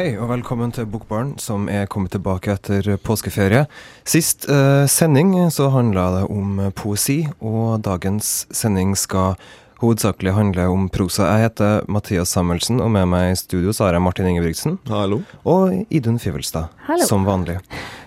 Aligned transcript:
Hei 0.00 0.14
og 0.16 0.30
velkommen 0.30 0.70
til 0.72 0.86
Bokbarn, 0.88 1.34
som 1.36 1.66
er 1.68 1.82
kommet 1.92 2.14
tilbake 2.14 2.54
etter 2.54 2.86
påskeferie. 3.04 3.66
Sist 4.08 4.46
eh, 4.48 4.86
sending 4.88 5.34
så 5.52 5.66
handla 5.74 6.06
det 6.14 6.22
om 6.32 6.54
poesi, 6.72 7.18
og 7.44 7.82
dagens 7.84 8.46
sending 8.48 8.94
skal 8.96 9.36
hovedsakelig 9.82 10.32
handle 10.38 10.70
om 10.72 10.86
prosa. 10.88 11.26
Jeg 11.34 11.50
heter 11.50 11.84
Mathias 11.92 12.32
Samuelsen, 12.32 12.80
og 12.80 12.94
med 12.94 13.10
meg 13.12 13.34
i 13.34 13.36
studio 13.42 13.76
så 13.76 13.90
har 13.90 13.98
jeg 13.98 14.06
Martin 14.06 14.30
Ingebrigtsen. 14.30 14.78
Hallo. 14.88 15.20
Og 15.44 15.76
Idun 15.92 16.16
Fivelstad, 16.16 16.72
Hallo. 16.88 17.04
som 17.04 17.28
vanlig. 17.28 17.58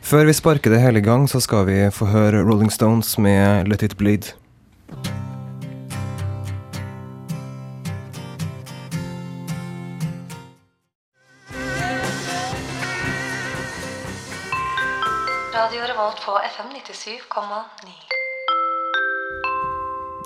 Før 0.01 0.25
vi 0.25 0.33
sparker 0.33 0.73
det 0.73 0.81
hele 0.81 1.03
i 1.03 1.05
gang, 1.05 1.29
så 1.29 1.43
skal 1.45 1.69
vi 1.69 1.77
få 1.93 2.09
høre 2.09 2.41
Rolling 2.41 2.73
Stones 2.73 3.19
med 3.21 3.69
Let 3.69 3.85
It 3.85 3.99
Bleed. 4.01 4.33
På 16.25 16.31
FM 16.31 16.69
97,9. 16.71 17.91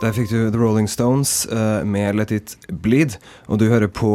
Der 0.01 0.13
fikk 0.13 0.29
du 0.29 0.51
The 0.53 0.59
Rolling 0.61 0.85
Stones 0.89 1.47
uh, 1.49 1.81
med 1.85 2.19
Let 2.19 2.31
It 2.31 2.53
Bleed, 2.69 3.15
og 3.49 3.57
du 3.57 3.65
hører 3.71 3.89
på 3.89 4.11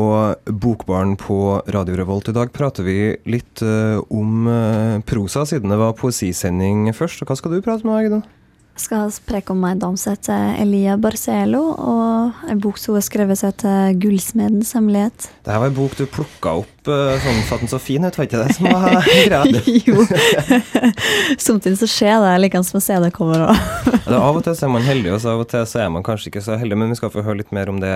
Bokbaren 0.47 1.17
på 1.19 1.59
Radio 1.75 1.97
Revolt. 1.99 2.31
I 2.31 2.37
dag 2.37 2.53
prater 2.55 2.87
vi 2.87 3.17
litt 3.27 3.65
uh, 3.67 3.99
om 4.15 4.47
uh, 4.47 5.01
prosa, 5.11 5.43
siden 5.49 5.75
det 5.75 5.81
var 5.81 5.97
poesisending 5.99 6.87
først. 6.95 7.25
Og 7.25 7.33
hva 7.33 7.39
skal 7.41 7.57
du 7.57 7.65
prate 7.67 7.89
med, 7.89 7.99
Agda? 7.99 8.23
Jeg 8.73 8.87
skal 8.87 9.11
preke 9.29 9.53
om 9.53 9.65
ei 9.69 9.75
dame 9.77 10.01
som 10.01 10.15
heter 10.15 10.55
Elia 10.63 10.95
Barcelo, 10.97 11.61
og 11.77 12.45
en 12.49 12.61
bok 12.61 12.79
som 12.81 12.97
har 12.97 13.05
skrevet 13.05 13.43
til 13.61 13.99
'Gullsmedens 14.01 14.73
hemmelighet'. 14.73 15.29
Det 15.45 15.53
her 15.53 15.61
var 15.61 15.69
ei 15.69 15.77
bok 15.77 15.93
du 15.99 16.07
plukka 16.07 16.55
opp 16.63 16.89
eh, 16.89 17.21
sånn 17.21 17.43
for 17.45 17.59
at 17.59 17.61
den 17.61 17.69
så 17.69 17.79
fin 17.79 18.05
ut, 18.05 18.17
var 18.17 18.25
ikke 18.25 18.41
det 18.41 18.57
som 18.57 18.69
var 18.73 19.05
greia? 19.29 19.61
jo. 19.89 20.07
Samtidig 21.47 21.79
så 21.83 21.89
skjer 21.91 22.17
det 22.25 22.33
like 22.41 22.63
som 22.65 22.81
det 23.05 23.13
kommer 23.13 23.45
òg. 23.51 23.61
Av 24.09 24.37
og 24.37 24.43
til 24.45 24.57
så 24.57 24.67
er 24.67 24.73
man 24.73 24.89
heldig, 24.89 25.13
og 25.13 25.21
så 25.21 25.35
av 25.35 25.45
og 25.45 25.51
til 25.53 25.67
så 25.69 25.85
er 25.85 25.93
man 25.93 26.03
kanskje 26.03 26.33
ikke 26.33 26.45
så 26.45 26.57
heldig, 26.57 26.79
men 26.81 26.89
vi 26.89 26.97
skal 26.97 27.13
få 27.13 27.27
høre 27.27 27.43
litt 27.43 27.53
mer 27.53 27.69
om 27.69 27.79
det 27.83 27.93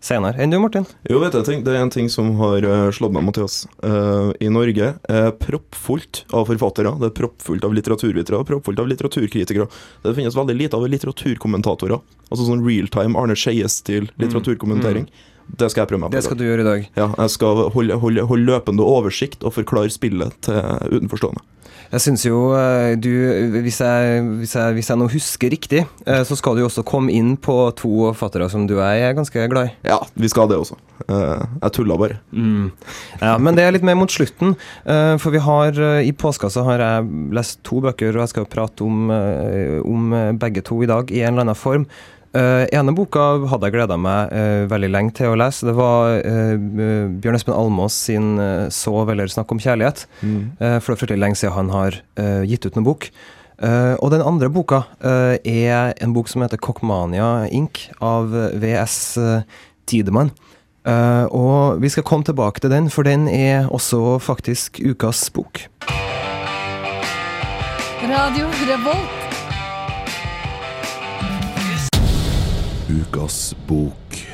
senere. 0.00 0.38
Enn 0.38 0.54
du, 0.54 0.60
Martin? 0.62 0.86
Jo, 1.10 1.18
vet 1.18 1.34
du, 1.34 1.42
en? 1.42 1.64
Det 1.66 1.74
er 1.74 1.82
en 1.82 1.90
ting 1.90 2.08
som 2.12 2.30
har 2.38 2.62
eh, 2.62 2.86
slått 2.94 3.14
meg, 3.16 3.26
Mathias. 3.26 3.66
Uh, 3.82 4.30
I 4.38 4.52
Norge 4.54 4.94
er 5.02 5.30
proppfullt 5.42 6.24
av 6.30 6.46
forfattere. 6.46 6.94
Det 7.02 7.10
er 7.10 7.18
proppfullt 7.18 7.66
av 7.66 7.74
litteraturvitere 7.74 8.44
proppfullt 8.46 8.78
av 8.78 8.88
litteraturkritikere. 8.90 9.66
Det 10.06 10.14
finnes 10.18 10.36
veldig 10.36 10.56
lite 10.56 10.78
av 10.78 10.86
litteraturkommentatorer. 10.88 12.02
Altså 12.30 12.46
sånn 12.46 12.64
realtime 12.66 13.18
Arne 13.18 13.36
Skeies-stil 13.38 14.08
litteraturkommentering. 14.20 15.08
Det 15.46 15.70
skal 15.72 15.84
jeg 15.84 15.92
prøve 15.92 16.02
meg 16.04 16.10
på. 16.10 16.16
Det 16.16 16.24
skal 16.26 16.38
du 16.40 16.46
gjøre 16.46 16.64
i 16.64 16.68
dag. 16.68 16.88
Ja, 16.98 17.10
jeg 17.22 17.34
skal 17.36 17.68
holde, 17.74 17.98
holde, 18.02 18.26
holde 18.28 18.48
løpende 18.48 18.86
oversikt 18.86 19.46
og 19.46 19.54
forklare 19.56 19.92
spillet 19.94 20.34
til 20.46 20.58
utenforstående. 20.90 21.44
Jeg 21.86 22.02
syns 22.02 22.24
jo 22.26 22.38
eh, 22.58 22.96
du 22.98 23.10
hvis 23.62 23.78
jeg, 23.78 24.22
hvis, 24.40 24.54
jeg, 24.58 24.74
hvis 24.74 24.90
jeg 24.90 24.98
nå 24.98 25.06
husker 25.10 25.52
riktig, 25.52 25.84
eh, 26.06 26.22
så 26.26 26.38
skal 26.38 26.58
du 26.58 26.64
også 26.66 26.82
komme 26.86 27.14
inn 27.14 27.36
på 27.38 27.54
to 27.78 28.10
fattere 28.18 28.48
som 28.50 28.66
du 28.66 28.76
er 28.82 29.14
ganske 29.16 29.46
glad 29.52 29.70
i. 29.70 29.74
Ja, 29.86 30.00
vi 30.18 30.30
skal 30.32 30.50
det 30.50 30.58
også. 30.58 30.78
Eh, 31.06 31.44
jeg 31.62 31.74
tulla 31.76 31.98
bare. 32.00 32.18
Ja, 33.20 33.36
men 33.38 33.58
det 33.58 33.66
er 33.66 33.76
litt 33.76 33.86
mer 33.86 33.98
mot 33.98 34.10
slutten. 34.10 34.56
For 34.86 35.32
vi 35.34 35.40
har 35.42 35.78
i 36.02 36.12
påska 36.16 36.50
så 36.52 36.64
har 36.66 36.82
jeg 36.82 37.30
lest 37.36 37.62
to 37.66 37.80
bøker, 37.84 38.16
og 38.16 38.24
jeg 38.24 38.34
skal 38.34 38.50
prate 38.50 38.84
om, 38.86 39.10
om 39.86 40.12
begge 40.40 40.64
to 40.66 40.80
i 40.82 40.90
dag 40.90 41.10
i 41.12 41.22
en 41.22 41.34
eller 41.34 41.46
annen 41.46 41.58
form. 41.58 41.86
Uh, 42.36 42.66
ene 42.74 42.92
boka 42.92 43.22
hadde 43.48 43.70
jeg 43.70 43.76
gleda 43.78 43.96
meg 43.96 44.32
uh, 44.34 44.66
veldig 44.68 44.90
lenge 44.92 45.14
til 45.16 45.32
å 45.32 45.38
lese. 45.40 45.64
Det 45.64 45.76
var 45.78 46.18
uh, 46.20 46.52
Bjørn 47.22 47.38
Espen 47.38 47.56
Almås 47.56 47.96
sin 47.96 48.36
'Sov 48.68 49.08
eller 49.14 49.32
snakk 49.32 49.54
om 49.54 49.62
kjærlighet'. 49.62 50.04
Eh, 50.26 50.76
for 50.80 50.92
det 50.92 50.96
er 50.96 51.00
fryktelig 51.00 51.22
lenge 51.22 51.38
siden 51.40 51.56
han 51.56 51.72
har 51.72 51.96
gitt 52.44 52.66
ut 52.66 52.76
en 52.76 52.86
bok. 52.86 53.08
Eh, 53.56 53.94
og 54.04 54.10
den 54.12 54.24
andre 54.24 54.50
boka 54.52 54.82
eh, 55.00 55.36
er 55.40 55.94
en 56.04 56.12
bok 56.12 56.28
som 56.28 56.42
heter 56.44 56.60
'Kokmania 56.60 57.48
Inc. 57.48 57.88
av 58.00 58.28
VS 58.32 59.18
Tidemann. 59.86 60.30
Eh, 60.86 61.24
og 61.32 61.80
vi 61.80 61.88
skal 61.88 62.02
komme 62.02 62.24
tilbake 62.24 62.60
til 62.60 62.70
den, 62.70 62.90
for 62.90 63.02
den 63.02 63.28
er 63.28 63.68
også 63.68 64.18
faktisk 64.20 64.80
ukas 64.80 65.30
bok. 65.30 65.68
Radio 68.06 68.46
Revolt. 68.68 69.25
Ukas 72.86 73.56
bok. 73.66 74.26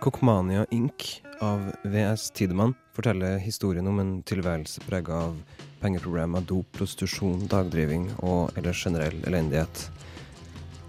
Kokmania 0.00 0.66
Inc. 0.70 1.22
av 1.40 1.72
VS 1.82 2.30
Tidemann 2.30 2.74
forteller 2.96 3.36
historien 3.36 3.86
om 3.86 3.98
en 4.00 4.22
tilværelse 4.22 4.80
prega 4.88 5.18
av 5.26 5.36
pengeproblemer, 5.82 6.46
dop, 6.48 6.64
prostitusjon, 6.72 7.44
dagdriving 7.44 8.06
og 8.24 8.56
ellers 8.56 8.80
generell 8.86 9.18
elendighet. 9.28 9.84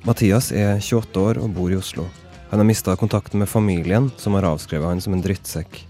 Mathias 0.08 0.54
er 0.56 0.80
28 0.80 1.20
år 1.20 1.42
og 1.44 1.52
bor 1.58 1.76
i 1.76 1.82
Oslo. 1.82 2.08
Han 2.54 2.64
har 2.64 2.70
mista 2.70 2.96
kontakten 2.96 3.44
med 3.44 3.52
familien, 3.52 4.08
som 4.16 4.40
har 4.40 4.48
avskrevet 4.54 4.88
han 4.88 5.04
som 5.04 5.18
en 5.18 5.26
drittsekk. 5.26 5.84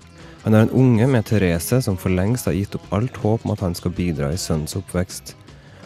Han 0.48 0.58
har 0.58 0.66
en 0.66 0.74
unge 0.74 1.06
med 1.06 1.30
Therese 1.30 1.84
som 1.86 2.02
for 2.02 2.10
lengst 2.10 2.50
har 2.50 2.58
gitt 2.58 2.74
opp 2.82 2.90
alt 2.98 3.22
håp 3.22 3.46
om 3.46 3.54
at 3.54 3.62
han 3.62 3.78
skal 3.78 3.94
bidra 3.94 4.34
i 4.34 4.42
sønnens 4.42 4.74
oppvekst. 4.82 5.36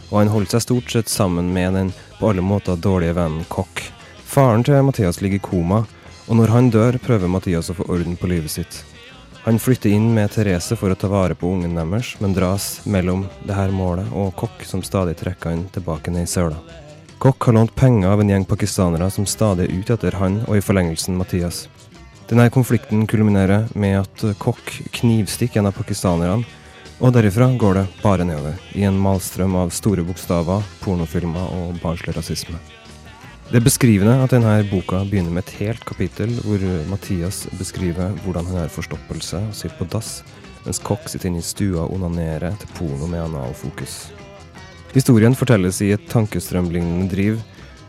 Og 0.10 0.20
han 0.22 0.32
holdt 0.32 0.54
seg 0.56 0.64
stort 0.64 0.92
sett 0.92 1.12
sammen 1.12 1.54
med 1.54 1.74
den 1.76 1.94
på 2.20 2.30
alle 2.30 2.44
måter 2.46 2.80
dårlige 2.80 3.18
vennen 3.18 3.48
Kokk. 3.52 3.84
Faren 4.28 4.64
til 4.64 4.84
Mathias 4.84 5.22
ligger 5.22 5.40
i 5.40 5.48
koma, 5.48 5.84
og 6.28 6.36
når 6.36 6.52
han 6.52 6.70
dør, 6.72 7.00
prøver 7.00 7.32
Mathias 7.32 7.72
å 7.72 7.76
få 7.78 7.88
orden 7.92 8.18
på 8.20 8.30
livet 8.32 8.52
sitt. 8.52 8.82
Han 9.48 9.60
flytter 9.64 9.94
inn 9.96 10.10
med 10.12 10.34
Therese 10.34 10.76
for 10.76 10.92
å 10.92 10.98
ta 11.00 11.08
vare 11.08 11.36
på 11.36 11.48
ungen 11.48 11.78
deres, 11.80 12.18
men 12.20 12.34
dras 12.36 12.82
mellom 12.84 13.22
det 13.48 13.56
her 13.56 13.72
målet 13.72 14.10
og 14.12 14.34
Kokk, 14.36 14.66
som 14.68 14.84
stadig 14.84 15.16
trekker 15.22 15.54
han 15.54 15.64
tilbake 15.72 16.12
ned 16.12 16.28
i 16.28 16.32
søla. 16.32 16.60
Kokk 17.18 17.48
har 17.48 17.56
lånt 17.56 17.76
penger 17.76 18.12
av 18.12 18.22
en 18.22 18.30
gjeng 18.30 18.44
pakistanere 18.46 19.08
som 19.10 19.26
stadig 19.26 19.70
er 19.70 19.80
ute 19.80 19.96
etter 19.96 20.20
han 20.20 20.42
og 20.50 20.60
i 20.60 20.62
forlengelsen 20.62 21.16
Mathias. 21.18 21.64
Denne 22.28 22.50
konflikten 22.52 23.08
kulminerer 23.08 23.70
med 23.74 24.02
at 24.02 24.26
Kokk 24.44 24.74
knivstikker 25.00 25.64
en 25.64 25.72
av 25.72 25.80
pakistanerne, 25.80 26.44
og 27.00 27.14
derifra 27.14 27.52
går 27.60 27.78
det 27.78 27.86
bare 28.02 28.26
nedover, 28.26 28.58
i 28.74 28.84
en 28.88 28.98
malstrøm 28.98 29.56
av 29.60 29.70
store 29.76 30.02
bokstaver, 30.08 30.66
pornofilmer 30.82 31.54
og 31.54 31.78
barnslig 31.84 32.16
rasisme. 32.18 32.58
Det 33.48 33.62
er 33.62 33.64
beskrivende 33.64 34.18
at 34.20 34.34
denne 34.34 34.56
boka 34.68 35.04
begynner 35.08 35.32
med 35.32 35.46
et 35.46 35.54
helt 35.62 35.86
kapittel 35.88 36.34
hvor 36.44 36.64
Mathias 36.90 37.46
beskriver 37.56 38.12
hvordan 38.26 38.50
han 38.50 38.64
har 38.64 38.74
forstoppelse 38.74 39.40
og 39.40 39.54
sitter 39.56 39.78
på 39.78 39.88
dass, 39.94 40.18
mens 40.66 40.82
Kokk 40.84 41.06
sitter 41.08 41.30
inne 41.30 41.40
i 41.40 41.46
stua 41.46 41.86
og 41.86 41.94
onanerer 41.96 42.58
til 42.60 42.74
porno 42.76 43.08
med 43.08 43.24
analfokus. 43.24 44.10
Historien 44.92 45.38
fortelles 45.38 45.80
i 45.86 45.94
et 45.96 46.10
tankestrømlignende 46.12 47.08
driv, 47.14 47.40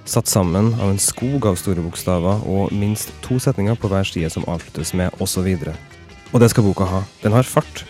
satt 0.09 0.31
sammen 0.31 0.71
av 0.79 0.93
en 0.93 1.01
skog 1.03 1.49
av 1.49 1.59
store 1.61 1.83
bokstaver 1.85 2.45
og 2.49 2.73
minst 2.73 3.11
to 3.25 3.41
setninger 3.43 3.77
på 3.81 3.91
hver 3.91 4.07
side 4.07 4.31
som 4.31 4.47
avsluttes 4.47 4.95
med 4.95 5.11
'osv'. 5.19 5.75
Og 6.33 6.41
det 6.41 6.51
skal 6.51 6.65
boka 6.65 6.85
ha. 6.85 7.03
Den 7.23 7.33
har 7.33 7.43
fart, 7.43 7.85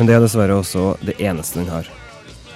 men 0.00 0.08
det 0.08 0.14
er 0.16 0.22
dessverre 0.24 0.54
også 0.56 0.94
det 1.04 1.18
eneste 1.20 1.58
den 1.60 1.68
har. 1.68 1.84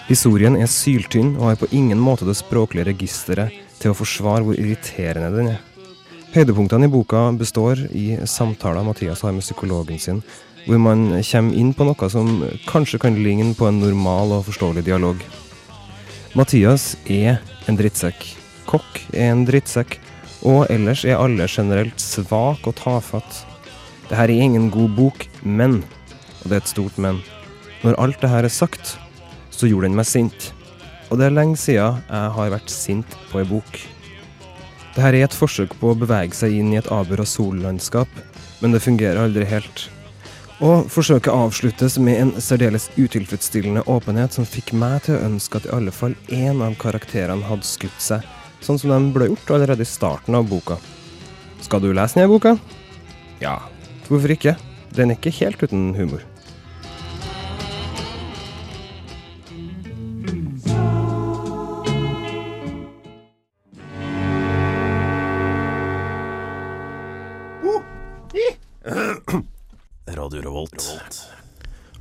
Historien 0.08 0.56
er 0.56 0.68
syltynn 0.72 1.34
og 1.34 1.50
har 1.50 1.58
på 1.60 1.68
ingen 1.76 2.00
måte 2.00 2.24
det 2.24 2.38
språklige 2.38 2.86
registeret 2.88 3.52
til 3.82 3.92
å 3.92 3.96
forsvare 3.98 4.46
hvor 4.46 4.56
irriterende 4.56 5.28
den 5.34 5.50
er. 5.52 5.58
Høydepunktene 6.32 6.88
i 6.88 6.92
boka 6.94 7.26
består 7.36 7.82
i 7.92 8.14
samtaler 8.24 8.86
Mathias 8.88 9.20
har 9.28 9.36
med 9.36 9.44
psykologen 9.44 10.00
sin, 10.00 10.22
hvor 10.64 10.80
man 10.80 11.10
kommer 11.20 11.60
inn 11.60 11.74
på 11.76 11.84
noe 11.84 12.08
som 12.08 12.30
kanskje 12.64 13.02
kan 13.04 13.20
ligne 13.20 13.52
på 13.58 13.68
en 13.68 13.82
normal 13.84 14.38
og 14.38 14.46
forståelig 14.48 14.86
dialog. 14.88 15.20
Mathias 16.32 16.94
er 17.04 17.42
en 17.68 17.76
drittsekk. 17.76 18.24
Kokk 18.72 19.04
er 19.12 19.34
en 19.34 19.44
drittsekk. 19.44 19.98
Og 20.48 20.64
ellers 20.72 21.04
er 21.04 21.20
alle 21.20 21.44
generelt 21.44 22.00
svak 22.00 22.64
og 22.64 22.80
tafatt. 22.80 23.44
Dette 24.08 24.24
er 24.24 24.32
ingen 24.32 24.72
god 24.72 24.96
bok, 24.96 25.28
men, 25.44 25.82
og 26.40 26.48
det 26.48 26.56
er 26.56 26.64
et 26.64 26.72
stort 26.72 26.96
men, 26.96 27.20
når 27.84 27.98
alt 28.00 28.20
det 28.22 28.30
her 28.32 28.46
er 28.46 28.52
sagt, 28.52 28.96
så 29.52 29.68
gjorde 29.68 29.90
den 29.90 29.98
meg 29.98 30.08
sint. 30.08 30.52
Og 31.12 31.20
det 31.20 31.28
er 31.28 31.36
lenge 31.36 31.58
siden 31.60 32.00
jeg 32.08 32.30
har 32.36 32.54
vært 32.54 32.72
sint 32.72 33.18
på 33.30 33.42
ei 33.42 33.48
bok. 33.48 33.80
Dette 34.94 35.10
er 35.10 35.24
et 35.26 35.36
forsøk 35.36 35.74
på 35.80 35.90
å 35.90 35.98
bevege 35.98 36.36
seg 36.38 36.54
inn 36.54 36.72
i 36.72 36.78
et 36.78 36.88
avbøra 36.94 37.26
sollandskap, 37.28 38.08
men 38.62 38.72
det 38.74 38.82
fungerer 38.84 39.20
aldri 39.20 39.46
helt. 39.50 39.88
Og 40.64 40.86
forsøket 40.88 41.34
avsluttes 41.34 41.98
med 41.98 42.20
en 42.20 42.32
særdeles 42.40 42.86
utilfredsstillende 42.94 43.82
åpenhet 43.90 44.36
som 44.36 44.46
fikk 44.46 44.70
meg 44.78 45.02
til 45.04 45.18
å 45.18 45.24
ønske 45.26 45.58
at 45.58 45.66
i 45.66 45.72
alle 45.74 45.92
fall 45.92 46.14
én 46.32 46.62
av 46.64 46.78
karakterene 46.80 47.44
hadde 47.48 47.66
skutt 47.68 47.98
seg, 48.00 48.22
sånn 48.64 48.78
som 48.80 48.94
de 48.94 49.00
ble 49.12 49.28
gjort 49.32 49.56
allerede 49.58 49.84
i 49.84 49.90
starten 49.90 50.38
av 50.38 50.46
boka. 50.48 50.78
Skal 51.60 51.82
du 51.82 51.90
lese 51.92 52.20
denne 52.20 52.30
boka? 52.30 52.54
Ja, 53.42 53.58
hvorfor 54.06 54.30
ikke? 54.32 54.54
Den 54.94 55.10
er 55.10 55.18
ikke 55.18 55.34
helt 55.42 55.66
uten 55.66 55.90
humor. 55.98 56.22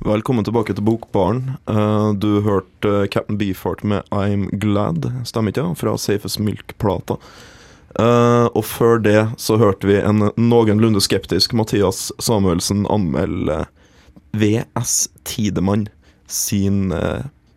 Velkommen 0.04 0.44
tilbake 0.44 0.74
til 0.76 0.84
Bokbaren. 0.84 1.54
Eh, 1.64 2.10
du 2.20 2.42
hørte 2.44 2.90
eh, 2.90 3.06
Captain 3.08 3.38
Beefheart 3.40 3.80
med 3.88 4.04
I'm 4.12 4.50
Glad, 4.60 5.06
stemmer 5.24 5.48
ikke? 5.48 5.64
Fra 5.80 5.94
Safest 5.96 6.36
Milk-plata. 6.44 7.16
Eh, 7.96 8.44
og 8.52 8.66
før 8.68 9.00
det 9.00 9.22
så 9.40 9.56
hørte 9.56 9.88
vi 9.88 9.96
en 9.96 10.26
noenlunde 10.36 11.00
skeptisk 11.00 11.56
Mathias 11.56 12.10
Samuelsen 12.20 12.84
anmelde 12.92 13.62
VS 14.36 15.08
Tidemann 15.24 15.88
sin 16.28 16.92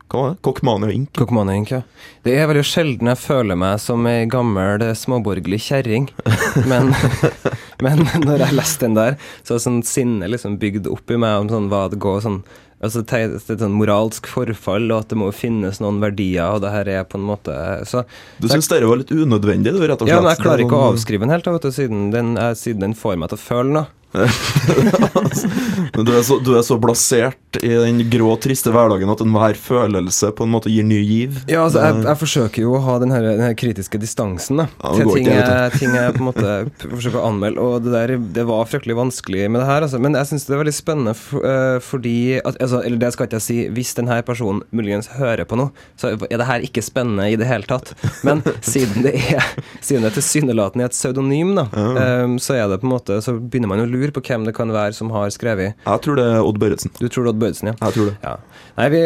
eh, 0.07 0.13
Hva 0.13 0.21
var 0.21 0.30
det? 0.33 0.42
Kokkmania 0.42 0.92
Ink. 0.95 1.09
Kokmanink, 1.18 1.71
ja. 1.71 1.81
Det 2.24 2.36
er 2.38 2.48
veldig 2.48 2.65
sjelden 2.65 3.12
jeg 3.12 3.19
føler 3.21 3.59
meg 3.59 3.80
som 3.83 4.06
ei 4.07 4.25
gammel 4.31 4.81
eh, 4.81 4.94
småborgerlig 4.95 5.59
kjerring. 5.68 6.07
Men, 6.71 6.94
men 7.83 8.06
når 8.24 8.45
jeg 8.48 8.56
leste 8.57 8.88
den 8.88 8.95
der, 8.98 9.18
så 9.44 9.56
er 9.57 9.63
sånn 9.63 9.83
sinne 9.86 10.30
liksom 10.31 10.57
bygd 10.62 10.88
opp 10.89 11.12
i 11.12 11.19
meg 11.19 11.44
om 11.44 11.51
sånn 11.51 11.68
hva 11.71 11.88
det 11.92 12.00
går 12.01 12.24
sånn 12.25 12.42
Altså 12.77 13.01
er 13.18 13.31
sånn 13.42 13.74
moralsk 13.74 14.27
forfall, 14.30 14.92
og 14.92 15.00
at 15.01 15.09
det 15.09 15.18
må 15.18 15.31
finnes 15.33 15.80
noen 15.81 15.98
verdier, 15.98 16.45
og 16.45 16.62
det 16.62 16.69
her 16.69 16.92
er 17.00 17.07
på 17.09 17.18
en 17.18 17.25
måte 17.25 17.54
Så 17.89 18.04
Du 18.38 18.45
syns 18.51 18.69
dette 18.69 18.86
var 18.86 19.00
litt 19.01 19.09
unødvendig, 19.09 19.74
du, 19.74 19.81
rett 19.81 19.98
og 19.98 20.06
slett? 20.06 20.13
Ja, 20.13 20.21
men 20.21 20.30
jeg 20.30 20.44
klarer 20.44 20.62
ikke 20.62 20.77
å 20.77 20.92
avskrive 20.92 21.25
den 21.25 21.33
helt, 21.33 21.48
da, 21.48 21.56
vet 21.56 21.65
du, 21.65 21.74
siden 21.74 22.12
den, 22.13 22.36
jeg- 22.38 22.59
siden 22.62 22.86
den 22.86 22.94
får 22.94 23.18
meg 23.18 23.31
til 23.33 23.39
å 23.39 23.45
føle 23.48 23.74
noe. 23.80 23.96
Du 25.98 26.12
er, 26.13 26.21
så, 26.21 26.38
du 26.44 26.51
er 26.57 26.62
så 26.65 26.77
blasert 26.80 27.57
i 27.63 27.69
den 27.71 28.04
grå, 28.12 28.36
triste 28.42 28.71
hverdagen 28.74 29.09
at 29.09 29.21
enhver 29.24 29.57
følelse 29.57 30.30
på 30.38 30.45
en 30.45 30.51
måte 30.54 30.69
gir 30.71 30.86
ny 30.86 31.00
giv. 31.01 31.39
Ja, 31.50 31.63
altså, 31.63 31.81
jeg, 31.81 32.04
jeg 32.06 32.19
forsøker 32.21 32.63
jo 32.63 32.75
å 32.77 32.81
ha 32.86 32.98
den 33.01 33.13
her, 33.13 33.25
den 33.25 33.44
her 33.44 33.56
kritiske 33.57 34.00
distansen 34.01 34.62
da, 34.62 34.68
Ja, 34.77 34.94
til 34.98 35.12
ting 35.15 35.30
jeg, 35.31 35.71
ting 35.80 35.95
jeg 35.95 36.13
på 36.15 36.21
en 36.21 36.27
måte 36.30 36.56
forsøker 36.83 37.19
å 37.21 37.25
anmelde. 37.31 37.63
Og 37.63 37.86
det 37.86 37.94
der 37.95 38.13
det 38.38 38.45
var 38.50 38.69
fryktelig 38.69 38.98
vanskelig 39.00 39.48
med 39.50 39.62
det 39.63 39.68
her. 39.69 39.86
Altså. 39.88 40.01
Men 40.04 40.18
jeg 40.19 40.30
syns 40.31 40.48
det 40.48 40.56
er 40.56 40.62
veldig 40.62 40.75
spennende 40.77 41.15
for, 41.18 41.45
uh, 41.45 41.80
fordi 41.83 42.18
at, 42.42 42.59
altså, 42.62 42.83
Eller 42.86 43.01
det 43.01 43.12
skal 43.15 43.30
ikke 43.30 43.39
jeg 43.39 43.48
si. 43.48 43.57
Hvis 43.74 43.95
denne 43.98 44.19
personen 44.27 44.62
muligens 44.75 45.09
hører 45.18 45.48
på 45.50 45.57
noe, 45.59 45.74
så 45.98 46.13
er 46.13 46.38
det 46.38 46.50
her 46.50 46.65
ikke 46.68 46.86
spennende 46.86 47.30
i 47.33 47.39
det 47.39 47.50
hele 47.50 47.68
tatt. 47.69 47.95
Men 48.27 48.44
siden 48.74 49.07
det 49.07 49.15
er 49.18 49.45
Siden 49.81 50.06
det 50.06 50.13
tilsynelatende 50.18 50.86
er 50.86 50.92
et 50.92 50.95
pseudonym, 50.95 51.56
da, 51.57 51.68
um, 51.74 52.38
så 52.42 52.57
er 52.57 52.68
det 52.69 52.80
på 52.81 52.88
en 52.88 52.94
måte 52.94 53.18
Så 53.24 53.33
begynner 53.38 53.71
man 53.71 53.81
å 53.83 53.89
lure 53.89 53.96
på 54.15 54.21
hvem 54.27 54.45
det 54.47 54.53
kan 54.57 54.71
være 54.73 54.94
som 54.94 55.09
har 55.13 55.29
skrevet. 55.33 55.73
Jeg 55.85 56.03
tror 56.05 56.15
det 56.19 56.25
er 56.25 56.41
Odd 56.44 56.59
Børretzen. 56.61 56.94
Du 56.99 57.07
tror 57.07 57.25
det 57.25 57.29
er 57.29 57.33
Odd 57.33 57.41
Børretzen, 57.41 57.71
ja? 57.71 57.75
Jeg 57.81 57.94
tror 57.97 58.05
det. 58.11 58.15
Ja. 58.23 58.35
Nei, 58.77 58.89
vi 58.94 59.01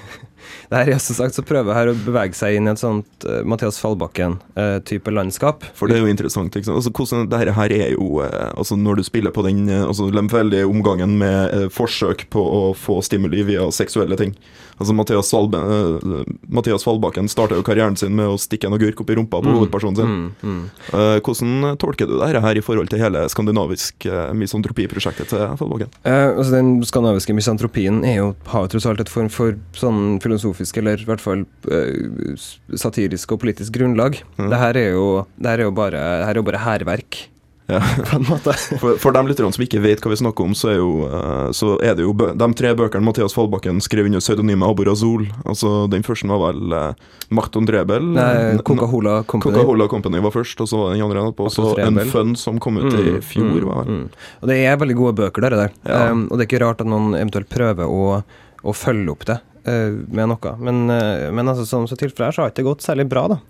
det 0.70 0.82
er 0.94 0.98
som 1.02 1.18
sagt 1.18 1.36
så 1.36 1.44
prøver 1.46 1.76
her 1.76 1.92
å 1.92 1.96
bevege 1.96 2.36
seg 2.38 2.56
inn 2.58 2.68
i 2.68 2.72
et 2.72 2.80
sånt 2.82 3.26
uh, 3.28 3.42
Mathias 3.48 3.78
Fallbakken-type 3.82 5.12
landskap. 5.14 5.64
For 5.78 5.88
det 5.90 5.98
er 5.98 6.04
jo 6.06 6.12
interessant. 6.12 6.54
Ikke 6.56 6.68
sant? 6.70 6.78
Altså, 6.80 6.92
hvordan, 6.92 7.28
det 7.30 7.42
her- 7.56 7.72
er 7.72 7.92
jo 7.94 8.20
uh, 8.20 8.52
altså 8.56 8.76
Når 8.76 8.96
du 8.96 9.02
spiller 9.06 9.30
på 9.30 9.42
den 9.46 9.68
eh, 9.68 9.84
altså, 9.86 10.08
lemfeldige 10.12 10.66
omgangen 10.66 11.16
med 11.18 11.54
eh, 11.54 11.68
forsøk 11.72 12.26
på 12.30 12.42
å 12.42 12.60
få 12.76 13.00
stimuli 13.04 13.42
via 13.46 13.68
seksuelle 13.72 14.16
ting 14.18 14.34
Altså 14.80 14.94
Mathias, 14.96 15.28
Salbe, 15.30 15.58
eh, 15.58 16.22
Mathias 16.50 16.84
Fallbakken 16.84 17.28
starta 17.30 17.54
jo 17.58 17.62
karrieren 17.66 17.96
sin 17.98 18.14
med 18.16 18.32
å 18.32 18.38
stikke 18.40 18.66
en 18.66 18.74
agurk 18.74 19.02
opp 19.04 19.10
i 19.12 19.16
rumpa 19.18 19.38
på 19.44 19.52
hovedpersonen 19.54 19.98
sin. 19.98 20.08
Mm, 20.08 20.30
mm. 20.42 20.62
Eh, 20.92 21.18
hvordan 21.22 21.76
tolker 21.78 22.08
du 22.10 22.16
det 22.18 22.40
her- 22.42 22.58
i 22.58 22.64
forhold 22.64 22.88
til 22.90 22.98
hele 22.98 23.22
skandinavisk 23.28 24.06
uh, 24.06 24.32
misantropiprosjektet 24.34 25.28
til 25.30 25.44
Fallbakken? 25.60 25.92
Eh, 26.04 26.32
altså 26.36 26.50
Den 26.56 26.82
skandinaviske 26.82 27.34
misantropien 27.36 28.02
er 28.04 28.16
jo, 28.16 28.34
har 28.46 28.66
jo 28.66 28.72
tross 28.74 28.86
alt 28.90 29.00
et 29.04 29.12
form 29.12 29.28
for 29.32 29.54
sånn 29.78 30.18
filosofisk, 30.32 30.80
eller 30.82 31.00
i 31.04 31.08
hvert 31.08 31.22
fall 31.22 31.44
eh, 31.70 32.36
satirisk 32.80 33.36
og 33.36 33.44
politisk 33.44 33.76
grunnlag. 33.78 34.18
Mm. 34.40 34.48
Det 34.52 34.62
her 34.66 34.80
er 34.80 34.90
jo 34.96 35.06
Det 35.36 35.52
her 35.52 35.62
er 35.62 35.68
jo 35.70 35.76
bare 35.76 36.00
Det 36.00 36.26
her 36.26 36.34
er 36.34 36.42
jo 36.42 36.48
bare 36.48 36.64
hærverk, 36.66 37.28
Ja. 37.70 37.78
på 38.10 38.16
en 38.18 38.24
måte. 38.26 38.52
For, 38.80 38.96
for 39.00 39.14
de 39.14 39.20
lytterne 39.28 39.52
som 39.54 39.62
ikke 39.64 39.80
vet 39.80 40.02
hva 40.02 40.10
vi 40.12 40.18
snakker 40.18 40.44
om, 40.44 40.54
så 40.58 40.72
er, 40.72 40.78
jo, 40.80 41.06
eh, 41.06 41.52
så 41.56 41.76
er 41.80 41.94
det 41.96 42.04
jo 42.04 42.12
de 42.12 42.48
tre 42.58 42.72
bøkene 42.76 43.06
Mathias 43.06 43.32
Fallbakken 43.36 43.78
skrev 43.80 44.08
under 44.10 44.20
pseudonymet 44.20 44.66
Aborazol. 44.66 45.28
Altså, 45.48 45.86
den 45.92 46.04
første 46.04 46.28
var 46.28 46.42
vel 46.50 46.74
uh, 46.74 47.14
Machton 47.30 47.68
Drebel. 47.68 48.10
Nei, 48.18 48.58
Coca-Cola 48.66 49.22
Company. 49.22 49.54
Coca-Cola 49.54 49.88
Company 49.88 50.20
var 50.26 50.34
først, 50.34 50.60
og 50.60 50.68
så 50.68 50.82
var 50.82 50.92
den 50.96 51.06
andre 51.06 51.22
etterpå. 51.22 51.48
Og 51.48 51.54
så 51.54 51.70
En 51.86 52.02
Fun 52.10 52.34
som 52.36 52.58
kom 52.62 52.82
ut 52.82 52.90
i 52.98 53.16
fjor. 53.24 53.62
var 53.70 53.84
vel. 53.86 54.02
mm. 54.02 54.04
Og 54.42 54.50
det 54.52 54.58
er 54.66 54.76
veldig 54.82 54.98
gode 54.98 55.16
bøker, 55.22 55.46
der. 55.46 55.56
der. 55.62 55.78
Ja. 55.86 56.10
Um, 56.10 56.26
og 56.28 56.36
det 56.36 56.44
er 56.44 56.50
ikke 56.50 56.64
rart 56.66 56.82
at 56.84 56.90
noen 56.90 57.14
eventuelt 57.14 57.48
prøver 57.52 57.88
å, 57.88 58.20
å 58.62 58.76
følge 58.76 59.14
opp 59.14 59.24
det 59.30 59.38
eh, 59.38 59.51
med 59.66 60.30
noe. 60.32 60.54
Men, 60.58 60.84
eh, 60.90 61.30
men 61.34 61.48
altså, 61.48 61.66
som 61.68 61.86
så 61.86 61.98
tilfellet 61.98 62.30
her, 62.30 62.36
så 62.36 62.44
har 62.44 62.52
ikke 62.52 62.62
det 62.62 62.70
gått 62.70 62.86
særlig 62.86 63.08
bra, 63.10 63.28
da. 63.34 63.40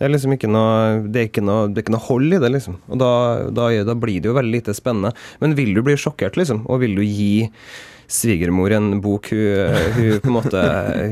Det 0.00 0.06
er 0.06 0.12
liksom 0.14 0.32
ikke 0.32 0.48
noe 0.48 1.02
Det 1.12 1.20
er 1.20 1.26
ikke 1.28 1.42
noe, 1.44 1.66
det 1.68 1.76
er 1.76 1.84
ikke 1.84 1.92
noe 1.92 2.06
hold 2.06 2.32
i 2.32 2.40
det, 2.40 2.50
liksom. 2.54 2.78
Og 2.88 3.00
da, 3.02 3.12
da, 3.52 3.68
da 3.84 3.96
blir 3.98 4.22
det 4.22 4.30
jo 4.30 4.36
veldig 4.38 4.54
lite 4.54 4.76
spennende. 4.76 5.12
Men 5.42 5.56
vil 5.58 5.74
du 5.76 5.82
bli 5.84 5.98
sjokkert, 6.00 6.40
liksom? 6.40 6.64
Og 6.72 6.80
vil 6.84 6.96
du 6.96 7.04
gi 7.04 7.50
svigermor 8.10 8.72
en 8.74 8.96
bok 9.04 9.28
hun, 9.30 9.76
hun 9.94 10.16
på 10.18 10.30
en 10.32 10.34
måte 10.34 10.62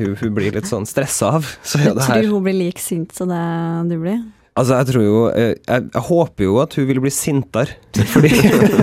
hun, 0.01 0.17
hun 0.19 0.33
blir 0.35 0.57
litt 0.57 0.67
sånn 0.67 0.89
stressa 0.89 1.37
av, 1.37 1.47
så 1.63 1.79
er 1.79 1.93
Jeg 1.93 2.25
tror 2.25 2.33
hun 2.33 2.49
blir 2.49 2.59
like 2.59 2.83
sint 2.83 3.15
som 3.15 3.31
det 3.31 3.45
du 3.93 4.01
blir. 4.03 4.25
Altså, 4.59 4.75
jeg 4.81 4.87
tror 4.91 5.05
jo 5.07 5.19
eh, 5.31 5.53
Jeg, 5.69 5.85
jeg 5.95 6.03
håper 6.09 6.45
jo 6.49 6.57
at 6.63 6.75
hun 6.79 6.87
vil 6.91 6.99
bli 7.05 7.13
sintere. 7.15 7.77
Fordi 8.13 8.29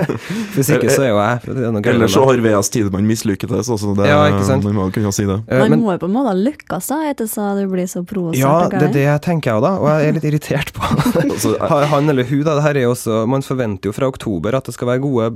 Hvis 0.56 0.70
ikke, 0.76 0.90
så 0.92 1.04
er 1.06 1.10
jo 1.12 1.18
jeg 1.20 1.40
er 1.52 1.90
Ellers 1.92 2.14
så 2.16 2.24
har 2.28 2.40
VS 2.44 2.70
Tidemann 2.74 3.06
mislykkedes, 3.08 3.70
altså. 3.72 3.92
Det, 3.98 4.08
Ja, 4.10 4.22
ikke 4.32 4.44
sant? 4.48 4.64
Man 4.68 4.76
må 4.78 4.86
kunne 4.96 5.12
si 5.16 5.26
det. 5.28 5.38
Eh, 5.52 5.60
Man 5.62 5.74
men, 5.76 5.84
må 5.86 5.94
jo 5.96 6.02
på 6.06 6.10
en 6.10 6.16
måte 6.16 6.34
lykkes 6.40 6.90
da, 6.92 6.98
etter 7.12 7.28
så 7.32 7.50
du 7.60 7.66
blir 7.72 7.88
så 7.92 8.02
provosert. 8.08 8.40
ja, 8.42 8.56
det 8.72 8.90
er 8.90 8.94
det 8.96 9.06
jeg 9.06 9.24
tenker 9.28 9.52
jeg 9.52 9.60
òg, 9.60 9.66
da. 9.68 9.74
Og 9.84 9.88
jeg 9.92 10.10
er 10.10 10.18
litt 10.18 10.28
irritert 10.32 10.72
på 10.76 10.90
Altså, 11.26 11.54
Ha- 11.62 11.82
Han 11.94 12.10
eller 12.12 12.28
hun, 12.30 12.44
da. 12.48 12.56
Det 12.60 12.66
her 12.68 12.80
er 12.82 12.88
jo 12.88 12.94
også 12.96 13.22
Man 13.32 13.46
forventer 13.46 13.92
jo 13.92 13.96
fra 13.96 14.10
oktober 14.12 14.56
at 14.60 14.68
det 14.70 14.76
skal 14.78 14.90
være 14.94 15.04
gode 15.06 15.30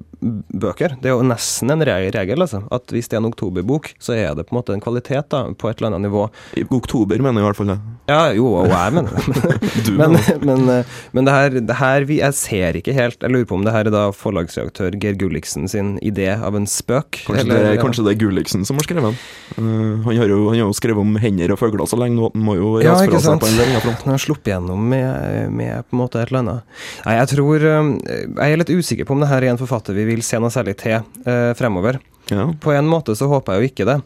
bøker. 0.65 0.95
Det 1.01 1.11
er 1.11 1.15
jo 1.17 1.25
nesten 1.27 1.71
en 1.75 1.83
regel, 1.87 2.43
altså. 2.47 2.63
At 2.71 2.91
hvis 2.95 3.07
det 3.11 3.19
er 3.19 3.23
en 3.23 3.29
oktoberbok, 3.31 3.91
så 3.99 4.15
er 4.17 4.35
det 4.39 4.47
på 4.49 4.55
en 4.55 4.59
måte 4.61 4.75
en 4.75 4.83
kvalitet, 4.83 5.27
da, 5.31 5.45
på 5.53 5.69
et 5.71 5.79
eller 5.79 5.93
annet 5.93 6.07
nivå. 6.09 6.27
I 6.59 6.65
oktober, 6.69 7.19
mener 7.21 7.39
jeg 7.39 7.45
i 7.45 7.49
hvert 7.49 7.59
fall 7.59 7.71
det. 7.73 7.79
Ja, 8.09 8.21
jo, 8.35 8.47
og 8.63 8.69
jeg 8.71 8.95
mener 8.97 9.13
det. 9.13 9.25
Du 9.89 9.91
mener 9.99 10.17
det. 10.19 10.28
men, 10.49 10.65
eh, 10.69 10.97
men 11.15 11.27
det 11.27 11.33
her, 11.35 11.57
det 11.69 11.77
her 11.79 12.05
vi, 12.09 12.19
Jeg 12.21 12.35
ser 12.37 12.77
ikke 12.79 12.93
helt 12.95 13.21
Jeg 13.23 13.33
lurer 13.33 13.47
på 13.49 13.57
om 13.57 13.65
det 13.65 13.73
her 13.75 13.89
er 13.89 13.93
da 13.93 14.03
forlagsreaktør 14.15 14.97
Geir 15.01 15.17
Gulliksen 15.19 15.67
sin 15.71 15.95
idé 16.05 16.29
av 16.35 16.57
en 16.57 16.67
spøk? 16.69 17.21
Kanskje, 17.25 17.45
eller- 17.45 17.67
det, 17.69 17.81
kanskje 17.81 18.05
det 18.07 18.15
er 18.15 18.19
Gulliksen 18.23 18.65
som 18.67 18.79
har 18.79 18.87
skrevet 18.87 19.09
den. 19.09 19.17
Uh, 19.57 20.05
han, 20.07 20.19
har 20.21 20.31
jo, 20.31 20.39
han 20.49 20.59
har 20.59 20.65
jo 20.65 20.77
skrevet 20.77 21.03
om 21.03 21.15
hender 21.21 21.55
og 21.55 21.61
fugler 21.61 21.89
så 21.89 21.99
lenge 21.99 22.17
nå 22.19 22.29
at 22.29 22.37
han 22.37 22.45
må 22.45 22.57
jo 22.59 22.73
Ja, 22.83 22.95
ikke 22.99 23.17
fra 23.17 23.23
seg 23.25 23.43
på 23.43 23.49
en 23.49 23.81
front. 23.83 24.05
Han 24.05 24.15
har 24.15 24.23
sluppet 24.23 24.53
gjennom 24.53 24.89
med, 24.91 25.53
med 25.55 25.87
på 25.89 25.97
en 25.97 26.03
måte 26.03 26.21
et 26.21 26.31
eller 26.31 26.43
annet. 26.43 26.79
Nei, 27.05 27.15
jeg 27.19 27.31
tror 27.35 27.67
eh, 27.71 27.93
Jeg 28.29 28.53
er 28.53 28.61
litt 28.63 28.73
usikker 28.73 29.07
på 29.09 29.15
om 29.17 29.23
det 29.23 29.31
her 29.31 29.45
er 29.45 29.53
en 29.53 29.61
forfatter 29.61 29.97
vi 29.97 30.07
vil 30.13 30.25
se 30.25 30.39
noe 30.41 30.53
særlig 30.53 30.77
til 30.81 30.99
uh, 31.25 31.51
fremover. 31.59 31.99
Ja. 32.29 32.49
På 32.61 32.73
en 32.75 32.89
måte 32.89 33.15
så 33.17 33.29
håper 33.31 33.57
jeg 33.57 33.61
jo 33.61 33.71
ikke 33.73 33.89
det. 33.89 33.99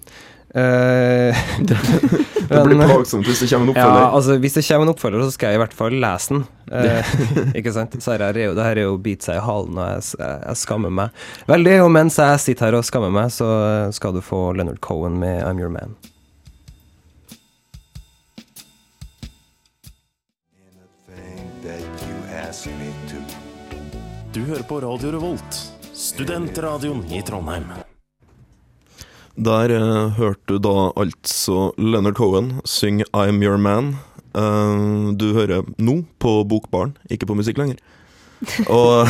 Eh, 0.55 1.35
Det 2.53 2.63
blir 2.69 2.79
plagsomt 2.83 3.27
hvis 3.27 3.41
det 3.43 3.49
kommer 3.51 3.67
en 3.67 3.73
oppfølger. 3.73 3.99
Ja, 3.99 4.11
altså 4.19 4.37
Hvis 4.43 4.57
det 4.57 4.63
kommer 4.67 4.87
en 4.87 4.93
oppfølger, 4.93 5.25
så 5.25 5.35
skal 5.35 5.51
jeg 5.53 5.59
i 5.59 5.63
hvert 5.63 5.75
fall 5.81 5.97
lese 6.03 6.33
den. 6.33 6.45
Eh, 6.71 7.11
ikke 7.59 7.73
sant? 7.75 7.97
Så 8.03 8.15
her 8.15 8.25
er 8.29 8.39
jo, 8.45 8.55
det 8.57 8.65
her 8.67 8.79
er 8.79 8.87
jo 8.87 8.95
å 8.95 9.03
bite 9.03 9.29
seg 9.29 9.41
i 9.41 9.45
halen, 9.45 9.77
og 9.77 9.91
jeg, 9.91 10.07
jeg, 10.21 10.39
jeg 10.47 10.61
skammer 10.63 10.93
meg 11.01 11.21
veldig. 11.51 11.75
Og 11.85 11.93
mens 11.97 12.21
jeg 12.21 12.41
sitter 12.45 12.69
her 12.69 12.79
og 12.79 12.87
skammer 12.87 13.13
meg, 13.13 13.33
så 13.33 13.51
skal 13.95 14.15
du 14.15 14.23
få 14.23 14.49
Leonard 14.57 14.81
Cohen 14.85 15.19
med 15.21 15.43
I'm 15.43 15.61
Your 15.61 15.73
Man. 15.73 15.95
Du 24.33 24.41
hører 24.41 24.63
på 24.63 24.81
Radio 24.81 25.11
Revolt, 25.11 25.57
studentradioen 25.93 27.05
i 27.13 27.21
Trondheim. 27.21 27.92
Der 29.35 29.71
uh, 29.73 30.11
hørte 30.13 30.45
du 30.45 30.59
da 30.61 30.91
altså 30.99 31.71
Leonard 31.81 32.15
Cohen 32.19 32.59
synge 32.69 33.05
I'm 33.17 33.41
Your 33.43 33.57
Man. 33.57 33.95
Uh, 34.37 35.13
du 35.17 35.31
hører 35.33 35.65
nå 35.81 36.03
på 36.21 36.43
Bokbaren, 36.49 36.95
ikke 37.09 37.25
på 37.29 37.37
musikk 37.37 37.57
lenger. 37.57 37.79
Og, 38.69 39.07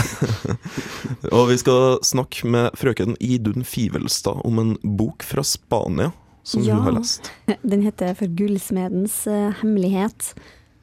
og 1.36 1.48
vi 1.50 1.58
skal 1.60 1.98
snakke 2.06 2.48
med 2.48 2.75
frøken 2.77 3.15
Idun 3.20 3.65
Fivelstad 3.65 4.44
om 4.46 4.60
en 4.62 4.75
bok 5.00 5.25
fra 5.25 5.44
Spania 5.44 6.12
som 6.44 6.63
Ja. 6.63 6.75
hun 6.75 6.84
har 6.88 6.96
lest. 7.00 7.32
Den 7.72 7.82
heter 7.84 8.13
For 8.20 8.27
gullsmedens 8.27 9.25
uh, 9.27 9.51
hemmelighet. 9.62 10.34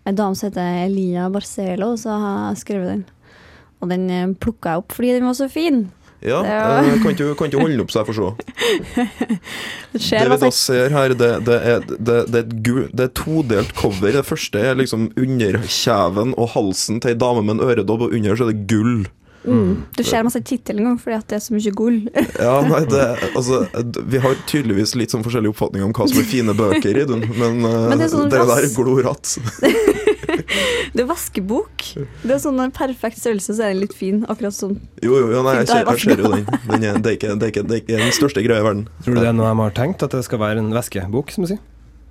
En 0.09 0.17
dame 0.17 0.37
som 0.37 0.49
heter 0.51 0.85
Elia 0.87 1.29
Barcelo, 1.33 1.95
så 2.01 2.17
har 2.19 2.55
skrevet 2.61 2.89
den. 2.93 3.05
Og 3.81 3.89
den 3.89 4.35
plukka 4.37 4.75
jeg 4.75 4.83
opp 4.83 4.93
fordi 4.93 5.15
den 5.17 5.25
var 5.29 5.37
så 5.39 5.49
fin. 5.49 5.87
Ja, 6.23 6.41
var- 6.45 6.85
eh, 6.85 6.99
kan 7.03 7.15
ikke, 7.15 7.35
kan 7.39 7.55
holde 7.61 7.81
opp 7.85 7.93
så 7.95 8.03
jeg 8.03 8.11
får 8.11 8.19
se. 8.19 8.31
Det 9.93 10.01
Det 10.11 10.27
vi 10.31 10.37
da 10.45 10.51
ser 10.55 10.91
her, 10.95 11.15
det, 11.19 11.31
det, 11.47 11.55
er, 11.67 11.81
det, 11.89 12.19
det, 12.31 12.35
er 12.35 12.45
et 12.45 12.53
gul 12.67 12.83
det 12.93 13.01
er 13.01 13.09
et 13.09 13.15
todelt 13.19 13.73
cover. 13.75 14.13
Det 14.15 14.25
første 14.29 14.61
er 14.61 14.77
liksom 14.79 15.09
under 15.19 15.59
kjeven 15.67 16.35
og 16.39 16.53
halsen 16.55 17.01
til 17.03 17.15
ei 17.15 17.19
dame 17.19 17.43
med 17.43 17.57
en 17.59 17.65
øredobb, 17.71 18.05
og 18.07 18.15
under 18.15 18.37
så 18.39 18.47
er 18.47 18.53
det 18.53 18.67
gull. 18.71 19.01
mm. 19.49 19.73
Du 19.97 20.03
ser 20.05 20.23
masse 20.23 20.43
tittel 20.45 20.79
en 20.79 20.91
gang 20.91 20.99
fordi 21.01 21.17
at 21.17 21.27
det 21.33 21.39
er 21.41 21.45
så 21.47 21.57
mye 21.57 21.73
gull. 21.75 21.99
Ja, 22.45 22.61
nei, 22.69 22.85
det, 22.93 23.07
altså, 23.39 23.65
Vi 24.13 24.19
har 24.23 24.37
tydeligvis 24.47 24.95
litt 25.01 25.11
sånn 25.17 25.25
forskjellig 25.27 25.51
oppfatning 25.55 25.83
om 25.89 25.93
hva 25.97 26.07
som 26.13 26.21
er 26.23 26.29
fine 26.29 26.55
bøker, 26.55 27.01
Idun, 27.07 27.25
men, 27.35 27.65
eh, 27.65 27.89
Men 27.91 27.99
det 27.99 28.11
er 28.11 28.15
sånn 28.15 28.29
det 28.31 28.45
der 28.45 28.69
er 28.69 28.75
gloratt. 28.77 29.39
Det 30.95 31.05
er 31.05 31.09
vaskebok. 31.09 31.87
Det 32.23 32.35
er 32.35 32.41
sånn 32.43 32.61
en 32.63 32.73
perfekt 32.75 33.21
størrelse, 33.21 33.55
så 33.57 33.67
er 33.67 33.75
den 33.75 33.85
litt 33.85 33.97
fin. 33.97 34.23
Akkurat 34.31 34.57
sånn. 34.57 34.79
Jo, 35.05 35.17
jo, 35.17 35.29
jo 35.35 35.45
nei, 35.47 35.61
jeg, 35.61 35.71
ser, 35.71 35.85
jeg 35.87 36.05
ser 36.05 36.25
jo 36.25 36.33
den. 36.35 36.47
den 36.67 36.89
er, 36.89 36.99
det, 36.99 37.13
er 37.13 37.19
ikke, 37.19 37.35
det, 37.35 37.51
er 37.51 37.55
ikke, 37.55 37.67
det 37.67 37.77
er 37.77 37.85
ikke 37.85 38.01
den 38.05 38.17
største 38.17 38.47
greia 38.47 38.63
i 38.63 38.67
verden. 38.67 38.87
Tror 39.05 39.19
du 39.19 39.23
det 39.23 39.29
er 39.31 39.37
noe 39.37 39.51
de 39.51 39.65
har 39.65 39.77
tenkt, 39.77 40.07
at 40.07 40.17
det 40.17 40.25
skal 40.27 40.43
være 40.43 40.65
en 40.65 40.73
væskebok, 40.75 41.35
som 41.35 41.47
du 41.47 41.53
sier? 41.53 41.63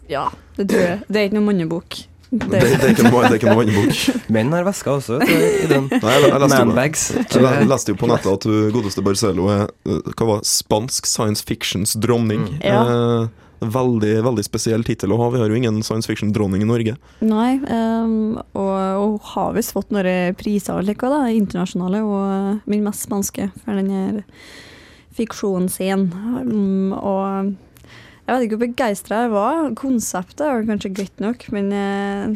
Ja, 0.10 0.30
det 0.58 0.70
tror 0.72 0.86
jeg. 0.86 1.04
Det 1.08 1.22
er 1.22 1.30
ikke 1.30 1.38
noen 1.38 1.52
mannebok. 1.52 2.00
Det, 2.30 2.46
det, 2.52 2.60
er 2.62 2.92
ikke 2.94 3.10
noe, 3.10 3.24
det 3.26 3.32
er 3.32 3.38
ikke 3.40 3.50
noe 3.50 3.62
vannbok. 3.64 4.02
Menn 4.36 4.52
har 4.54 4.66
vesker 4.68 4.92
også, 5.00 5.18
vet 5.24 5.64
i 5.66 5.70
den. 5.72 5.88
Nei, 5.90 6.12
jeg, 6.14 6.30
jeg, 6.30 6.74
leste 6.78 7.40
jo, 7.40 7.46
jeg 7.48 7.70
leste 7.72 7.94
jo 7.94 7.98
på 7.98 8.10
nettet 8.12 8.30
at 8.36 8.46
hun 8.46 8.68
godeste 8.76 9.04
Barcelo 9.06 9.48
er 9.50 9.64
eh, 9.90 10.12
hva 10.14 10.28
var, 10.36 10.44
spansk 10.46 11.10
science 11.10 11.46
fictions 11.46 11.96
dronning. 11.98 12.46
Mm. 12.52 12.60
Ja. 12.62 12.84
Eh, 12.86 13.48
veldig 13.60 14.13
veldig 14.25 14.46
spesiell 14.46 14.84
tittel 14.88 15.13
å 15.13 15.20
ha. 15.22 15.30
Vi 15.34 15.42
har 15.42 15.51
jo 15.51 15.60
ingen 15.60 15.82
science 15.86 16.10
fiction-dronning 16.10 16.63
i 16.63 16.70
Norge. 16.70 16.96
Nei, 17.25 17.51
um, 17.68 18.39
og 18.58 18.75
hun 19.04 19.20
har 19.34 19.56
visst 19.58 19.75
fått 19.75 19.94
noen 19.96 20.36
priser 20.39 20.84
like, 20.86 21.12
da, 21.12 21.25
internasjonale, 21.34 22.04
og 22.04 22.70
min 22.70 22.86
mest 22.86 23.08
spanske 23.08 23.50
for 23.63 23.80
den 23.80 23.92
her 23.94 24.22
fiksjonen 25.20 25.68
sin. 25.72 26.08
Um, 26.16 26.94
og 26.96 27.56
jeg 28.30 28.36
vet 28.36 28.46
ikke 28.46 28.58
hvor 28.60 28.68
begeistra 28.68 29.24
jeg 29.24 29.34
var. 29.34 29.60
Konseptet 29.80 30.46
var 30.46 30.68
kanskje 30.68 30.94
greit 30.94 31.24
nok, 31.24 31.48
men 31.56 31.72
eh, 31.74 32.36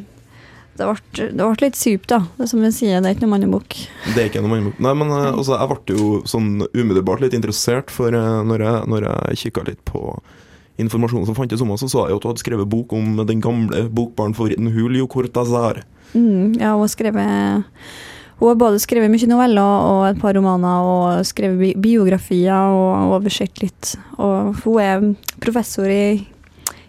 det 0.79 0.87
ble, 0.89 1.25
det 1.37 1.37
ble 1.37 1.67
litt 1.67 1.77
sypt, 1.77 2.07
da. 2.09 2.23
Det 2.33 2.47
er 2.47 2.49
som 2.49 2.63
jeg 2.65 2.73
sier, 2.73 3.03
det 3.03 3.11
er 3.11 3.13
ikke 3.13 3.27
noe 3.27 3.33
mannebok. 3.35 3.75
Det 4.07 4.15
er 4.17 4.31
ikke 4.31 4.41
noe 4.41 4.55
mannebok. 4.55 4.79
Nei, 4.81 4.93
men 4.97 5.13
eh, 5.13 5.27
altså, 5.29 5.53
jeg 5.59 5.69
ble 5.69 5.97
jo 5.99 6.07
sånn 6.29 6.49
umiddelbart 6.73 7.21
litt 7.21 7.37
interessert, 7.37 7.93
for 7.93 8.17
eh, 8.17 8.39
når 8.49 8.65
jeg, 8.65 8.87
når 8.89 9.05
jeg 9.05 9.41
kikka 9.43 9.67
litt 9.69 9.83
på 9.85 10.01
informasjonen 10.81 11.27
som 11.27 11.37
fantes 11.37 11.61
om 11.61 11.69
henne, 11.69 11.81
så 11.81 11.89
sa 11.91 12.07
jeg 12.07 12.17
at 12.17 12.25
hun 12.25 12.33
hadde 12.33 12.43
skrevet 12.43 12.69
bok 12.69 12.95
om 12.97 13.21
den 13.27 13.43
gamle 13.43 13.85
bokbarnfavoritten 13.93 14.71
Julio 14.73 15.07
Cortazar. 15.07 15.83
Mm, 16.13 16.59
ja, 16.59 16.73
hun 16.73 16.83
har 16.83 16.91
skrevet 16.93 17.79
Hun 18.39 18.49
har 18.49 18.57
både 18.59 18.79
skrevet 18.81 19.11
mye 19.13 19.27
noveller 19.29 19.85
og 19.87 20.01
et 20.09 20.19
par 20.19 20.33
romaner, 20.35 20.83
og 20.83 21.25
skrevet 21.25 21.59
bi 21.61 21.69
biografier 21.79 22.73
og 22.73 23.13
oversett 23.19 23.61
litt. 23.61 23.93
Og 24.17 24.57
hun 24.65 24.79
er 24.81 25.05
professor 25.39 25.87
i 25.87 26.25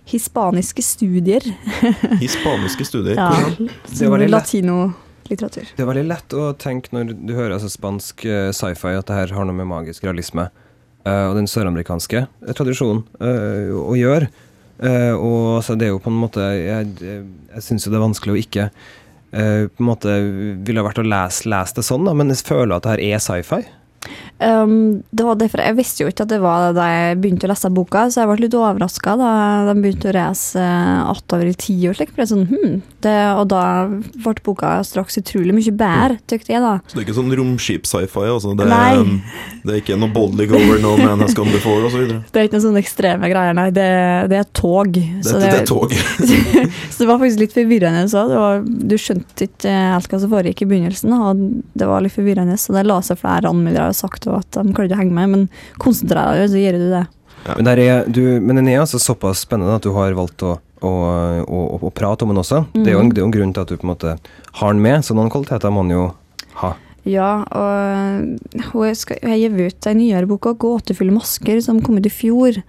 hispaniske 0.09 0.83
studier. 0.83 1.45
Hispaniske 2.25 2.85
studier. 2.89 3.21
Ja, 3.21 3.31
Hvordan? 3.31 4.25
Det 4.25 4.33
latino-litteratur. 4.33 5.71
Det 5.77 5.85
er 5.85 5.89
veldig 5.93 6.09
lett 6.09 6.37
å 6.37 6.51
tenke 6.59 6.93
når 6.97 7.15
du 7.21 7.33
hører 7.37 7.57
altså, 7.59 7.71
spansk 7.73 8.27
eh, 8.27 8.51
sci-fi 8.57 8.97
at 8.99 9.09
det 9.09 9.21
her 9.21 9.37
har 9.37 9.49
noe 9.49 9.57
med 9.57 9.71
magisk 9.71 10.05
realisme 10.05 10.49
og 11.05 11.37
den 11.39 11.49
søramerikanske 11.51 12.25
eh, 12.25 12.53
tradisjonen 12.57 13.05
eh, 13.21 13.71
å 13.77 13.95
gjøre. 13.99 14.31
Eh, 14.83 15.13
og 15.15 15.63
så 15.65 15.77
det 15.79 15.89
er 15.89 15.93
jo 15.93 16.01
på 16.03 16.11
en 16.11 16.17
måte 16.19 16.43
Jeg, 16.43 16.89
jeg, 16.99 17.61
syns 17.63 17.85
jo 17.87 17.93
det 17.93 17.99
er 18.01 18.03
vanskelig 18.03 18.33
å 18.35 18.41
ikke 18.41 18.65
eh, 18.67 19.69
på 19.71 19.85
en 19.85 19.87
måte 19.87 20.17
ville 20.67 20.83
vært 20.83 20.99
å 20.99 21.07
lese, 21.07 21.47
lese 21.51 21.79
det 21.79 21.87
sånn, 21.87 22.09
da, 22.09 22.15
men 22.17 22.33
jeg 22.33 22.43
føler 22.49 22.77
at 22.77 22.87
det 22.87 22.97
her 22.97 23.05
er 23.13 23.23
sci-fi. 23.23 23.63
Um, 24.43 25.03
det 25.15 25.23
var 25.25 25.37
derfor 25.39 25.61
Jeg 25.63 25.77
visste 25.79 26.03
jo 26.03 26.09
ikke 26.11 26.25
at 26.27 26.33
det 26.33 26.41
var 26.43 26.73
da 26.75 26.85
jeg 26.91 27.19
begynte 27.23 27.47
å 27.47 27.53
lese 27.53 27.71
boka, 27.73 28.09
så 28.11 28.25
jeg 28.25 28.31
ble 28.33 28.43
litt 28.43 28.57
overraska 28.59 29.15
da 29.21 29.31
de 29.69 29.75
begynte 29.79 30.11
å 30.11 30.15
reise 30.17 30.61
uh, 30.61 31.07
attover 31.13 31.53
i 31.53 31.55
tid 31.55 31.87
og 31.91 31.97
slik. 31.99 32.11
For 32.13 32.25
det 32.25 32.29
sånn, 32.33 32.49
hmm, 32.51 32.75
det, 33.07 33.15
og 33.39 33.47
da 33.53 33.63
ble 33.89 34.35
boka 34.45 34.75
straks 34.87 35.21
utrolig 35.23 35.55
mye 35.57 35.75
bedre, 35.79 36.19
tykte 36.31 36.57
jeg, 36.57 36.65
da. 36.65 36.75
Så 36.91 36.99
det 36.99 37.05
er 37.05 37.07
ikke 37.07 37.17
sånn 37.21 37.37
romskip-sci-fi? 37.41 38.27
Altså. 38.35 38.57
Det, 38.59 38.67
Nei. 38.69 38.91
er- 38.99 39.63
det 39.65 39.77
er 39.77 39.81
ikke 39.81 39.99
noe 40.03 40.13
boldly 40.13 40.49
over 40.51 40.83
no 40.83 40.97
man 41.01 41.23
has 41.25 41.37
gone 41.37 41.55
before 41.55 41.87
osv.? 41.89 42.03
Det 42.35 42.43
er 42.43 42.49
ikke 42.49 42.59
noen 42.59 42.67
sånne 42.67 42.83
ekstreme 42.83 43.31
greier, 43.33 43.57
nei. 43.57 43.69
Det, 43.75 43.89
det 44.33 44.41
er 44.43 44.51
tog. 44.57 44.93
Det, 44.93 45.07
så 45.25 45.39
det, 45.39 45.53
det 45.55 45.63
er 45.63 45.71
tog. 45.71 45.95
så 46.91 46.99
det 47.01 47.09
var 47.09 47.23
faktisk 47.23 47.45
litt 47.47 47.57
forvirrende. 47.57 48.05
Så 48.11 48.27
var, 48.35 48.65
du 48.67 48.97
skjønte 49.01 49.49
ikke 49.49 49.73
helt 49.95 50.11
hva 50.11 50.21
som 50.21 50.35
foregikk 50.35 50.65
i 50.67 50.71
begynnelsen, 50.75 51.15
og 51.15 51.47
det 51.79 51.89
var 51.89 52.05
litt 52.05 52.17
forvirrende. 52.17 52.59
Så 52.61 52.75
det 52.77 52.85
la 52.89 52.99
seg 53.05 53.23
flere 53.23 53.51
anmeldere 53.51 53.94
og 53.95 54.01
sagt 54.03 54.29
at 54.31 54.59
de 54.59 54.75
klarer 54.75 54.91
ikke 54.91 54.99
å 54.99 55.03
henge 55.05 55.17
med, 55.17 55.33
men 55.33 55.79
konsentrer 55.83 56.35
deg, 56.35 56.51
så 56.53 56.61
gjør 56.61 56.81
du 56.83 56.89
det. 56.93 57.05
Men, 57.45 57.67
der 57.69 57.83
er, 57.83 58.07
du, 58.09 58.23
men 58.41 58.61
den 58.61 58.71
er 58.73 58.83
altså 58.83 59.01
såpass 59.03 59.45
spennende 59.45 59.77
at 59.77 59.85
du 59.85 59.93
har 59.97 60.17
valgt 60.17 60.43
å, 60.47 60.57
å, 60.81 60.93
å, 61.45 61.61
å 61.77 61.93
prate 61.95 62.25
om 62.25 62.33
den 62.33 62.41
også. 62.41 62.65
Det, 62.73 62.87
er 62.89 62.97
jo 62.97 63.05
en, 63.05 63.13
det 63.13 63.21
er 63.21 63.27
jo 63.27 63.29
en 63.29 63.37
grunn 63.37 63.53
til 63.57 63.67
at 63.67 63.73
du 63.73 63.77
på 63.77 63.87
en 63.87 63.93
måte 63.93 64.17
har 64.61 64.75
den 64.75 64.83
med, 64.85 65.05
så 65.05 65.17
noen 65.17 65.33
kvaliteter 65.33 65.75
må 65.75 65.85
den 65.85 65.97
jo 65.97 66.07
ha. 66.63 66.73
Ja, 67.05 67.45
og 67.53 68.71
hun 68.71 68.97
skal, 68.97 69.21
jeg 69.21 69.29
har 69.29 69.41
gitt 69.43 69.61
ut 69.61 69.89
en 69.91 69.99
nyere 70.01 70.29
bok, 70.29 70.49
'Gåtefulle 70.57 71.13
masker', 71.13 71.61
som 71.61 71.83
kom 71.85 72.01
ut 72.01 72.09
i 72.09 72.13
fjor. 72.13 72.63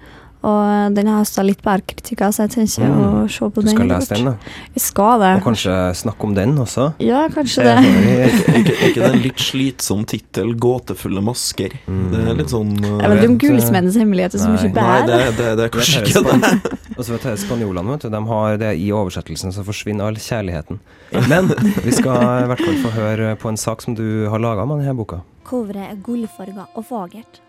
Og 0.45 0.93
den 0.93 1.07
har 1.09 1.23
høsta 1.23 1.41
litt 1.45 1.61
bedre 1.65 1.81
kritikker, 1.89 2.29
så 2.35 2.45
jeg 2.45 2.51
tenker 2.53 2.85
Mm. 2.85 3.25
å 3.25 3.29
se 3.31 3.47
på 3.49 3.63
den. 3.63 3.65
Du 3.65 3.71
skal 3.71 3.87
lese 3.89 4.13
den, 4.13 4.25
da. 4.25 4.33
Jeg 4.75 4.81
skal 4.83 5.19
det. 5.19 5.31
Og 5.39 5.43
kanskje 5.47 5.75
snakke 5.97 6.23
om 6.27 6.33
den 6.35 6.55
også. 6.61 6.93
Ja, 7.01 7.27
kanskje 7.33 7.65
Eh, 7.65 7.81
det. 7.81 7.85
Er 7.85 8.59
ikke, 8.59 8.75
er 8.75 8.89
ikke 8.91 9.01
det 9.01 9.11
en 9.15 9.21
litt 9.23 9.41
slitsom 9.41 10.05
tittel? 10.05 10.53
'Gåtefulle 10.53 11.21
masker'? 11.25 11.73
Det 11.87 12.19
er 12.29 12.35
litt 12.37 12.51
sånn 12.53 12.75
uh, 12.77 13.01
Jeg 13.01 13.09
vet 13.09 13.23
ikke 13.25 13.49
om 13.49 13.91
hemmeligheter 13.95 14.39
som 14.39 14.53
ikke 14.55 14.73
bærer. 14.75 15.03
er 15.03 15.07
nei. 15.07 15.31
det, 15.31 15.37
det, 15.37 15.57
det 15.57 15.65
er 15.65 15.71
kanskje 15.73 16.01
er 16.01 16.05
ikke 16.05 16.23
det. 16.29 16.77
Og 16.97 17.05
så 17.05 17.11
vet 17.15 17.23
jeg, 17.23 17.39
Spanjolene 17.39 17.91
vet 17.95 18.01
du, 18.05 18.09
de 18.09 18.21
har 18.29 18.57
det 18.57 18.73
i 18.79 18.91
oversettelsen, 18.91 19.51
så 19.55 19.63
forsvinner 19.65 20.05
all 20.05 20.15
kjærligheten. 20.15 20.79
Men 21.27 21.49
vi 21.83 21.91
skal 21.91 22.45
i 22.45 22.49
hvert 22.51 22.61
fall 22.61 22.77
få 22.83 22.93
høre 22.95 23.35
på 23.35 23.49
en 23.49 23.57
sak 23.57 23.81
som 23.81 23.95
du 23.97 24.27
har 24.29 24.39
laga 24.39 24.65
med 24.65 24.83
denne 24.83 24.95
boka. 24.95 25.23
Coveret 25.45 25.89
er 25.91 25.97
gullfarga 26.05 26.67
og 26.75 26.85
fagert. 26.85 27.41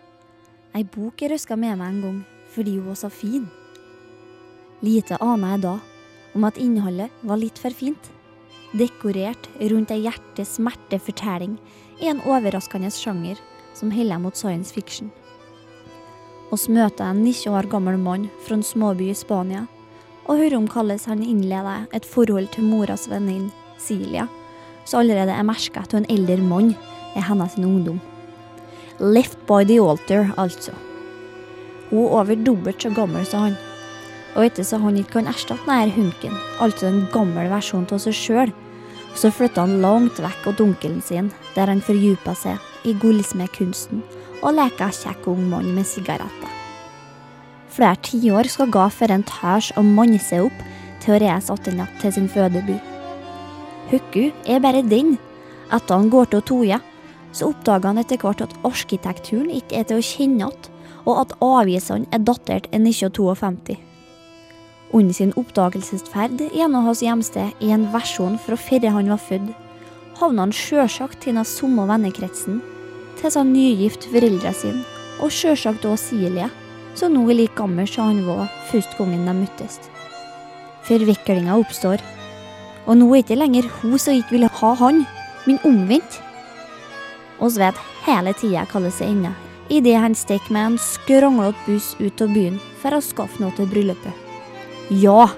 Ei 0.76 0.82
bok 0.84 1.20
jeg 1.20 1.30
røska 1.32 1.56
med 1.56 1.78
meg 1.78 1.88
en 1.88 2.00
gang 2.02 2.24
fordi 2.56 2.78
hun 2.78 2.88
var 2.88 2.98
så 2.98 3.10
fin. 3.12 3.46
Lite 4.84 5.20
ana 5.20 5.54
jeg 5.54 5.64
da 5.66 5.76
om 6.36 6.44
at 6.48 6.58
innholdet 6.60 7.12
var 7.24 7.40
litt 7.40 7.60
for 7.60 7.72
fint. 7.72 8.10
Dekorert 8.76 9.48
rundt 9.60 9.92
ei 9.94 10.02
hjerte-smerte-fortelling 10.04 11.54
i 12.02 12.10
en 12.10 12.20
overraskende 12.28 12.90
sjanger 12.92 13.40
som 13.76 13.92
heller 13.92 14.20
mot 14.20 14.36
science 14.36 14.74
fiction. 14.74 15.12
Oss 16.52 16.68
møter 16.70 17.08
en 17.08 17.24
19 17.24 17.52
år 17.56 17.68
gammel 17.70 17.98
mann 17.98 18.28
fra 18.44 18.58
en 18.58 18.64
småby 18.64 19.10
i 19.10 19.16
Spania, 19.16 19.64
og 20.26 20.40
hører 20.40 20.58
om 20.58 20.66
hvordan 20.70 21.00
han 21.06 21.22
innleder 21.22 21.86
et 21.94 22.06
forhold 22.06 22.50
til 22.54 22.66
moras 22.66 23.06
venninne 23.10 23.52
Silja, 23.78 24.26
som 24.86 25.02
allerede 25.02 25.34
er 25.34 25.46
merka 25.46 25.82
av 25.84 25.98
en 25.98 26.08
eldre 26.10 26.40
mann 26.42 26.74
i 27.16 27.22
hennes 27.22 27.58
ungdom. 27.58 28.00
Left 28.98 29.38
by 29.46 29.64
the 29.64 29.80
altar, 29.82 30.32
altså. 30.38 30.72
Hun 31.90 32.02
er 32.04 32.14
over 32.20 32.36
dobbelt 32.46 32.82
så 32.82 32.90
gammel 32.94 33.26
som 33.26 33.46
han. 33.46 33.56
Og 34.36 34.44
etter 34.44 34.66
så 34.66 34.80
han 34.82 34.98
ikke 35.00 35.18
kan 35.18 35.30
erstatte 35.30 35.64
denne 35.68 35.94
hunken, 35.94 36.34
altså 36.60 36.90
en 36.90 37.04
gammel 37.12 37.48
versjon 37.52 37.86
av 37.92 38.02
seg 38.02 38.16
sjøl, 38.16 38.52
så 39.16 39.30
flytta 39.32 39.64
han 39.64 39.80
langt 39.80 40.18
vekk 40.20 40.50
av 40.50 40.60
onkelen 40.60 41.00
sin, 41.00 41.30
der 41.54 41.72
han 41.72 41.80
fordypa 41.80 42.34
seg 42.36 42.60
i 42.84 42.92
gullsmedkunsten 43.00 44.02
og 44.42 44.52
leka 44.58 44.90
kjekk 44.92 45.30
ung 45.32 45.46
mann 45.50 45.72
med 45.74 45.88
sigaretter. 45.88 46.52
Flere 47.72 47.96
tiår 48.04 48.48
skal 48.48 48.70
gå 48.72 48.84
før 48.92 49.14
en 49.16 49.24
tør 49.28 49.70
å 49.76 49.82
manne 49.84 50.20
seg 50.22 50.46
opp 50.46 50.60
til 51.02 51.16
å 51.16 51.22
reise 51.22 51.56
tilbake 51.64 52.00
til 52.02 52.14
sin 52.16 52.28
fødeby. 52.32 52.76
Hukku 53.90 54.30
er 54.48 54.62
bare 54.64 54.84
den. 54.84 55.16
Etter 55.72 55.98
han 55.98 56.08
går 56.10 56.30
til 56.30 56.44
Toje, 56.46 56.78
så 57.32 57.50
oppdager 57.50 57.90
han 57.90 58.00
etter 58.00 58.20
hvert 58.22 58.44
at 58.44 58.54
arkitekturen 58.66 59.50
ikke 59.52 59.80
er 59.80 59.88
til 59.88 60.00
å 60.00 60.04
kjenne 60.04 60.40
igjen, 60.40 60.72
og 61.06 61.22
at 61.22 61.34
avisene 61.44 62.08
er 62.12 62.24
datert 62.26 62.66
i 62.72 62.80
1952. 62.82 63.78
Under 64.94 65.14
sin 65.14 65.32
oppdagelsesferd 65.38 66.42
gjennom 66.54 66.86
hans 66.86 67.02
hjemsted 67.02 67.62
i 67.62 67.72
en 67.74 67.88
versjon 67.94 68.38
fra 68.42 68.58
før 68.58 68.88
han 68.94 69.10
var 69.10 69.22
født, 69.22 69.54
havna 70.20 70.46
han 70.46 70.54
sjølsagt 70.54 71.26
i 71.26 71.34
den 71.34 71.44
samme 71.46 71.86
vennekretsen 71.90 72.60
til 73.20 73.32
sin 73.32 73.52
nygift 73.52 74.06
foreldre 74.12 74.52
sine, 74.54 74.84
og 75.20 75.32
sjølsagt 75.32 75.86
òg 75.88 75.98
Silje, 76.00 76.50
som 76.96 77.12
nå 77.12 77.24
er 77.28 77.40
like 77.42 77.56
gammel 77.58 77.88
som 77.88 78.10
han 78.10 78.22
var 78.26 78.50
første 78.70 78.96
gangen 78.98 79.26
de 79.28 79.34
møttes. 79.36 79.80
Forviklinga 80.86 81.56
oppstår, 81.58 82.02
og 82.86 82.98
nå 82.98 83.08
er 83.12 83.24
ikke 83.24 83.38
lenger 83.38 83.66
hun 83.80 83.98
som 83.98 84.16
ikke 84.16 84.36
ville 84.36 84.52
ha 84.60 84.74
han, 84.82 85.02
men 85.46 85.60
omvendt. 85.66 86.20
Vi 87.40 87.50
vet 87.60 87.82
hele 88.06 88.32
tida 88.38 88.64
hvordan 88.70 88.92
det 88.94 89.08
ender, 89.10 89.45
idet 89.68 89.98
han 90.00 90.14
stikker 90.14 90.52
med 90.52 90.66
en 90.66 90.78
skranglete 90.80 91.66
buss 91.66 91.94
ut 91.98 92.22
av 92.22 92.32
byen 92.34 92.60
for 92.80 92.96
å 92.96 93.02
skaffe 93.04 93.42
noe 93.42 93.54
til 93.56 93.68
bryllupet. 93.70 94.24
Ja, 94.90 95.28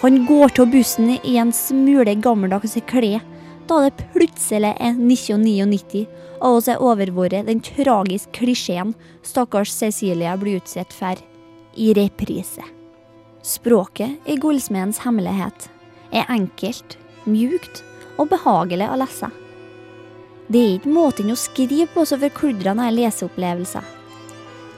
han 0.00 0.22
går 0.28 0.54
til 0.56 0.70
bussen 0.72 1.10
i 1.16 1.36
en 1.40 1.52
smule 1.56 2.14
gammeldagse 2.20 2.82
klær, 2.88 3.24
da 3.66 3.80
det 3.82 4.06
plutselig 4.14 4.72
er 4.76 4.94
1999, 4.94 6.06
og 6.40 6.58
oss 6.60 6.68
er 6.70 6.82
overværet 6.84 7.48
den 7.48 7.62
tragiske 7.64 8.32
klisjeen 8.36 8.92
stakkars 9.26 9.72
Cecilie 9.72 10.36
blir 10.40 10.60
utsatt 10.60 10.92
for 10.94 11.20
i 11.76 11.92
reprise. 11.96 12.64
Språket 13.46 14.28
i 14.28 14.36
Gullsmedens 14.40 15.02
hemmelighet 15.04 15.68
er 16.12 16.28
enkelt, 16.32 16.96
mjukt 17.26 17.82
og 18.16 18.30
behagelig 18.32 18.88
å 18.90 19.00
lese. 19.00 19.30
Det 20.46 20.60
er 20.62 20.74
ikke 20.76 20.94
måten 20.94 21.32
å 21.34 21.38
skrive 21.38 21.88
på 21.90 22.04
som 22.06 22.22
forkludrer 22.22 22.68
denne 22.68 22.86
leseopplevelsen. 22.94 23.82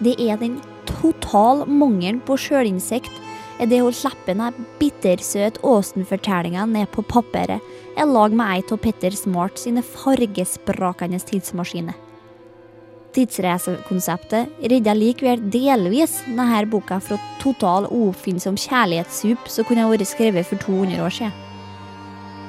Det 0.01 0.15
er 0.23 0.39
den 0.41 0.61
total 0.89 1.67
mangelen 1.69 2.23
på 2.25 2.39
sjølinnsikt 2.41 3.13
er 3.59 3.69
det 3.69 3.81
å 3.83 3.91
slipper 3.93 4.33
denne 4.33 4.67
bittersøt 4.79 5.59
Åsen-fortellinga 5.67 6.65
ned 6.71 6.89
på 6.95 7.05
papiret 7.11 7.65
i 7.99 8.07
lag 8.07 8.33
med 8.33 8.55
ei 8.55 8.63
av 8.65 8.81
Petter 8.81 9.17
Smart 9.19 9.59
sine 9.61 9.83
fargesprakende 9.85 11.19
tidsmaskiner. 11.29 11.97
Tidsreisekonseptet 13.17 14.63
redda 14.71 14.95
likevel 14.95 15.43
delvis 15.51 16.21
denne 16.29 16.63
boka 16.71 17.01
fra 17.03 17.19
total 17.43 17.89
uoppfinnsom 17.91 18.57
kjærlighetssup 18.61 19.51
som 19.51 19.67
kunne 19.69 19.89
vært 19.91 20.07
skrevet 20.09 20.47
for 20.49 20.61
200 20.65 21.03
år 21.05 21.17
siden. 21.19 21.35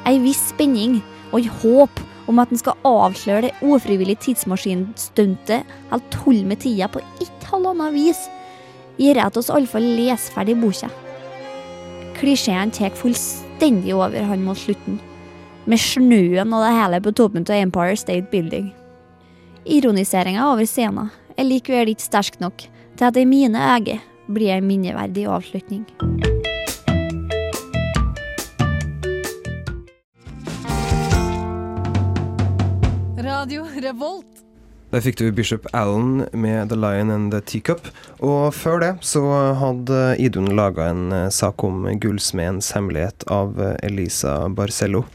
Ei 0.07 0.19
viss 0.21 0.45
spenning 0.53 1.01
og 1.33 1.41
et 1.41 1.51
håp 1.63 2.03
om 2.29 2.39
at 2.41 2.51
en 2.53 2.61
skal 2.61 2.77
avsløre 2.85 3.47
det 3.47 3.53
ufrivillige 3.65 4.21
tidsmaskinstuntet 4.27 5.65
eller 5.89 6.05
tull 6.13 6.43
med 6.45 6.61
tida 6.61 6.89
på 6.91 7.01
et 7.23 7.47
halvannet 7.49 7.95
vis, 7.95 8.21
gjør 8.99 9.23
at 9.25 9.39
oss 9.39 9.49
iallfall 9.49 9.85
leser 9.97 10.35
ferdig 10.35 10.57
boka. 10.61 10.91
Klisjeen 12.19 12.73
tar 12.75 12.93
fullstendig 12.99 13.95
over 13.95 14.27
han 14.29 14.43
mot 14.45 14.59
slutten, 14.59 14.99
med 15.69 15.81
snøen 15.81 16.53
og 16.53 16.65
det 16.65 16.75
hele 16.75 17.01
på 17.05 17.15
toppen 17.15 17.47
av 17.47 17.57
Empire 17.57 17.97
State 17.97 18.27
Building. 18.31 18.69
Ironiseringa 19.69 20.49
over 20.51 20.67
scenen 20.69 21.11
er 21.37 21.47
likevel 21.47 21.93
ikke 21.93 22.07
sterk 22.09 22.39
nok 22.43 22.67
til 22.99 23.07
at 23.07 23.17
i 23.17 23.27
mine 23.29 23.59
øyne 23.75 24.01
blir 24.29 24.57
en 24.57 24.67
minneverdig 24.67 25.25
avslutning. 25.29 25.87
Radio 33.39 33.63
Revolt. 33.63 34.41
Der 34.91 34.99
fikk 34.99 35.15
du 35.21 35.29
Bishop 35.31 35.67
Allen 35.71 36.25
med 36.35 36.73
The 36.73 36.75
Lion 36.75 37.11
and 37.13 37.31
the 37.31 37.39
Teacup. 37.39 37.85
Og 38.19 38.49
før 38.51 38.81
det 38.83 38.89
så 39.07 39.21
hadde 39.55 39.99
Idun 40.19 40.49
laga 40.57 40.89
en 40.91 41.13
eh, 41.15 41.29
sak 41.31 41.63
om 41.63 41.85
gullsmedens 42.03 42.73
hemmelighet 42.75 43.23
av 43.31 43.55
eh, 43.63 43.77
Elisa 43.87 44.33
Barcello. 44.51 45.05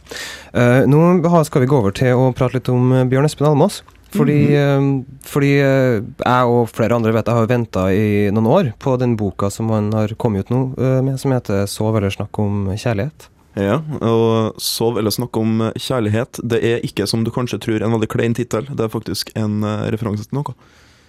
Eh, 0.57 0.87
nå 0.89 1.03
skal 1.45 1.67
vi 1.67 1.69
gå 1.69 1.83
over 1.83 1.93
til 1.93 2.17
å 2.17 2.31
prate 2.33 2.57
litt 2.57 2.73
om 2.73 2.95
Bjørn 3.11 3.29
Espen 3.29 3.51
Almås. 3.51 3.83
Fordi, 4.15 4.41
eh, 4.57 4.89
fordi 5.29 5.53
jeg 5.59 6.57
og 6.57 6.73
flere 6.73 6.97
andre 6.97 7.13
vet 7.19 7.29
jeg 7.29 7.43
har 7.43 7.53
venta 7.53 7.91
i 7.93 8.09
noen 8.33 8.49
år 8.55 8.73
på 8.81 8.97
den 9.05 9.19
boka 9.21 9.53
som 9.53 9.69
han 9.75 9.93
har 9.93 10.17
kommet 10.17 10.49
ut 10.49 10.55
nå 10.55 10.65
med, 10.81 11.21
som 11.21 11.37
heter 11.37 11.67
'Sov 11.69 12.01
eller 12.01 12.15
snakk 12.15 12.41
om 12.41 12.73
kjærlighet'. 12.73 13.34
Ja, 13.55 13.77
og 14.03 14.57
Sov 14.59 14.97
eller 14.99 15.15
snakk 15.15 15.37
om 15.39 15.61
kjærlighet. 15.79 16.41
Det 16.43 16.59
er 16.59 16.81
ikke, 16.83 17.07
som 17.07 17.23
du 17.23 17.31
kanskje 17.31 17.61
tror, 17.63 17.83
en 17.87 17.93
veldig 17.95 18.09
klein 18.11 18.35
tittel. 18.35 18.67
Det 18.67 18.83
er 18.89 18.91
faktisk 18.91 19.31
en 19.39 19.61
eh, 19.63 19.85
referanse 19.95 20.27
til 20.27 20.41
noe. 20.41 20.57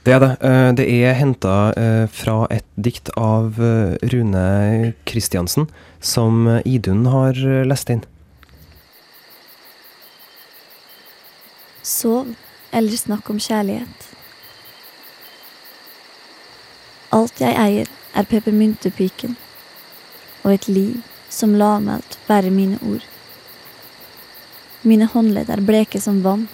Det 0.06 0.14
er 0.14 0.22
det. 0.22 0.32
Eh, 0.46 0.72
Det 0.78 0.86
er 0.86 1.16
henta 1.18 1.56
fra 2.14 2.46
et 2.54 2.66
dikt 2.78 3.10
av 3.18 3.58
eh, 3.58 3.96
Rune 4.14 4.94
Kristiansen, 5.10 5.66
som 6.00 6.46
eh, 6.48 6.62
Idun 6.70 7.08
har 7.10 7.34
eh, 7.34 7.66
lest 7.66 7.90
inn. 7.90 8.04
Sov 11.82 12.30
eller 12.72 12.98
snakk 13.02 13.30
om 13.34 13.42
kjærlighet. 13.42 14.12
Alt 17.10 17.42
jeg 17.42 17.58
eier, 17.58 17.90
er 18.16 18.30
peppermyntepiken, 18.30 19.34
og 20.46 20.54
et 20.54 20.70
liv 20.70 21.02
som 21.30 21.56
lavmælt 21.56 22.18
bærer 22.28 22.54
mine 22.54 22.80
ord. 22.86 23.06
Mine 24.86 25.08
håndledd 25.10 25.50
er 25.50 25.64
bleke 25.66 26.02
som 26.02 26.22
vann, 26.24 26.48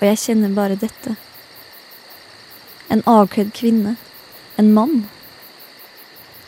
og 0.00 0.06
jeg 0.08 0.20
kjenner 0.22 0.52
bare 0.56 0.78
dette. 0.80 1.16
En 2.90 3.02
avkledd 3.06 3.52
kvinne, 3.54 3.96
en 4.58 4.70
mann, 4.74 5.02